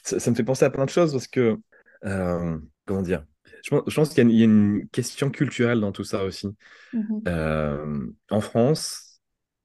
ça. 0.05 0.21
ça 0.21 0.31
me 0.31 0.37
fait 0.37 0.45
penser 0.45 0.65
à 0.65 0.71
plein 0.71 0.85
de 0.85 0.91
choses 0.91 1.13
parce 1.13 1.27
que, 1.27 1.59
euh, 2.05 2.59
comment 2.87 3.03
dire, 3.03 3.25
je 3.63 3.71
pense, 3.71 3.83
je 3.87 3.95
pense 3.95 4.09
qu'il 4.11 4.19
y 4.19 4.21
a 4.21 4.25
une, 4.25 4.31
il 4.31 4.39
y 4.39 4.43
a 4.43 4.45
une 4.45 4.89
question 4.89 5.31
culturelle 5.31 5.81
dans 5.81 5.93
tout 5.93 6.05
ça 6.05 6.25
aussi. 6.25 6.49
Mmh. 6.93 7.21
Euh, 7.29 8.07
en 8.31 8.41
France, 8.41 9.21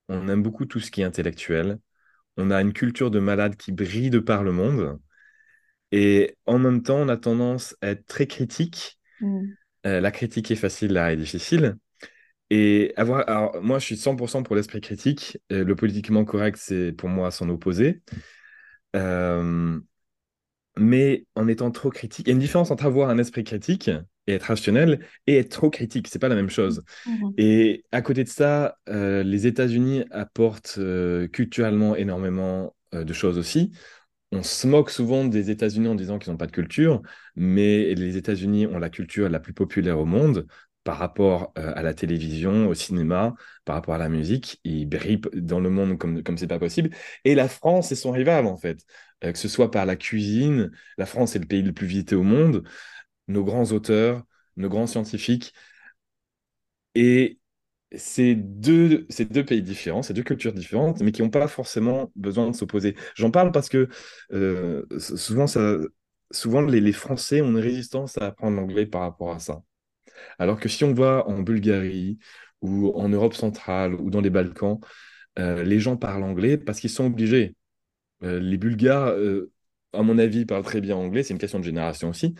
on 0.09 0.27
aime 0.27 0.43
beaucoup 0.43 0.65
tout 0.65 0.79
ce 0.79 0.91
qui 0.91 1.01
est 1.01 1.05
intellectuel. 1.05 1.79
On 2.37 2.51
a 2.51 2.61
une 2.61 2.73
culture 2.73 3.11
de 3.11 3.19
malade 3.19 3.55
qui 3.55 3.71
brille 3.71 4.09
de 4.09 4.19
par 4.19 4.43
le 4.43 4.51
monde. 4.51 4.99
Et 5.91 6.35
en 6.45 6.59
même 6.59 6.83
temps, 6.83 6.97
on 6.97 7.09
a 7.09 7.17
tendance 7.17 7.75
à 7.81 7.89
être 7.89 8.05
très 8.05 8.27
critique. 8.27 8.99
Mmh. 9.21 9.45
Euh, 9.85 10.01
la 10.01 10.11
critique 10.11 10.51
est 10.51 10.55
facile, 10.55 10.93
l'art 10.93 11.09
est 11.09 11.17
difficile. 11.17 11.77
Et 12.49 12.93
avoir, 12.97 13.27
alors, 13.29 13.61
moi, 13.61 13.79
je 13.79 13.85
suis 13.85 13.95
100% 13.95 14.43
pour 14.43 14.55
l'esprit 14.55 14.81
critique. 14.81 15.39
Et 15.49 15.63
le 15.63 15.75
politiquement 15.75 16.25
correct, 16.25 16.57
c'est 16.59 16.91
pour 16.91 17.09
moi 17.09 17.31
son 17.31 17.49
opposé. 17.49 18.01
Euh, 18.95 19.79
mais 20.77 21.25
en 21.35 21.47
étant 21.47 21.71
trop 21.71 21.89
critique, 21.89 22.27
il 22.27 22.29
y 22.29 22.31
a 22.31 22.33
une 22.33 22.39
différence 22.39 22.71
entre 22.71 22.85
avoir 22.85 23.09
un 23.09 23.17
esprit 23.17 23.43
critique 23.43 23.89
et 24.27 24.33
être 24.33 24.43
rationnel 24.43 24.99
et 25.27 25.37
être 25.37 25.49
trop 25.49 25.69
critique. 25.69 26.07
C'est 26.07 26.19
pas 26.19 26.29
la 26.29 26.35
même 26.35 26.49
chose. 26.49 26.83
Mmh. 27.05 27.29
Et 27.37 27.85
à 27.91 28.01
côté 28.01 28.23
de 28.23 28.29
ça, 28.29 28.77
euh, 28.89 29.23
les 29.23 29.47
États-Unis 29.47 30.03
apportent 30.11 30.75
euh, 30.77 31.27
culturellement 31.27 31.95
énormément 31.95 32.75
euh, 32.93 33.03
de 33.03 33.13
choses 33.13 33.37
aussi. 33.37 33.71
On 34.31 34.43
se 34.43 34.67
moque 34.67 34.89
souvent 34.89 35.23
des 35.23 35.49
États-Unis 35.51 35.87
en 35.87 35.95
disant 35.95 36.19
qu'ils 36.19 36.31
n'ont 36.31 36.37
pas 36.37 36.47
de 36.47 36.51
culture, 36.51 37.01
mais 37.35 37.93
les 37.95 38.17
États-Unis 38.17 38.67
ont 38.67 38.79
la 38.79 38.89
culture 38.89 39.29
la 39.29 39.39
plus 39.39 39.53
populaire 39.53 39.99
au 39.99 40.05
monde 40.05 40.47
par 40.85 40.97
rapport 40.99 41.53
euh, 41.59 41.73
à 41.75 41.83
la 41.83 41.93
télévision, 41.95 42.67
au 42.69 42.75
cinéma, 42.75 43.35
par 43.65 43.75
rapport 43.75 43.95
à 43.95 43.99
la 43.99 44.09
musique. 44.09 44.61
Ils 44.65 44.87
brillent 44.87 45.21
dans 45.35 45.59
le 45.61 45.71
monde 45.71 45.97
comme 45.99 46.23
comme 46.23 46.37
c'est 46.39 46.47
pas 46.47 46.59
possible. 46.59 46.91
Et 47.25 47.35
la 47.35 47.49
France 47.49 47.91
est 47.93 47.95
son 47.97 48.11
rival 48.13 48.47
en 48.47 48.57
fait, 48.57 48.79
Euh, 49.25 49.33
que 49.33 49.39
ce 49.39 49.47
soit 49.49 49.71
par 49.71 49.85
la 49.87 49.97
cuisine. 49.97 50.71
La 50.97 51.05
France 51.07 51.35
est 51.35 51.39
le 51.39 51.47
pays 51.47 51.63
le 51.63 51.73
plus 51.73 51.87
visité 51.87 52.15
au 52.15 52.23
monde. 52.23 52.63
Nos 53.29 53.43
grands 53.45 53.71
auteurs, 53.73 54.23
nos 54.57 54.69
grands 54.69 54.87
scientifiques. 54.87 55.53
Et 56.95 57.39
c'est 57.97 58.35
deux, 58.35 59.07
c'est 59.09 59.31
deux 59.31 59.45
pays 59.45 59.63
différents, 59.63 60.03
c'est 60.03 60.13
deux 60.13 60.23
cultures 60.23 60.53
différentes, 60.53 61.01
mais 61.01 61.11
qui 61.13 61.23
n'ont 61.23 61.31
pas 61.31 61.47
forcément 61.47 62.11
besoin 62.15 62.49
de 62.51 62.55
s'opposer. 62.55 62.95
J'en 63.15 63.31
parle 63.31 63.51
parce 63.51 63.69
que 63.69 63.89
euh, 64.33 64.85
souvent, 64.99 65.47
ça, 65.47 65.77
souvent 66.31 66.61
les 66.61 66.93
Français 66.93 67.41
ont 67.41 67.49
une 67.49 67.59
résistance 67.59 68.17
à 68.19 68.27
apprendre 68.27 68.57
l'anglais 68.57 68.85
par 68.87 69.01
rapport 69.03 69.31
à 69.33 69.39
ça. 69.39 69.63
Alors 70.39 70.59
que 70.59 70.69
si 70.69 70.83
on 70.83 70.93
va 70.93 71.25
en 71.27 71.41
Bulgarie 71.41 72.19
ou 72.61 72.91
en 72.95 73.09
Europe 73.09 73.33
centrale 73.33 73.95
ou 73.95 74.09
dans 74.09 74.21
les 74.21 74.29
Balkans, 74.29 74.79
euh, 75.39 75.63
les 75.63 75.79
gens 75.79 75.97
parlent 75.97 76.23
anglais 76.23 76.57
parce 76.57 76.79
qu'ils 76.79 76.89
sont 76.89 77.05
obligés. 77.07 77.55
Euh, 78.23 78.39
les 78.39 78.57
Bulgares, 78.57 79.09
euh, 79.09 79.51
à 79.93 80.03
mon 80.03 80.17
avis, 80.17 80.45
parlent 80.45 80.63
très 80.63 80.81
bien 80.81 80.95
anglais, 80.95 81.23
c'est 81.23 81.33
une 81.33 81.39
question 81.39 81.59
de 81.59 81.65
génération 81.65 82.09
aussi. 82.09 82.35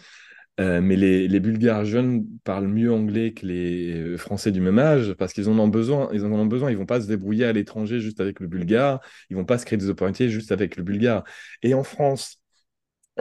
Mais 0.58 0.96
les, 0.96 1.28
les 1.28 1.40
Bulgares 1.42 1.84
jeunes 1.84 2.26
parlent 2.46 2.70
mieux 2.70 2.90
anglais 2.90 3.34
que 3.34 3.46
les 3.46 4.18
Français 4.18 4.54
du 4.54 4.62
même 4.62 4.80
âge 4.80 5.14
parce 5.16 5.34
qu'ils 5.34 5.50
en 5.50 5.60
ont 5.60 5.68
besoin. 5.68 6.10
Ils 6.14 6.24
en 6.26 6.32
ont 6.32 6.46
besoin. 6.46 6.72
Ils 6.72 6.78
vont 6.78 6.86
pas 6.86 7.02
se 7.02 7.08
débrouiller 7.08 7.44
à 7.44 7.52
l'étranger 7.52 8.00
juste 8.00 8.22
avec 8.22 8.40
le 8.40 8.48
bulgare. 8.48 9.02
Ils 9.30 9.36
vont 9.36 9.44
pas 9.44 9.58
se 9.58 9.66
créer 9.66 9.78
des 9.78 9.90
opportunités 9.90 10.30
juste 10.30 10.54
avec 10.54 10.78
le 10.78 10.84
bulgare. 10.84 11.26
Et 11.62 11.74
en 11.74 11.84
France, 11.84 12.40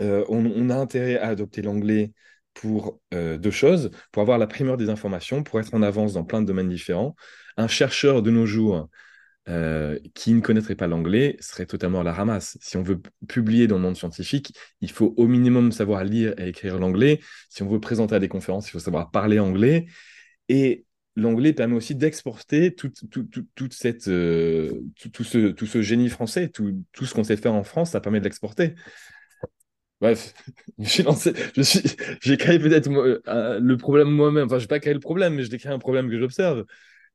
on 0.01 0.71
a 0.71 0.77
intérêt 0.77 1.19
à 1.19 1.29
adopter 1.29 1.63
l'anglais 1.63 2.13
pour 2.55 3.01
euh, 3.13 3.37
deux 3.37 3.51
choses, 3.51 3.91
pour 4.13 4.23
avoir 4.23 4.39
la 4.39 4.47
primeur 4.47 4.77
des 4.77 4.89
informations, 4.89 5.43
pour 5.43 5.61
être 5.61 5.75
en 5.75 5.83
avance 5.83 6.15
dans 6.15 6.25
plein 6.25 6.41
de 6.41 6.47
domaines 6.47 6.69
différents. 6.69 7.15
Un 7.57 7.69
chercheur 7.69 8.23
de 8.23 8.31
nos 8.31 8.47
jours 8.47 8.89
euh, 9.49 9.99
qui 10.15 10.33
ne 10.33 10.41
connaîtrait 10.41 10.75
pas 10.75 10.87
l'anglais 10.87 11.37
serait 11.41 11.67
totalement 11.67 12.01
à 12.01 12.05
la 12.05 12.15
ramasse. 12.15 12.57
Si 12.63 12.79
on 12.79 12.83
veut 12.83 13.03
publier 13.29 13.67
dans 13.67 13.77
le 13.77 13.83
monde 13.83 13.97
scientifique, 13.97 14.57
il 14.81 14.91
faut 14.91 15.13
au 15.19 15.27
minimum 15.27 15.71
savoir 15.71 16.05
lire 16.05 16.33
et 16.39 16.49
écrire 16.49 16.79
l'anglais. 16.79 17.21
Si 17.51 17.63
on 17.63 17.69
veut 17.69 17.81
présenter 17.81 18.15
à 18.15 18.21
des 18.21 18.29
conférences, 18.29 18.69
il 18.69 18.71
faut 18.71 18.79
savoir 18.79 19.11
parler 19.11 19.39
anglais. 19.39 19.85
Et 20.49 20.87
l'anglais 21.17 21.53
permet 21.53 21.77
aussi 21.77 21.95
d'exporter 21.95 22.75
tout, 22.75 22.91
tout, 23.11 23.29
euh, 24.09 24.71
ce, 24.97 25.51
tout 25.51 25.67
ce 25.67 25.83
génie 25.83 26.09
français, 26.09 26.49
tout, 26.49 26.83
tout 26.93 27.05
ce 27.05 27.15
qu'on 27.15 27.25
sait 27.25 27.37
faire 27.37 27.55
en 27.55 27.65
France, 27.65 27.91
ça 27.91 28.01
permet 28.01 28.21
de 28.21 28.25
l'exporter. 28.25 28.75
Bref, 30.05 30.35
suis 30.83 31.03
lancé, 31.03 31.33
je 31.57 31.63
suis, 31.63 31.81
j'ai 32.21 32.37
créé 32.37 32.59
peut-être 32.59 32.91
euh, 32.91 33.59
le 33.59 33.77
problème 33.79 34.11
moi-même. 34.11 34.45
Enfin, 34.45 34.59
je 34.59 34.65
n'ai 34.65 34.69
pas 34.69 34.79
créé 34.79 34.93
le 34.93 35.01
problème, 35.01 35.35
mais 35.35 35.45
je 35.45 35.57
créé 35.57 35.73
un 35.73 35.79
problème 35.79 36.11
que 36.11 36.19
j'observe. 36.19 36.67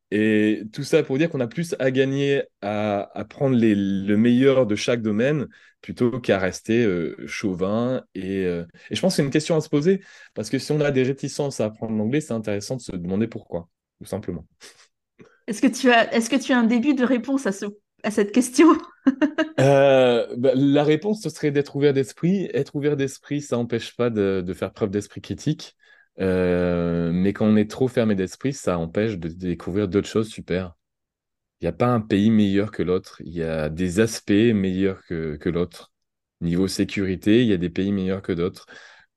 Et 0.09 0.63
tout 0.73 0.81
ça 0.81 1.03
pour 1.03 1.19
dire 1.19 1.29
qu'on 1.29 1.39
a 1.39 1.45
plus 1.45 1.75
à 1.77 1.91
gagner 1.91 2.41
à, 2.63 3.11
à 3.15 3.25
prendre 3.25 3.55
les, 3.55 3.75
le 3.75 4.17
meilleur 4.17 4.65
de 4.65 4.75
chaque 4.75 5.03
domaine 5.03 5.45
plutôt 5.81 6.19
qu'à 6.19 6.39
rester 6.39 6.83
euh, 6.83 7.15
chauvin. 7.27 8.01
Et, 8.15 8.43
euh, 8.45 8.65
et, 8.89 8.95
je 8.95 9.01
pense 9.01 9.13
que 9.13 9.17
c'est 9.17 9.23
une 9.23 9.29
question 9.29 9.55
à 9.55 9.61
se 9.61 9.69
poser 9.69 10.01
parce 10.33 10.49
que 10.49 10.57
si 10.57 10.71
on 10.71 10.81
a 10.81 10.89
des 10.89 11.03
réticences 11.03 11.59
à 11.59 11.65
apprendre 11.65 11.95
l'anglais, 11.95 12.21
c'est 12.21 12.33
intéressant 12.33 12.77
de 12.77 12.81
se 12.81 12.95
demander 12.95 13.27
pourquoi, 13.27 13.69
tout 14.01 14.07
simplement. 14.07 14.47
Est-ce 15.45 15.61
que 15.61 15.67
tu 15.67 15.91
as, 15.91 16.11
est-ce 16.11 16.31
que 16.31 16.37
tu 16.37 16.53
as 16.53 16.57
un 16.57 16.63
début 16.63 16.95
de 16.95 17.03
réponse 17.03 17.45
à, 17.45 17.51
ce, 17.51 17.67
à 18.03 18.11
cette 18.11 18.31
question 18.31 18.67
euh, 19.59 20.27
bah, 20.37 20.51
La 20.55 20.83
réponse, 20.83 21.21
ce 21.21 21.29
serait 21.29 21.51
d'être 21.51 21.75
ouvert 21.75 21.93
d'esprit. 21.93 22.49
Être 22.53 22.75
ouvert 22.75 22.95
d'esprit, 22.95 23.41
ça 23.41 23.57
n'empêche 23.57 23.95
pas 23.95 24.09
de, 24.09 24.53
faire 24.53 24.73
preuve 24.73 24.89
d'esprit 24.89 25.21
critique. 25.21 25.75
Euh, 26.19 27.11
mais 27.13 27.33
quand 27.33 27.45
on 27.45 27.55
est 27.55 27.69
trop 27.69 27.87
fermé 27.87 28.15
d'esprit, 28.15 28.53
ça 28.53 28.77
empêche 28.77 29.17
de 29.17 29.29
découvrir 29.29 29.87
d'autres 29.87 30.07
choses 30.07 30.29
super. 30.29 30.75
Il 31.61 31.65
n'y 31.65 31.69
a 31.69 31.73
pas 31.73 31.87
un 31.87 32.01
pays 32.01 32.31
meilleur 32.31 32.71
que 32.71 32.83
l'autre. 32.83 33.21
Il 33.25 33.33
y 33.33 33.43
a 33.43 33.69
des 33.69 33.99
aspects 33.99 34.31
meilleurs 34.31 35.03
que 35.05 35.49
l'autre. 35.49 35.91
Niveau 36.41 36.67
sécurité, 36.67 37.41
il 37.41 37.47
y 37.47 37.53
a 37.53 37.57
des 37.57 37.69
pays 37.69 37.91
meilleurs 37.91 38.21
que 38.21 38.31
d'autres. 38.31 38.65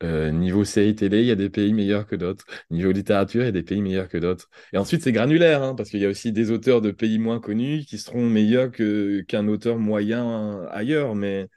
Euh, 0.02 0.30
niveau 0.30 0.64
série 0.64 0.94
télé, 0.94 1.20
il 1.20 1.26
y 1.26 1.30
a 1.30 1.36
des 1.36 1.50
pays 1.50 1.72
meilleurs 1.72 2.06
que 2.06 2.16
d'autres. 2.16 2.44
Niveau 2.70 2.92
littérature, 2.92 3.42
il 3.42 3.46
y 3.46 3.48
a 3.48 3.52
des 3.52 3.62
pays 3.62 3.80
meilleurs 3.80 4.08
que 4.08 4.18
d'autres. 4.18 4.48
Et 4.72 4.78
ensuite, 4.78 5.02
c'est 5.02 5.12
granulaire, 5.12 5.62
hein, 5.62 5.74
parce 5.74 5.90
qu'il 5.90 6.00
y 6.00 6.06
a 6.06 6.08
aussi 6.08 6.32
des 6.32 6.50
auteurs 6.50 6.80
de 6.80 6.90
pays 6.90 7.18
moins 7.18 7.40
connus 7.40 7.84
qui 7.86 7.98
seront 7.98 8.28
meilleurs 8.28 8.70
qu'un 8.72 9.48
auteur 9.48 9.78
moyen 9.78 10.62
ailleurs. 10.70 11.14
Mais 11.14 11.48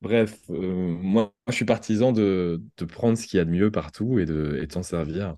Bref, 0.00 0.38
euh, 0.50 0.56
moi, 0.56 1.32
je 1.48 1.54
suis 1.54 1.64
partisan 1.64 2.12
de, 2.12 2.62
de 2.76 2.84
prendre 2.84 3.18
ce 3.18 3.26
qu'il 3.26 3.38
y 3.38 3.40
a 3.40 3.44
de 3.44 3.50
mieux 3.50 3.70
partout 3.70 4.18
et 4.18 4.26
de, 4.26 4.58
et 4.62 4.66
de 4.66 4.72
s'en 4.72 4.82
servir. 4.84 5.34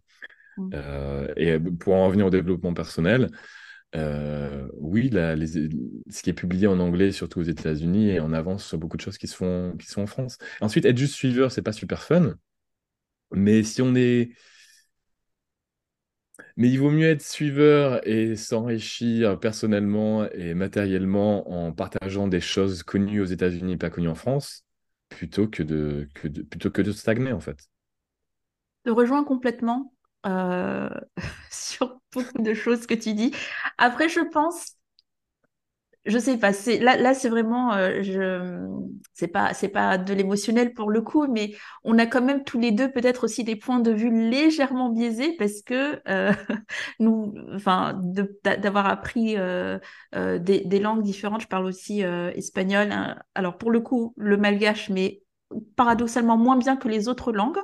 Mm. 0.58 0.70
Euh, 0.74 1.32
et 1.36 1.58
pour 1.58 1.94
en 1.94 2.06
revenir 2.06 2.26
au 2.26 2.30
développement 2.30 2.74
personnel, 2.74 3.30
euh, 3.96 4.68
oui, 4.76 5.08
la, 5.10 5.36
ce 5.36 6.22
qui 6.22 6.30
est 6.30 6.32
publié 6.34 6.66
en 6.66 6.78
anglais, 6.80 7.12
surtout 7.12 7.40
aux 7.40 7.42
États-Unis, 7.44 8.10
est 8.10 8.20
en 8.20 8.32
avance 8.32 8.64
sur 8.66 8.78
beaucoup 8.78 8.96
de 8.96 9.02
choses 9.02 9.18
qui 9.18 9.26
se 9.26 9.76
qui 9.76 9.86
sont 9.86 10.02
en 10.02 10.06
France. 10.06 10.38
Ensuite, 10.60 10.84
être 10.84 10.98
juste 10.98 11.14
suiveur, 11.14 11.50
c'est 11.52 11.62
pas 11.62 11.72
super 11.72 12.02
fun. 12.02 12.34
Mais 13.32 13.62
si 13.64 13.82
on 13.82 13.94
est. 13.94 14.32
Mais 16.56 16.68
il 16.70 16.78
vaut 16.78 16.90
mieux 16.90 17.08
être 17.08 17.22
suiveur 17.22 18.06
et 18.06 18.36
s'enrichir 18.36 19.38
personnellement 19.40 20.28
et 20.32 20.54
matériellement 20.54 21.50
en 21.50 21.72
partageant 21.72 22.28
des 22.28 22.40
choses 22.40 22.82
connues 22.82 23.20
aux 23.20 23.24
États-Unis 23.24 23.72
et 23.74 23.76
pas 23.76 23.90
connues 23.90 24.08
en 24.08 24.14
France, 24.14 24.64
plutôt 25.08 25.48
que 25.48 25.62
de, 25.62 26.08
que 26.14 26.28
plutôt 26.28 26.70
que 26.70 26.82
de 26.82 26.92
stagner, 26.92 27.32
en 27.32 27.40
fait. 27.40 27.68
Je 28.84 28.90
rejoins 28.90 29.24
complètement 29.24 29.94
euh, 30.26 30.88
sur 31.50 31.99
beaucoup 32.12 32.42
de 32.42 32.54
choses 32.54 32.86
que 32.86 32.94
tu 32.94 33.14
dis. 33.14 33.32
Après, 33.78 34.08
je 34.08 34.20
pense 34.20 34.76
je 36.06 36.18
sais 36.18 36.38
pas, 36.38 36.52
c'est 36.52 36.78
là, 36.78 36.96
là 36.96 37.12
c'est 37.12 37.28
vraiment, 37.28 37.74
euh, 37.74 38.02
je, 38.02 38.66
c'est 39.12 39.28
pas, 39.28 39.52
c'est 39.52 39.68
pas 39.68 39.98
de 39.98 40.14
l'émotionnel 40.14 40.72
pour 40.72 40.90
le 40.90 41.02
coup, 41.02 41.26
mais 41.26 41.54
on 41.84 41.98
a 41.98 42.06
quand 42.06 42.22
même 42.22 42.42
tous 42.42 42.58
les 42.58 42.72
deux 42.72 42.90
peut-être 42.90 43.24
aussi 43.24 43.44
des 43.44 43.54
points 43.56 43.80
de 43.80 43.90
vue 43.90 44.10
légèrement 44.30 44.88
biaisés 44.88 45.36
parce 45.38 45.60
que 45.60 46.00
euh, 46.08 46.32
nous, 47.00 47.34
enfin, 47.54 48.00
d'avoir 48.44 48.86
appris 48.86 49.36
euh, 49.36 49.78
euh, 50.14 50.38
des, 50.38 50.80
langues 50.80 51.02
différentes. 51.02 51.42
Je 51.42 51.48
parle 51.48 51.66
aussi 51.66 52.00
espagnol. 52.00 52.90
Hein. 52.92 53.18
Alors 53.34 53.58
pour 53.58 53.70
le 53.70 53.80
coup, 53.80 54.14
le 54.16 54.38
malgache, 54.38 54.88
mais 54.88 55.22
paradoxalement 55.76 56.38
moins 56.38 56.56
bien 56.56 56.76
que 56.76 56.88
les 56.88 57.08
autres 57.08 57.32
langues. 57.32 57.60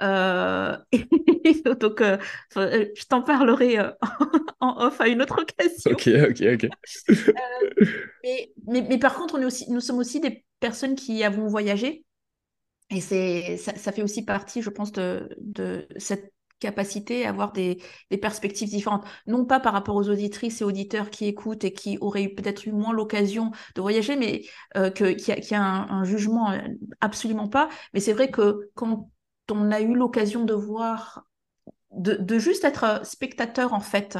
Euh, 0.00 0.76
donc, 1.80 2.00
euh, 2.00 2.18
euh, 2.56 2.86
je 2.94 3.04
t'en 3.06 3.22
parlerai 3.22 3.78
en 4.60 4.86
off 4.86 5.00
à 5.00 5.08
une 5.08 5.22
autre 5.22 5.42
occasion. 5.42 5.90
Ok, 5.92 6.08
ok, 6.08 6.42
ok. 6.54 6.68
mais, 8.22 8.52
mais, 8.66 8.82
mais, 8.82 8.98
par 8.98 9.14
contre, 9.14 9.34
on 9.36 9.42
est 9.42 9.46
aussi, 9.46 9.70
nous 9.70 9.80
sommes 9.80 9.98
aussi 9.98 10.20
des 10.20 10.44
personnes 10.60 10.94
qui 10.94 11.22
avons 11.24 11.46
voyagé. 11.46 12.04
Et 12.90 13.00
c'est, 13.00 13.56
ça, 13.56 13.74
ça, 13.76 13.92
fait 13.92 14.02
aussi 14.02 14.24
partie, 14.24 14.62
je 14.62 14.70
pense, 14.70 14.90
de, 14.90 15.28
de 15.38 15.86
cette 15.96 16.32
capacité 16.60 17.26
à 17.26 17.30
avoir 17.30 17.52
des, 17.52 17.82
perspectives 18.22 18.68
différentes. 18.68 19.04
Non 19.26 19.44
pas 19.44 19.58
par 19.58 19.72
rapport 19.72 19.96
aux 19.96 20.08
auditrices 20.08 20.60
et 20.60 20.64
auditeurs 20.64 21.10
qui 21.10 21.26
écoutent 21.26 21.64
et 21.64 21.72
qui 21.72 21.98
auraient 22.00 22.28
peut-être 22.28 22.66
eu 22.66 22.72
moins 22.72 22.92
l'occasion 22.92 23.50
de 23.74 23.80
voyager, 23.80 24.14
mais 24.14 24.42
euh, 24.76 24.90
qu'il 24.90 25.18
y 25.18 25.54
a, 25.54 25.62
un, 25.64 26.04
jugement, 26.04 26.52
euh, 26.52 26.58
absolument 27.00 27.48
pas. 27.48 27.68
Mais 27.94 28.00
c'est 28.00 28.12
vrai 28.12 28.30
que 28.30 28.70
quand 28.74 29.10
on 29.50 29.70
a 29.70 29.80
eu 29.80 29.94
l'occasion 29.94 30.44
de 30.44 30.54
voir, 30.54 31.24
de, 31.92 32.38
juste 32.38 32.64
être 32.64 33.04
spectateur 33.04 33.72
en 33.72 33.80
fait, 33.80 34.18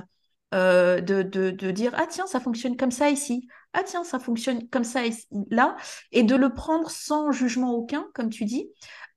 euh, 0.52 1.00
de, 1.00 1.22
de, 1.22 1.70
dire 1.70 1.92
ah 1.94 2.06
tiens 2.08 2.26
ça 2.26 2.40
fonctionne 2.40 2.76
comme 2.76 2.90
ça 2.90 3.10
ici. 3.10 3.48
Ah 3.72 3.82
tiens 3.84 4.02
ça 4.02 4.18
fonctionne 4.18 4.68
comme 4.68 4.84
ça 4.84 5.06
ici, 5.06 5.26
là. 5.50 5.76
Et 6.12 6.24
de 6.24 6.34
le 6.34 6.52
prendre 6.52 6.90
sans 6.90 7.30
jugement 7.30 7.72
aucun 7.72 8.06
comme 8.14 8.30
tu 8.30 8.44
dis. 8.44 8.68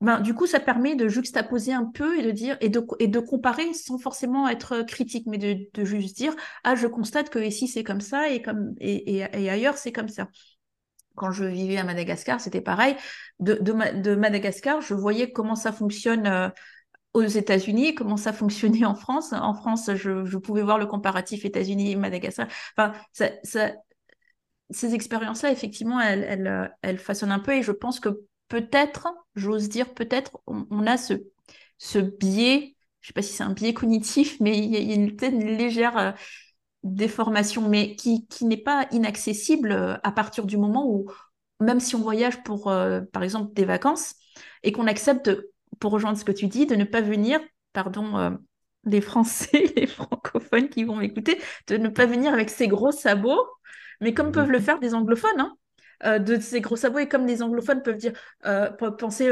Ben, 0.04 0.20
du 0.20 0.34
coup, 0.34 0.48
ça 0.48 0.60
permet 0.60 0.96
de 0.96 1.08
juxtaposer 1.08 1.72
un 1.72 1.86
peu 1.86 2.20
et 2.20 2.24
de 2.24 2.32
dire 2.32 2.58
et 2.60 2.68
de, 2.68 2.86
et 3.00 3.08
de 3.08 3.20
comparer 3.20 3.74
sans 3.74 3.98
forcément 3.98 4.50
être 4.50 4.82
critique, 4.82 5.26
mais 5.28 5.38
de, 5.38 5.86
juste 5.86 6.18
dire 6.18 6.36
ah 6.66 6.76
je 6.76 6.88
constate 6.88 7.30
que 7.30 7.40
ici 7.40 7.70
c'est 7.70 7.86
comme 7.86 8.02
ça 8.02 8.30
et 8.30 8.42
comme 8.42 8.76
et, 8.82 9.20
et, 9.20 9.50
ailleurs 9.50 9.78
c'est 9.78 9.94
comme 9.94 10.10
ça. 10.10 10.28
Quand 11.16 11.32
je 11.32 11.46
vivais 11.46 11.78
à 11.78 11.84
Madagascar, 11.84 12.42
c'était 12.42 12.62
pareil. 12.62 12.96
De, 13.40 14.16
Madagascar, 14.16 14.82
je 14.82 14.94
voyais 14.94 15.32
comment 15.32 15.56
ça 15.56 15.72
fonctionne. 15.72 16.28
Euh, 16.28 16.50
aux 17.14 17.22
États-Unis, 17.22 17.94
comment 17.94 18.18
ça 18.18 18.34
fonctionnait 18.34 18.86
en 18.86 18.96
France. 18.96 19.34
En 19.34 19.54
France, 19.54 19.92
je, 19.94 20.38
pouvais 20.38 20.64
voir 20.64 20.80
le 20.80 20.88
comparatif 20.88 21.46
États-Unis-Madagascar. 21.46 22.48
Enfin, 22.76 22.94
ces 24.72 24.96
expériences-là, 24.96 25.52
effectivement, 25.52 26.02
elles, 26.02 26.72
elles, 26.82 26.98
façonnent 26.98 27.32
un 27.32 27.40
peu 27.40 27.54
et 27.54 27.62
je 27.62 27.72
pense 27.72 28.00
que 28.00 28.22
peut-être, 28.48 29.08
j'ose 29.36 29.70
dire 29.70 29.94
peut-être, 29.94 30.42
on, 30.48 30.88
a 30.88 30.98
ce, 30.98 31.14
biais, 32.00 32.76
je 33.02 33.08
ne 33.08 33.08
sais 33.08 33.14
pas 33.14 33.22
si 33.22 33.34
c'est 33.34 33.44
un 33.44 33.54
biais 33.54 33.74
cognitif, 33.74 34.38
mais 34.40 34.58
il 34.58 34.72
y 34.72 34.78
a, 34.78 34.80
une, 34.80 35.16
une, 35.22 35.58
légère 35.58 36.16
euh, 36.84 36.90
déformation, 36.90 37.68
mais 37.70 37.96
qui, 37.96 38.28
qui 38.28 38.46
n'est 38.46 38.58
pas 38.58 38.88
inaccessible 38.92 39.72
euh, 39.72 39.96
à 40.04 40.12
partir 40.12 40.46
du 40.46 40.58
moment 40.58 40.88
où, 40.88 41.06
même 41.60 41.80
si 41.80 41.96
on 41.96 42.02
voyage 42.02 42.44
pour, 42.44 42.70
euh, 42.70 43.02
par 43.12 43.24
exemple, 43.24 43.54
des 43.54 43.66
vacances, 43.66 44.16
et 44.64 44.72
qu'on 44.72 44.88
accepte, 44.88 45.32
pour 45.80 45.92
rejoindre 45.92 46.18
ce 46.18 46.26
que 46.26 46.32
tu 46.32 46.48
dis, 46.48 46.66
de 46.66 46.76
ne 46.76 46.84
pas 46.84 47.02
venir, 47.02 47.40
pardon, 47.74 48.38
les 48.86 49.02
Français, 49.02 49.74
les 49.76 49.88
francophones 49.88 50.70
qui 50.70 50.84
vont 50.84 50.96
m'écouter, 50.96 51.40
de 51.68 51.78
ne 51.78 51.90
pas 51.90 52.06
venir 52.06 52.34
avec 52.34 52.50
ces 52.50 52.68
gros 52.68 52.92
sabots, 52.92 53.46
mais 54.02 54.14
comme 54.14 54.32
peuvent 54.32 54.52
le 54.52 54.60
faire 54.60 54.80
des 54.80 54.94
anglophones, 54.94 55.40
hein, 55.40 55.58
euh, 56.06 56.20
de 56.20 56.40
ces 56.40 56.62
gros 56.62 56.76
sabots. 56.76 57.00
Et 57.00 57.08
comme 57.08 57.26
les 57.26 57.42
anglophones 57.42 57.82
peuvent 57.82 57.98
dire, 57.98 58.14
euh, 58.46 58.70
penser, 58.72 59.30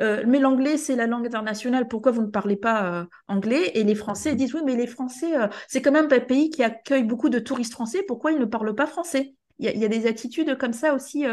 euh, 0.00 0.24
mais 0.26 0.38
l'anglais, 0.38 0.76
c'est 0.76 0.96
la 0.96 1.06
langue 1.06 1.26
internationale, 1.26 1.88
pourquoi 1.88 2.12
vous 2.12 2.22
ne 2.22 2.30
parlez 2.30 2.56
pas 2.56 3.06
anglais? 3.28 3.70
Et 3.74 3.84
les 3.84 3.94
Français 3.94 4.34
disent, 4.34 4.54
oui, 4.54 4.62
mais 4.64 4.76
les 4.76 4.86
Français, 4.86 5.32
c'est 5.68 5.82
quand 5.82 5.92
même 5.92 6.08
un 6.10 6.20
pays 6.20 6.50
qui 6.50 6.62
accueille 6.62 7.04
beaucoup 7.04 7.28
de 7.28 7.38
touristes 7.38 7.72
français, 7.72 8.02
pourquoi 8.06 8.32
ils 8.32 8.38
ne 8.38 8.44
parlent 8.44 8.74
pas 8.74 8.86
français? 8.86 9.34
Il 9.58 9.70
y, 9.70 9.84
a 9.84 9.88
des 9.88 10.06
attitudes 10.08 10.58
comme 10.58 10.72
ça 10.72 10.94
aussi 10.94 11.24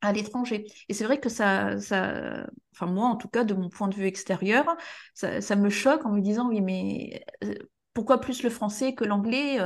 à 0.00 0.12
l'étranger. 0.12 0.66
Et 0.88 0.94
c'est 0.94 1.04
vrai 1.04 1.20
que 1.20 1.28
ça, 1.28 1.78
ça, 1.78 2.46
enfin 2.74 2.86
moi 2.86 3.06
en 3.06 3.16
tout 3.16 3.28
cas, 3.28 3.44
de 3.44 3.54
mon 3.54 3.68
point 3.68 3.88
de 3.88 3.94
vue 3.94 4.06
extérieur, 4.06 4.76
ça, 5.14 5.40
ça 5.40 5.54
me 5.54 5.70
choque 5.70 6.04
en 6.06 6.10
me 6.10 6.20
disant, 6.20 6.48
oui, 6.48 6.60
mais 6.60 7.24
pourquoi 7.94 8.20
plus 8.20 8.42
le 8.42 8.50
français 8.50 8.94
que 8.94 9.04
l'anglais 9.04 9.58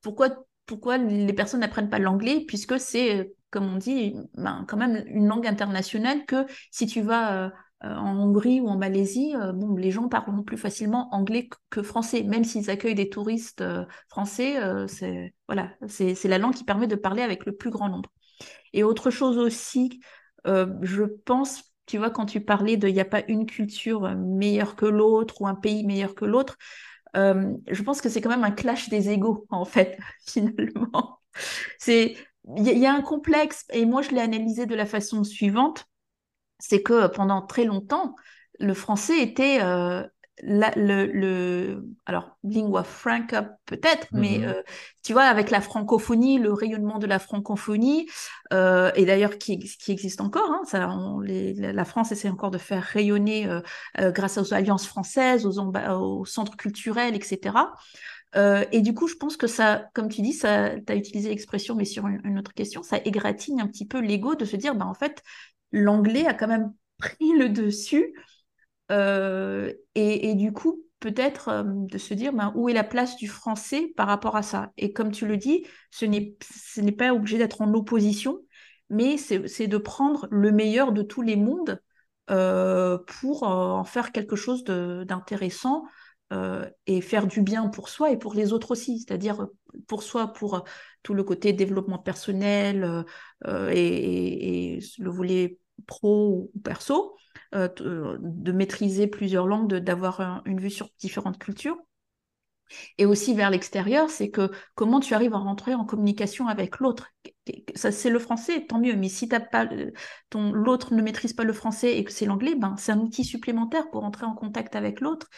Pourquoi 0.00 0.30
pourquoi 0.66 0.96
les 0.96 1.32
personnes 1.32 1.60
n'apprennent 1.60 1.90
pas 1.90 1.98
l'anglais 1.98 2.44
puisque 2.46 2.78
c'est 2.78 3.32
comme 3.52 3.72
on 3.72 3.76
dit, 3.76 4.16
ben, 4.34 4.64
quand 4.66 4.78
même 4.78 5.04
une 5.06 5.28
langue 5.28 5.46
internationale 5.46 6.24
que 6.24 6.46
si 6.72 6.86
tu 6.86 7.02
vas 7.02 7.44
euh, 7.44 7.50
euh, 7.84 7.94
en 7.94 8.18
Hongrie 8.18 8.60
ou 8.60 8.68
en 8.68 8.78
Malaisie, 8.78 9.34
euh, 9.36 9.52
bon, 9.52 9.76
les 9.76 9.90
gens 9.90 10.08
parleront 10.08 10.42
plus 10.42 10.56
facilement 10.56 11.14
anglais 11.14 11.50
que 11.68 11.82
français, 11.82 12.22
même 12.22 12.44
s'ils 12.44 12.70
accueillent 12.70 12.94
des 12.94 13.10
touristes 13.10 13.62
français. 14.08 14.56
c'est 14.88 15.34
voilà, 15.46 15.70
c'est 15.86 16.24
la 16.24 16.38
langue 16.38 16.54
qui 16.54 16.64
permet 16.64 16.86
de 16.86 16.96
parler 16.96 17.22
avec 17.22 17.44
le 17.44 17.52
plus 17.54 17.70
grand 17.70 17.88
nombre. 17.90 18.10
Et 18.72 18.82
autre 18.84 19.10
chose 19.10 19.36
aussi, 19.36 20.00
je 20.46 21.02
pense, 21.24 21.62
tu 21.84 21.98
vois, 21.98 22.10
quand 22.10 22.24
tu 22.24 22.40
parlais 22.40 22.78
de 22.78 22.88
il 22.88 22.94
n'y 22.94 23.00
a 23.00 23.04
pas 23.04 23.22
une 23.28 23.44
culture 23.44 24.16
meilleure 24.16 24.76
que 24.76 24.86
l'autre 24.86 25.42
ou 25.42 25.46
un 25.46 25.54
pays 25.54 25.84
meilleur 25.84 26.14
que 26.14 26.24
l'autre, 26.24 26.56
je 27.14 27.82
pense 27.82 28.00
que 28.00 28.08
c'est 28.08 28.22
quand 28.22 28.30
même 28.30 28.44
un 28.44 28.50
clash 28.50 28.88
des 28.88 29.10
égaux, 29.10 29.46
en 29.50 29.66
fait, 29.66 29.98
finalement. 30.26 31.18
C'est 31.78 32.16
il 32.56 32.78
y, 32.78 32.86
a 32.86 32.92
un 32.92 33.02
complexe, 33.02 33.64
et 33.72 33.84
moi 33.86 34.02
je 34.02 34.10
l'ai 34.10 34.20
analysé 34.20 34.66
de 34.66 34.74
la 34.74 34.86
façon 34.86 35.22
suivante, 35.22 35.86
c'est 36.58 36.82
que 36.82 37.06
pendant 37.06 37.42
très 37.42 37.64
longtemps, 37.64 38.16
le 38.58 38.74
français 38.74 39.20
était 39.20 39.60
euh, 39.62 40.02
le, 40.42 41.06
le, 41.06 41.84
alors 42.04 42.36
lingua 42.42 42.82
franca 42.82 43.58
peut-être, 43.66 44.08
mais 44.12 44.38
mm-hmm. 44.38 44.48
euh, 44.48 44.62
tu 45.04 45.12
vois 45.12 45.24
avec 45.24 45.50
la 45.50 45.60
francophonie, 45.60 46.38
le 46.38 46.52
rayonnement 46.52 46.98
de 46.98 47.06
la 47.06 47.20
francophonie, 47.20 48.08
euh, 48.52 48.90
et 48.96 49.04
d'ailleurs 49.04 49.38
qui, 49.38 49.58
qui, 49.58 49.92
existe 49.92 50.20
encore, 50.20 50.50
hein, 50.50 50.62
ça, 50.64 50.88
la 51.26 51.84
France 51.84 52.10
essaie 52.10 52.28
encore 52.28 52.50
de 52.50 52.58
faire 52.58 52.82
rayonner 52.82 53.48
grâce 53.98 54.38
aux 54.38 54.52
alliances 54.52 54.86
françaises, 54.86 55.46
aux, 55.46 55.60
aux 55.60 56.24
centres 56.24 56.56
culturels, 56.56 57.14
etc. 57.14 57.54
Euh, 58.36 58.64
et 58.72 58.80
du 58.80 58.94
coup, 58.94 59.08
je 59.08 59.16
pense 59.16 59.36
que 59.36 59.46
ça, 59.46 59.88
comme 59.94 60.08
tu 60.08 60.22
dis, 60.22 60.38
tu 60.38 60.46
as 60.46 60.96
utilisé 60.96 61.28
l'expression, 61.28 61.74
mais 61.74 61.84
sur 61.84 62.06
une, 62.06 62.38
autre 62.38 62.54
question, 62.54 62.82
ça 62.82 62.98
égratigne 63.04 63.60
un 63.60 63.66
petit 63.66 63.86
peu 63.86 64.00
l'ego 64.00 64.34
de 64.34 64.44
se 64.44 64.56
dire, 64.56 64.74
bah, 64.74 64.86
en 64.86 64.94
fait, 64.94 65.22
l'anglais 65.70 66.26
a 66.26 66.34
quand 66.34 66.48
même 66.48 66.72
pris 66.98 67.32
le 67.36 67.48
dessus. 67.48 68.14
Euh, 68.90 69.72
et, 69.94 70.34
du 70.34 70.52
coup, 70.52 70.82
peut-être 71.00 71.48
euh, 71.48 71.64
de 71.66 71.98
se 71.98 72.14
dire, 72.14 72.32
bah, 72.32 72.52
où 72.54 72.68
est 72.68 72.72
la 72.74 72.84
place 72.84 73.16
du 73.16 73.28
français 73.28 73.92
par 73.96 74.06
rapport 74.06 74.36
à 74.36 74.42
ça? 74.42 74.72
Et 74.76 74.92
comme 74.92 75.12
tu 75.12 75.26
le 75.26 75.36
dis, 75.36 75.66
ce 75.90 76.06
n'est 76.06 76.92
pas 76.92 77.12
obligé 77.12 77.38
d'être 77.38 77.60
en 77.60 77.72
opposition, 77.74 78.38
mais 78.88 79.16
c'est 79.16 79.66
de 79.66 79.78
prendre 79.78 80.28
le 80.30 80.52
meilleur 80.52 80.92
de 80.92 81.02
tous 81.02 81.22
les 81.22 81.36
mondes 81.36 81.80
pour 82.26 83.42
en 83.42 83.84
faire 83.84 84.12
quelque 84.12 84.36
chose 84.36 84.64
d'intéressant 84.64 85.84
euh, 86.32 86.68
et 86.86 87.02
faire 87.02 87.26
du 87.26 87.42
bien 87.42 87.68
pour 87.68 87.90
soi 87.90 88.10
et 88.10 88.16
pour 88.16 88.32
les 88.34 88.52
autres 88.52 88.70
aussi, 88.70 89.00
c'est-à-dire 89.00 89.48
pour 89.86 90.02
soi, 90.02 90.32
pour 90.32 90.64
tout 91.02 91.12
le 91.12 91.24
côté 91.24 91.52
développement 91.52 91.98
personnel 91.98 93.04
euh, 93.46 93.70
et, 93.70 94.78
le 94.98 95.10
volet 95.10 95.58
pro 95.86 96.50
ou 96.54 96.60
perso, 96.64 97.16
euh, 97.54 97.68
de 98.18 98.52
maîtriser 98.52 99.06
plusieurs 99.08 99.46
langues, 99.46 99.74
d'avoir 99.74 100.42
une 100.46 100.58
vue 100.58 100.70
sur 100.70 100.88
différentes 100.98 101.38
cultures. 101.38 101.76
Et 102.98 103.06
aussi 103.06 103.34
vers 103.34 103.50
l'extérieur, 103.50 104.08
c'est 104.08 104.30
que 104.30 104.50
comment 104.74 105.00
tu 105.00 105.14
arrives 105.14 105.34
à 105.34 105.38
rentrer 105.38 105.74
en 105.74 105.84
communication 105.84 106.48
avec 106.48 106.78
l'autre? 106.78 107.08
Ça, 107.74 107.92
c'est 107.92 108.10
le 108.10 108.18
français, 108.18 108.66
tant 108.66 108.78
mieux. 108.78 108.96
Mais 108.96 109.08
si 109.08 109.28
pas 109.28 109.68
ton 110.30 110.52
l'autre 110.52 110.94
ne 110.94 111.02
maîtrise 111.02 111.32
pas 111.32 111.44
le 111.44 111.52
français 111.52 111.98
et 111.98 112.04
que 112.04 112.12
c'est 112.12 112.26
l'anglais, 112.26 112.54
ben 112.54 112.76
c'est 112.78 112.92
un 112.92 113.00
outil 113.00 113.24
supplémentaire 113.24 113.90
pour 113.90 114.04
entrer 114.04 114.26
en 114.26 114.34
contact 114.34 114.76
avec 114.76 115.00
l'autre 115.00 115.28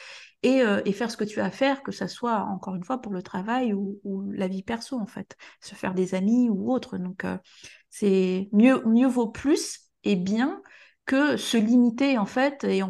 euh, 0.44 0.82
et, 0.84 0.92
faire 0.92 1.10
ce 1.10 1.16
que 1.16 1.24
tu 1.24 1.40
as 1.40 1.46
à 1.46 1.50
faire, 1.50 1.82
que 1.82 1.92
ça 1.92 2.06
soit 2.06 2.40
encore 2.42 2.74
une 2.74 2.84
fois 2.84 2.98
pour 2.98 3.12
le 3.12 3.22
travail 3.22 3.72
ou, 3.72 4.30
la 4.32 4.46
vie 4.46 4.62
perso 4.62 4.98
en 4.98 5.06
fait, 5.06 5.36
se 5.60 5.74
faire 5.74 5.94
des 5.94 6.14
amis 6.14 6.50
ou 6.50 6.72
autre. 6.72 6.98
Donc 6.98 7.24
euh, 7.24 7.38
c'est 7.88 8.48
mieux, 8.52 8.82
mieux 8.84 9.06
vaut 9.06 9.28
plus 9.28 9.80
et 10.02 10.16
bien 10.16 10.60
que 11.06 11.36
se 11.36 11.56
limiter 11.56 12.18
en 12.18 12.26
fait 12.26 12.64
et, 12.64 12.82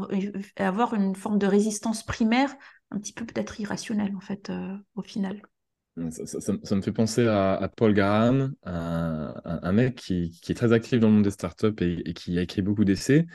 avoir 0.57 0.95
une 0.95 1.15
forme 1.15 1.39
de 1.39 1.47
résistance 1.47 2.03
primaire 2.05 2.55
un 2.95 2.99
petit 2.99 3.13
peu 3.13 3.25
peut-être 3.25 3.61
irrationnelle 3.61 4.15
en 4.17 4.21
fait 4.21 4.51
euh, 4.51 4.77
au 4.95 5.03
final. 5.03 5.43
Ça, 6.11 6.75
me 6.75 6.83
fait 6.83 6.93
penser 6.93 7.25
à, 7.29 7.71
Paul 7.77 7.95
Graham, 7.95 8.53
un, 8.65 9.73
mec 9.73 9.95
qui, 9.95 10.41
est 10.49 10.55
très 10.55 10.73
actif 10.73 10.99
dans 10.99 11.07
le 11.07 11.15
monde 11.15 11.23
des 11.25 11.31
startups 11.31 11.77
et, 11.81 12.11
et 12.11 12.15
qui 12.15 12.37
a 12.37 12.43
écrit 12.43 12.63
beaucoup 12.63 12.85
d'essais 12.85 13.27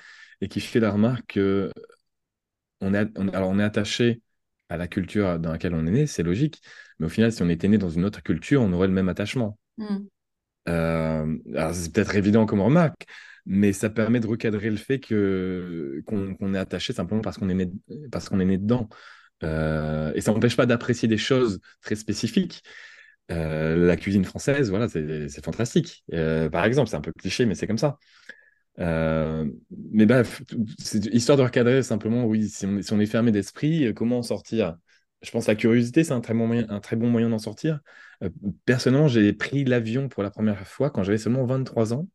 et 0.41 0.49
qui 0.49 0.59
fait 0.59 0.81
la 0.81 0.91
remarque 0.91 1.35
que 1.35 1.71
on 2.81 2.93
est, 2.93 3.17
alors 3.33 3.49
on 3.49 3.59
est 3.59 3.63
attaché 3.63 4.21
à 4.69 4.77
la 4.77 4.87
culture 4.87 5.39
dans 5.39 5.51
laquelle 5.51 5.73
on 5.73 5.85
est 5.85 5.91
né, 5.91 6.07
c'est 6.07 6.23
logique, 6.23 6.61
mais 6.99 7.07
au 7.07 7.09
final, 7.09 7.31
si 7.31 7.41
on 7.41 7.49
était 7.49 7.67
né 7.67 7.77
dans 7.77 7.89
une 7.89 8.05
autre 8.05 8.21
culture, 8.21 8.61
on 8.61 8.71
aurait 8.73 8.87
le 8.87 8.93
même 8.93 9.09
attachement. 9.09 9.57
Mm. 9.77 9.97
Euh, 10.67 11.37
alors 11.55 11.73
c'est 11.73 11.91
peut-être 11.93 12.15
évident 12.15 12.45
comme 12.45 12.61
remarque, 12.61 13.05
mais 13.45 13.73
ça 13.73 13.89
permet 13.89 14.19
de 14.19 14.27
recadrer 14.27 14.69
le 14.69 14.77
fait 14.77 14.99
que 14.99 16.03
qu'on 16.05 16.53
est 16.53 16.57
attaché 16.57 16.93
simplement 16.93 17.21
parce 17.21 17.37
qu'on 17.37 17.49
est 17.49 17.55
né, 17.55 17.71
parce 18.11 18.29
qu'on 18.29 18.39
est 18.39 18.45
né 18.45 18.57
dedans. 18.57 18.89
Euh, 19.43 20.11
et 20.15 20.21
ça 20.21 20.31
n'empêche 20.33 20.55
pas 20.57 20.65
d'apprécier 20.65 21.07
des 21.07 21.17
choses 21.17 21.59
très 21.81 21.95
spécifiques. 21.95 22.63
Euh, 23.31 23.75
la 23.75 23.95
cuisine 23.95 24.25
française, 24.25 24.69
voilà, 24.69 24.87
c'est 24.89 25.43
fantastique. 25.43 26.03
par 26.51 26.65
exemple, 26.65 26.89
c'est 26.89 26.97
un 26.97 27.01
peu 27.01 27.13
cliché, 27.13 27.45
mais 27.45 27.55
c'est 27.55 27.67
comme 27.67 27.77
ça. 27.77 27.97
Euh, 28.79 29.45
mais 29.91 30.05
bref, 30.05 30.41
c'est 30.77 31.05
histoire 31.07 31.37
de 31.37 31.43
recadrer 31.43 31.83
simplement, 31.83 32.25
oui, 32.25 32.47
si 32.49 32.65
on, 32.65 32.99
est, 32.99 33.05
fermé 33.05 33.31
d'esprit, 33.31 33.87
euh, 33.87 33.93
comment 33.93 34.19
en 34.19 34.23
sortir? 34.23 34.77
Je 35.21 35.31
pense 35.31 35.45
que 35.45 35.51
la 35.51 35.55
curiosité, 35.55 36.03
c'est 36.03 36.13
un 36.13 36.21
très 36.21 36.33
bon 36.33 36.47
moyen, 36.47 36.65
un 36.69 36.79
très 36.79 36.95
bon 36.95 37.09
moyen 37.09 37.29
d'en 37.29 37.39
sortir. 37.39 37.79
Euh, 38.23 38.29
personnellement, 38.65 39.07
j'ai 39.09 39.33
pris 39.33 39.65
l'avion 39.65 40.07
pour 40.07 40.23
la 40.23 40.31
première 40.31 40.65
fois 40.67 40.89
quand 40.91 41.03
j'avais 41.03 41.17
seulement 41.17 41.45
23 41.45 41.93
ans. 41.93 42.07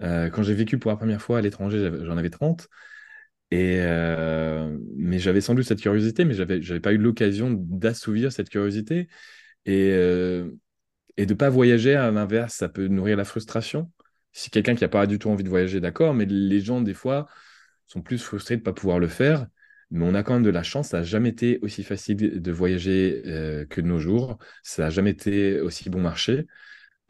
quand 0.00 0.42
j'ai 0.42 0.54
vécu 0.54 0.78
pour 0.78 0.90
la 0.90 0.96
première 0.96 1.20
fois 1.22 1.38
à 1.38 1.40
l'étranger, 1.42 1.90
j'en 2.02 2.16
avais 2.16 2.30
30. 2.30 2.68
Et 3.50 3.78
euh, 3.80 4.78
mais 4.96 5.18
j'avais 5.18 5.40
sans 5.40 5.54
doute 5.54 5.64
cette 5.66 5.80
curiosité, 5.80 6.24
mais 6.24 6.34
j'avais 6.34 6.62
j'avais 6.62 6.80
pas 6.80 6.92
eu 6.92 6.98
l'occasion 6.98 7.50
d'assouvir 7.52 8.32
cette 8.32 8.48
curiosité 8.48 9.08
et 9.66 9.90
euh, 9.92 10.50
et 11.16 11.26
de 11.26 11.34
pas 11.34 11.50
voyager 11.50 11.94
à 11.96 12.10
l'inverse, 12.10 12.54
ça 12.54 12.68
peut 12.68 12.88
nourrir 12.88 13.16
la 13.16 13.24
frustration. 13.24 13.90
Si 14.32 14.50
quelqu'un 14.50 14.74
qui 14.74 14.84
a 14.84 14.88
pas 14.88 15.06
du 15.06 15.18
tout 15.18 15.30
envie 15.30 15.44
de 15.44 15.48
voyager, 15.48 15.80
d'accord, 15.80 16.14
mais 16.14 16.26
les 16.26 16.60
gens 16.60 16.80
des 16.80 16.94
fois 16.94 17.26
sont 17.86 18.02
plus 18.02 18.18
frustrés 18.18 18.56
de 18.56 18.62
pas 18.62 18.72
pouvoir 18.72 18.98
le 18.98 19.08
faire. 19.08 19.46
Mais 19.90 20.04
on 20.06 20.14
a 20.14 20.22
quand 20.22 20.34
même 20.34 20.44
de 20.44 20.50
la 20.50 20.62
chance, 20.62 20.90
ça 20.90 20.98
n'a 20.98 21.02
jamais 21.04 21.30
été 21.30 21.58
aussi 21.62 21.82
facile 21.82 22.40
de 22.40 22.52
voyager 22.52 23.22
euh, 23.26 23.66
que 23.66 23.80
de 23.80 23.86
nos 23.88 23.98
jours, 23.98 24.38
ça 24.62 24.84
n'a 24.84 24.90
jamais 24.90 25.10
été 25.10 25.60
aussi 25.60 25.90
bon 25.90 26.00
marché. 26.00 26.46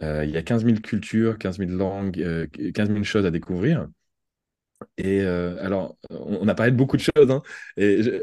Euh, 0.02 0.24
il 0.24 0.30
y 0.30 0.36
a 0.38 0.42
15 0.42 0.64
000 0.64 0.80
cultures, 0.80 1.38
15 1.38 1.58
000 1.58 1.72
langues, 1.72 2.48
15 2.74 2.90
000 2.90 3.04
choses 3.04 3.26
à 3.26 3.30
découvrir. 3.30 3.88
Et 4.96 5.20
euh, 5.20 5.56
alors, 5.64 5.96
on, 6.10 6.48
a 6.48 6.54
parlé 6.54 6.72
de 6.72 6.76
beaucoup 6.76 6.96
de 6.96 7.02
choses, 7.02 7.30
hein, 7.30 7.42
et 7.76 8.22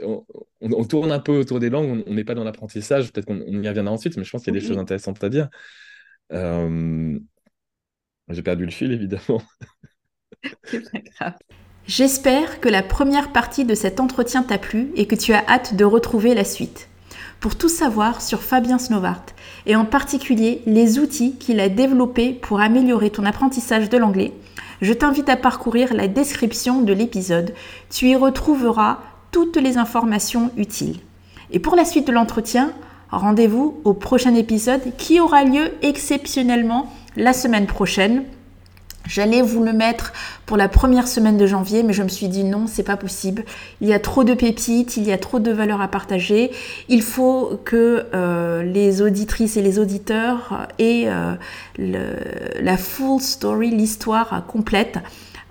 on, 0.62 0.84
tourne 0.86 1.12
un 1.12 1.20
peu 1.20 1.40
autour 1.40 1.60
des 1.60 1.70
langues, 1.70 2.04
on 2.08 2.14
n'est 2.14 2.24
pas 2.24 2.36
dans 2.36 2.44
l'apprentissage, 2.44 3.12
peut-être 3.12 3.26
qu'on 3.26 3.40
y 3.40 3.68
reviendra 3.68 3.94
ensuite, 3.94 4.18
mais 4.18 4.24
je 4.24 4.32
pense 4.32 4.44
qu'il 4.44 4.54
y 4.54 4.58
a 4.58 4.60
des 4.60 4.66
choses 4.66 4.78
intéressantes 4.78 5.24
à 5.24 5.30
dire. 5.30 5.50
Euh, 6.34 7.20
j'ai 8.30 8.42
perdu 8.42 8.66
le 8.66 8.72
fil, 8.72 8.92
évidemment. 8.92 9.42
C'est 10.64 10.92
pas 10.92 11.00
grave. 11.00 11.34
J'espère 11.86 12.60
que 12.60 12.68
la 12.68 12.84
première 12.84 13.32
partie 13.32 13.64
de 13.64 13.74
cet 13.74 14.02
entretien 14.02 14.44
t'a 14.44 14.58
plu 14.58 14.92
et 14.96 15.08
que 15.08 15.16
tu 15.16 15.34
as 15.34 15.48
hâte 15.48 15.76
de 15.76 15.86
retrouver 15.86 16.36
la 16.36 16.44
suite. 16.44 16.90
Pour 17.40 17.56
tout 17.56 17.70
savoir 17.70 18.22
sur 18.22 18.42
Fabien 18.42 18.78
Snovart, 18.78 19.26
et 19.66 19.76
en 19.76 19.86
particulier 19.86 20.64
les 20.66 21.00
outils 21.00 21.38
qu'il 21.38 21.60
a 21.60 21.70
développés 21.70 22.34
pour 22.34 22.60
améliorer 22.60 23.10
ton 23.10 23.26
apprentissage 23.26 23.90
de 23.90 23.98
l'anglais, 23.98 24.34
je 24.82 24.94
t'invite 24.94 25.30
à 25.30 25.36
parcourir 25.36 25.94
la 25.94 26.08
description 26.08 26.82
de 26.82 26.94
l'épisode. 26.94 27.54
Tu 27.90 28.10
y 28.10 28.16
retrouveras 28.16 29.00
toutes 29.32 29.58
les 29.58 29.78
informations 29.78 30.52
utiles. 30.58 31.00
Et 31.52 31.60
pour 31.60 31.76
la 31.76 31.86
suite 31.86 32.08
de 32.08 32.12
l'entretien, 32.12 32.72
rendez-vous 33.10 33.80
au 33.84 33.94
prochain 33.94 34.36
épisode 34.36 34.82
qui 34.98 35.20
aura 35.20 35.44
lieu 35.44 35.72
exceptionnellement 35.82 36.92
la 37.16 37.34
semaine 37.34 37.68
prochaine 37.68 38.24
J'allais 39.06 39.42
vous 39.42 39.64
le 39.64 39.72
mettre 39.72 40.12
pour 40.46 40.58
la 40.58 40.68
première 40.68 41.08
semaine 41.08 41.38
de 41.38 41.46
janvier, 41.46 41.84
mais 41.84 41.94
je 41.94 42.04
me 42.04 42.10
suis 42.10 42.28
dit 42.28 42.44
non, 42.44 42.68
c'est 42.68 42.84
pas 42.84 42.98
possible. 42.98 43.46
Il 43.80 43.88
y 43.88 43.94
a 43.94 44.00
trop 44.00 44.24
de 44.24 44.34
pépites, 44.34 44.98
il 44.98 45.04
y 45.04 45.12
a 45.12 45.18
trop 45.18 45.40
de 45.40 45.52
valeurs 45.52 45.82
à 45.82 45.88
partager. 45.88 46.52
Il 46.90 47.02
faut 47.02 47.60
que 47.64 48.06
euh, 48.14 48.64
les 48.64 49.02
auditrices 49.02 49.56
et 49.56 49.62
les 49.62 49.80
auditeurs 49.80 50.68
aient 50.78 51.06
euh, 51.08 51.36
la 51.78 52.78
full 52.78 53.22
story, 53.22 53.72
l'histoire 53.72 54.44
complète 54.48 55.00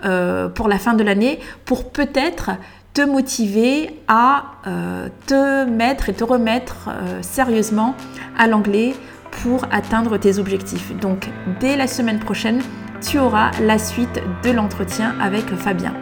euh, 0.05 0.49
pour 0.49 0.69
la 0.69 0.79
fin 0.79 0.95
de 0.95 1.03
l'année, 1.03 1.41
pour 1.65 1.91
peut-être 1.91 2.51
te 2.93 3.03
motiver 3.03 3.91
à 4.09 4.53
te 5.27 5.65
mettre 5.67 6.09
et 6.09 6.15
te 6.15 6.25
remettre 6.25 6.89
sérieusement 7.21 7.95
à 8.39 8.47
l'anglais 8.47 8.95
pour 9.43 9.67
atteindre 9.71 10.17
tes 10.17 10.39
objectifs. 10.39 10.97
Donc 10.99 11.29
dès 11.61 11.77
la 11.77 11.89
semaine 11.89 12.19
prochaine, 12.19 12.63
tu 13.09 13.19
auras 13.19 13.51
la 13.61 13.79
suite 13.79 14.21
de 14.43 14.51
l'entretien 14.51 15.15
avec 15.21 15.45
Fabien. 15.55 15.95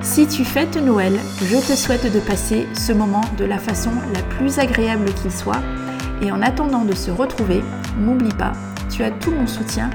Si 0.00 0.26
tu 0.26 0.44
fêtes 0.44 0.76
Noël, 0.76 1.18
je 1.42 1.56
te 1.56 1.76
souhaite 1.76 2.12
de 2.12 2.20
passer 2.20 2.68
ce 2.74 2.92
moment 2.92 3.22
de 3.36 3.44
la 3.44 3.58
façon 3.58 3.90
la 4.14 4.22
plus 4.22 4.58
agréable 4.58 5.06
qu'il 5.14 5.32
soit. 5.32 5.60
Et 6.22 6.30
en 6.30 6.40
attendant 6.42 6.84
de 6.84 6.94
se 6.94 7.10
retrouver, 7.10 7.62
n'oublie 7.98 8.34
pas, 8.34 8.52
tu 8.90 9.02
as 9.02 9.10
tout 9.10 9.32
mon 9.32 9.46
soutien 9.46 9.90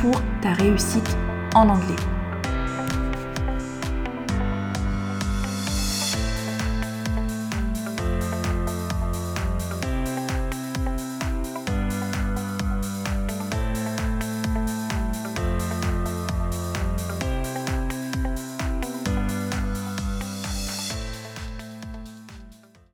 pour 0.00 0.14
ta 0.40 0.52
réussite 0.52 1.16
en 1.54 1.68
anglais. 1.68 2.11